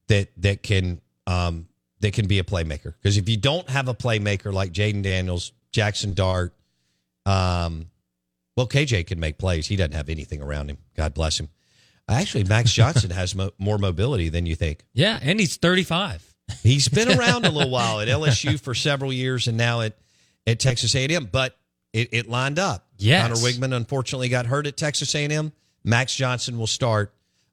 that 0.08 0.28
that 0.38 0.62
can 0.62 1.00
um, 1.26 1.68
that 2.00 2.12
can 2.12 2.26
be 2.26 2.38
a 2.38 2.44
playmaker. 2.44 2.94
Because 3.00 3.16
if 3.16 3.28
you 3.28 3.36
don't 3.36 3.68
have 3.68 3.88
a 3.88 3.94
playmaker 3.94 4.52
like 4.52 4.72
Jayden 4.72 5.02
Daniels, 5.02 5.52
Jackson 5.72 6.14
Dart, 6.14 6.54
um, 7.26 7.86
well, 8.56 8.66
KJ 8.66 9.06
can 9.06 9.20
make 9.20 9.38
plays. 9.38 9.66
He 9.66 9.76
doesn't 9.76 9.94
have 9.94 10.08
anything 10.08 10.42
around 10.42 10.68
him. 10.70 10.78
God 10.96 11.14
bless 11.14 11.38
him. 11.38 11.48
Actually, 12.08 12.44
Max 12.44 12.72
Johnson 12.74 13.10
has 13.10 13.34
mo- 13.34 13.52
more 13.58 13.78
mobility 13.78 14.28
than 14.28 14.46
you 14.46 14.56
think. 14.56 14.84
Yeah, 14.92 15.18
and 15.22 15.38
he's 15.38 15.56
35. 15.56 16.34
He's 16.62 16.88
been 16.88 17.10
around 17.18 17.46
a 17.46 17.50
little 17.50 17.70
while 17.70 18.00
at 18.00 18.08
LSU 18.08 18.60
for 18.60 18.74
several 18.74 19.12
years, 19.12 19.46
and 19.46 19.56
now 19.56 19.82
at 19.82 19.96
at 20.46 20.58
Texas 20.58 20.94
A&M. 20.94 21.28
But 21.30 21.56
it, 21.92 22.08
it 22.12 22.28
lined 22.28 22.58
up. 22.58 22.86
Yes. 22.98 23.22
Conner 23.22 23.36
Weigman 23.36 23.74
unfortunately 23.74 24.28
got 24.28 24.46
hurt 24.46 24.66
at 24.66 24.76
Texas 24.76 25.14
A&M. 25.14 25.52
Max 25.84 26.14
Johnson 26.14 26.58
will 26.58 26.66
start 26.66 27.12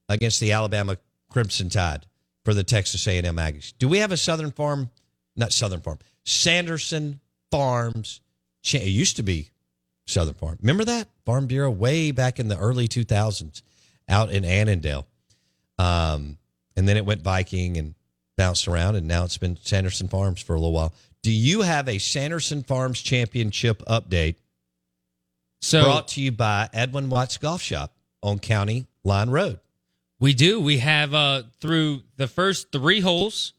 against 0.10 0.40
the 0.40 0.52
Alabama 0.52 0.98
Crimson 1.30 1.70
Tide 1.70 2.06
for 2.44 2.54
the 2.54 2.64
Texas 2.64 3.08
A&M 3.08 3.36
Aggies. 3.36 3.74
Do 3.78 3.88
we 3.88 4.00
have 4.00 4.12
a 4.12 4.18
Southern 4.18 4.52
Farm? 4.52 4.90
Not 5.36 5.54
Southern 5.54 5.82
Farm. 5.82 6.00
Sanderson 6.24 7.20
Farms. 7.52 8.22
It 8.64 8.84
used 8.84 9.18
to 9.18 9.24
be 9.24 9.52
Southern 10.06 10.34
Farm. 10.34 10.58
Remember 10.62 10.86
that 10.86 11.08
Farm 11.26 11.48
Bureau 11.48 11.70
way 11.70 12.12
back 12.12 12.40
in 12.40 12.48
the 12.48 12.58
early 12.58 12.88
2000s 12.88 13.62
out 14.10 14.32
in 14.32 14.44
Annandale. 14.44 15.06
Um, 15.78 16.38
and 16.76 16.88
then 16.88 16.98
it 16.98 17.06
went 17.06 17.22
Viking 17.22 17.78
and 17.78 17.96
bounced 18.38 18.68
around, 18.68 18.96
and 18.96 19.08
now 19.08 19.24
it's 19.26 19.38
been 19.38 19.58
Sanderson 19.62 20.08
Farms 20.08 20.42
for 20.42 20.54
a 20.54 20.60
little 20.60 20.74
while. 20.74 20.94
Do 21.24 21.32
you 21.32 21.62
have 21.62 21.90
a 21.90 21.98
Sanderson 21.98 22.64
Farms 22.64 23.02
Championship 23.02 23.84
update? 23.86 24.36
So 25.62 25.84
brought 25.84 26.08
to 26.10 26.22
you 26.22 26.32
by 26.32 26.70
Edwin 26.72 27.10
Watts 27.10 27.38
Golf 27.38 27.62
Shop 27.62 27.97
on 28.28 28.40
County 28.40 28.88
Line 29.04 29.30
Road. 29.30 29.60
We 30.20 30.34
do. 30.34 30.60
We 30.60 30.80
have 30.80 31.14
uh 31.14 31.44
through 31.60 32.02
the 32.18 32.28
first 32.28 32.72
three 32.72 33.00
holes, 33.00 33.54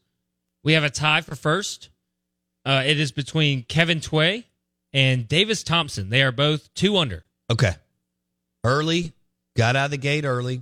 we 0.63 0.73
have 0.73 0.83
a 0.83 0.89
tie 0.89 1.21
for 1.21 1.35
first. 1.35 1.89
Uh, 2.65 2.83
it 2.85 2.99
is 2.99 3.11
between 3.11 3.63
Kevin 3.63 3.99
Tway 3.99 4.43
and 4.93 5.27
Davis 5.27 5.63
Thompson. 5.63 6.09
They 6.09 6.21
are 6.21 6.31
both 6.31 6.73
two 6.75 6.97
under. 6.97 7.23
Okay. 7.49 7.73
Early, 8.63 9.13
got 9.55 9.75
out 9.75 9.85
of 9.85 9.91
the 9.91 9.97
gate 9.97 10.25
early. 10.25 10.61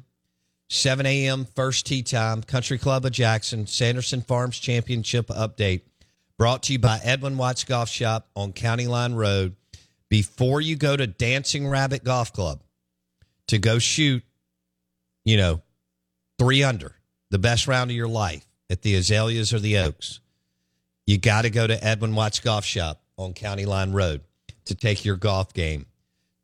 7 0.69 1.05
a.m. 1.05 1.45
first 1.55 1.85
tee 1.85 2.03
time. 2.03 2.43
Country 2.43 2.77
Club 2.77 3.05
of 3.05 3.11
Jackson, 3.11 3.67
Sanderson 3.67 4.21
Farms 4.21 4.59
Championship 4.59 5.27
update. 5.27 5.81
Brought 6.37 6.63
to 6.63 6.73
you 6.73 6.79
by 6.79 6.99
Edwin 7.03 7.37
Watts 7.37 7.63
Golf 7.63 7.89
Shop 7.89 8.27
on 8.35 8.53
County 8.53 8.85
Line 8.85 9.13
Road. 9.13 9.55
Before 10.09 10.61
you 10.61 10.75
go 10.75 10.95
to 10.95 11.07
Dancing 11.07 11.67
Rabbit 11.67 12.03
Golf 12.03 12.31
Club 12.31 12.61
to 13.47 13.57
go 13.57 13.79
shoot, 13.79 14.23
you 15.25 15.37
know, 15.37 15.61
three 16.37 16.63
under, 16.63 16.95
the 17.29 17.39
best 17.39 17.67
round 17.67 17.91
of 17.91 17.97
your 17.97 18.07
life 18.07 18.45
at 18.69 18.81
the 18.81 18.95
Azaleas 18.95 19.53
or 19.53 19.59
the 19.59 19.77
Oaks, 19.77 20.19
you 21.05 21.17
got 21.17 21.43
to 21.43 21.49
go 21.49 21.65
to 21.65 21.83
Edwin 21.83 22.15
Watts 22.15 22.39
Golf 22.39 22.65
Shop 22.65 23.01
on 23.17 23.33
County 23.33 23.65
Line 23.65 23.91
Road 23.91 24.21
to 24.65 24.75
take 24.75 25.05
your 25.05 25.15
golf 25.15 25.53
game 25.53 25.85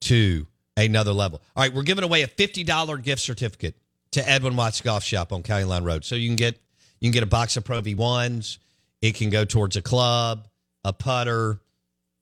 to 0.02 0.48
another 0.78 1.12
level. 1.12 1.42
All 1.56 1.64
right, 1.64 1.74
we're 1.74 1.84
giving 1.84 2.04
away 2.04 2.24
a 2.24 2.28
$50 2.28 3.04
gift 3.04 3.22
certificate 3.22 3.76
to 4.12 4.28
Edwin 4.28 4.56
Watts 4.56 4.82
Golf 4.82 5.04
Shop 5.04 5.34
on 5.34 5.44
County 5.44 5.66
Line 5.66 5.84
Road. 5.84 6.06
So 6.06 6.16
you 6.16 6.30
can 6.30 6.36
get 6.36 6.60
you 7.00 7.08
can 7.08 7.12
get 7.12 7.24
a 7.24 7.28
box 7.28 7.58
of 7.58 7.66
Pro 7.66 7.82
V1s. 7.82 8.60
It 9.02 9.16
can 9.16 9.30
go 9.30 9.44
towards 9.44 9.76
a 9.76 9.82
club, 9.82 10.48
a 10.86 10.94
putter, 10.94 11.60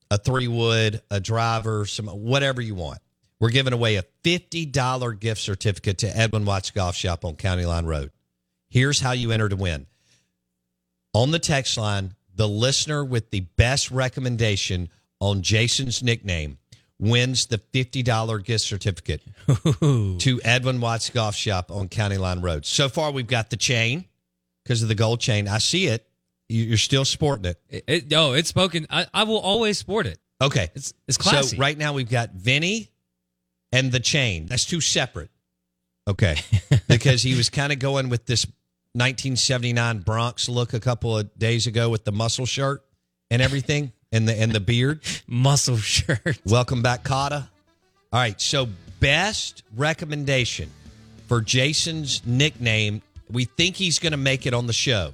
a 0.10 0.18
three 0.18 0.48
wood, 0.48 1.02
a 1.12 1.20
driver, 1.20 1.86
some 1.86 2.08
whatever 2.08 2.62
you 2.62 2.74
want. 2.74 3.00
We're 3.42 3.50
giving 3.50 3.74
away 3.74 3.96
a 3.98 4.04
$50 4.24 5.20
gift 5.20 5.42
certificate 5.42 5.98
to 5.98 6.18
Edwin 6.18 6.46
Watts 6.46 6.70
Golf 6.72 6.96
Shop 6.96 7.26
on 7.26 7.36
County 7.36 7.66
Line 7.66 7.86
Road. 7.86 8.12
Here's 8.70 9.00
how 9.02 9.12
you 9.14 9.32
enter 9.32 9.50
to 9.50 9.56
win. 9.56 9.88
On 11.14 11.32
the 11.32 11.40
text 11.40 11.76
line, 11.76 12.14
the 12.36 12.48
listener 12.48 13.04
with 13.04 13.32
the 13.32 13.42
best 13.42 13.90
recommendation 13.92 14.90
on 15.20 15.42
Jason's 15.42 16.02
nickname 16.04 16.60
wins 17.00 17.48
the 17.48 17.58
$50 17.58 18.46
gift 18.46 18.64
certificate 18.64 19.22
to 20.20 20.40
Edwin 20.44 20.80
Watts 20.80 21.10
Golf 21.10 21.36
Shop 21.36 21.72
on 21.72 21.90
County 21.90 22.18
Line 22.18 22.42
Road. 22.42 22.64
So 22.64 22.90
far, 22.90 23.12
we've 23.12 23.26
got 23.28 23.50
the 23.50 23.58
chain 23.58 24.06
because 24.64 24.84
of 24.84 24.88
the 24.88 24.96
gold 24.96 25.20
chain. 25.20 25.48
I 25.48 25.58
see 25.58 25.88
it. 25.88 26.08
You- 26.48 26.64
You're 26.66 26.78
still 26.78 27.06
sporting 27.06 27.46
it. 27.46 27.60
It, 27.70 27.84
it, 27.88 28.14
oh, 28.14 28.34
it's 28.34 28.50
spoken. 28.50 28.86
I, 28.92 29.08
I 29.16 29.24
will 29.24 29.40
always 29.40 29.80
sport 29.80 30.06
it. 30.06 30.20
Okay. 30.40 30.70
It's 30.76 30.94
it's 31.08 31.18
classy. 31.18 31.56
So 31.56 31.62
right 31.62 31.78
now 31.78 31.94
we've 31.94 32.10
got 32.10 32.32
Vinny 32.34 32.91
and 33.72 33.92
the 33.92 34.00
chain. 34.00 34.46
That's 34.48 34.66
two 34.66 34.82
separate. 34.82 35.30
Okay. 36.08 36.38
because 36.88 37.24
he 37.24 37.36
was 37.36 37.50
kind 37.50 37.72
of 37.72 37.80
going 37.80 38.10
with 38.10 38.26
this 38.26 38.46
1979 38.94 40.00
Bronx 40.00 40.50
look 40.50 40.74
a 40.74 40.80
couple 40.80 41.18
of 41.18 41.38
days 41.38 41.68
ago 41.68 41.90
with 41.90 42.04
the 42.04 42.12
muscle 42.12 42.46
shirt 42.46 42.84
and 43.30 43.42
everything 43.42 43.92
and 44.12 44.28
the 44.28 44.40
and 44.40 44.52
the 44.52 44.60
beard. 44.60 45.02
Muscle 45.28 45.78
shirt. 45.78 46.40
Welcome 46.46 46.82
back, 46.82 47.04
Kotter. 47.04 47.48
All 48.12 48.20
right. 48.20 48.40
So 48.40 48.68
best 49.00 49.64
recommendation 49.76 50.70
for 51.28 51.42
Jason's 51.42 52.22
nickname. 52.26 53.02
We 53.30 53.46
think 53.46 53.78
he's 53.78 54.00
going 54.00 54.12
to 54.12 54.18
make 54.18 54.46
it 54.46 54.54
on 54.54 54.68
the 54.68 54.74
show. 54.74 55.14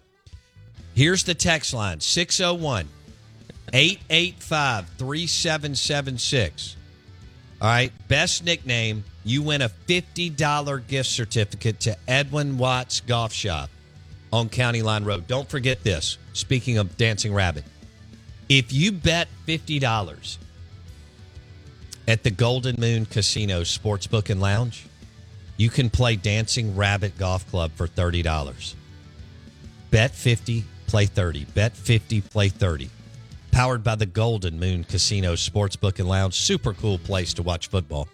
Here's 0.95 1.23
the 1.23 1.35
text 1.35 1.75
line 1.75 1.99
601 1.99 2.87
885 3.71 4.89
3776. 4.97 6.75
All 7.61 7.67
right. 7.67 7.91
Best 8.07 8.45
nickname. 8.45 9.03
You 9.23 9.41
win 9.41 9.61
a 9.61 9.69
$50 9.69 10.87
gift 10.87 11.09
certificate 11.09 11.79
to 11.81 11.97
Edwin 12.07 12.57
Watts 12.57 13.01
Golf 13.01 13.33
Shop 13.33 13.69
on 14.31 14.49
County 14.49 14.81
Line 14.81 15.03
Road. 15.03 15.27
Don't 15.27 15.49
forget 15.49 15.83
this. 15.83 16.17
Speaking 16.33 16.77
of 16.77 16.97
Dancing 16.97 17.33
Rabbit, 17.33 17.63
if 18.47 18.71
you 18.71 18.91
bet 18.91 19.27
$50 19.47 20.37
at 22.07 22.23
the 22.23 22.31
Golden 22.31 22.79
Moon 22.79 23.05
Casino 23.05 23.61
Sportsbook 23.61 24.29
and 24.29 24.39
Lounge, 24.39 24.85
you 25.57 25.69
can 25.69 25.89
play 25.89 26.15
Dancing 26.15 26.75
Rabbit 26.75 27.17
Golf 27.17 27.49
Club 27.49 27.71
for 27.75 27.87
$30. 27.87 28.75
Bet 29.89 30.11
50, 30.11 30.63
play 30.85 31.05
30. 31.07 31.45
Bet 31.45 31.75
50, 31.75 32.21
play 32.21 32.49
30. 32.49 32.89
Powered 33.57 33.83
by 33.83 33.95
the 33.95 34.05
Golden 34.05 34.59
Moon 34.59 34.83
Casino 34.83 35.33
Sportsbook 35.33 35.97
and 35.97 36.07
Lounge. 36.07 36.35
Super 36.35 36.73
cool 36.73 36.99
place 36.99 37.33
to 37.33 37.41
watch 37.41 37.69
football. 37.69 38.07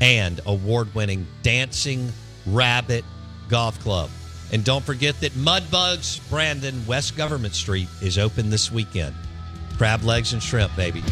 And 0.00 0.40
award 0.46 0.94
winning 0.94 1.26
Dancing 1.42 2.12
Rabbit 2.46 3.04
Golf 3.48 3.80
Club. 3.80 4.10
And 4.52 4.62
don't 4.64 4.84
forget 4.84 5.18
that 5.22 5.32
Mudbugs 5.32 6.20
Brandon 6.30 6.86
West 6.86 7.16
Government 7.16 7.56
Street 7.56 7.88
is 8.00 8.16
open 8.16 8.48
this 8.48 8.70
weekend. 8.70 9.16
Crab 9.76 10.04
legs 10.04 10.34
and 10.34 10.40
shrimp, 10.40 10.76
baby. 10.76 11.02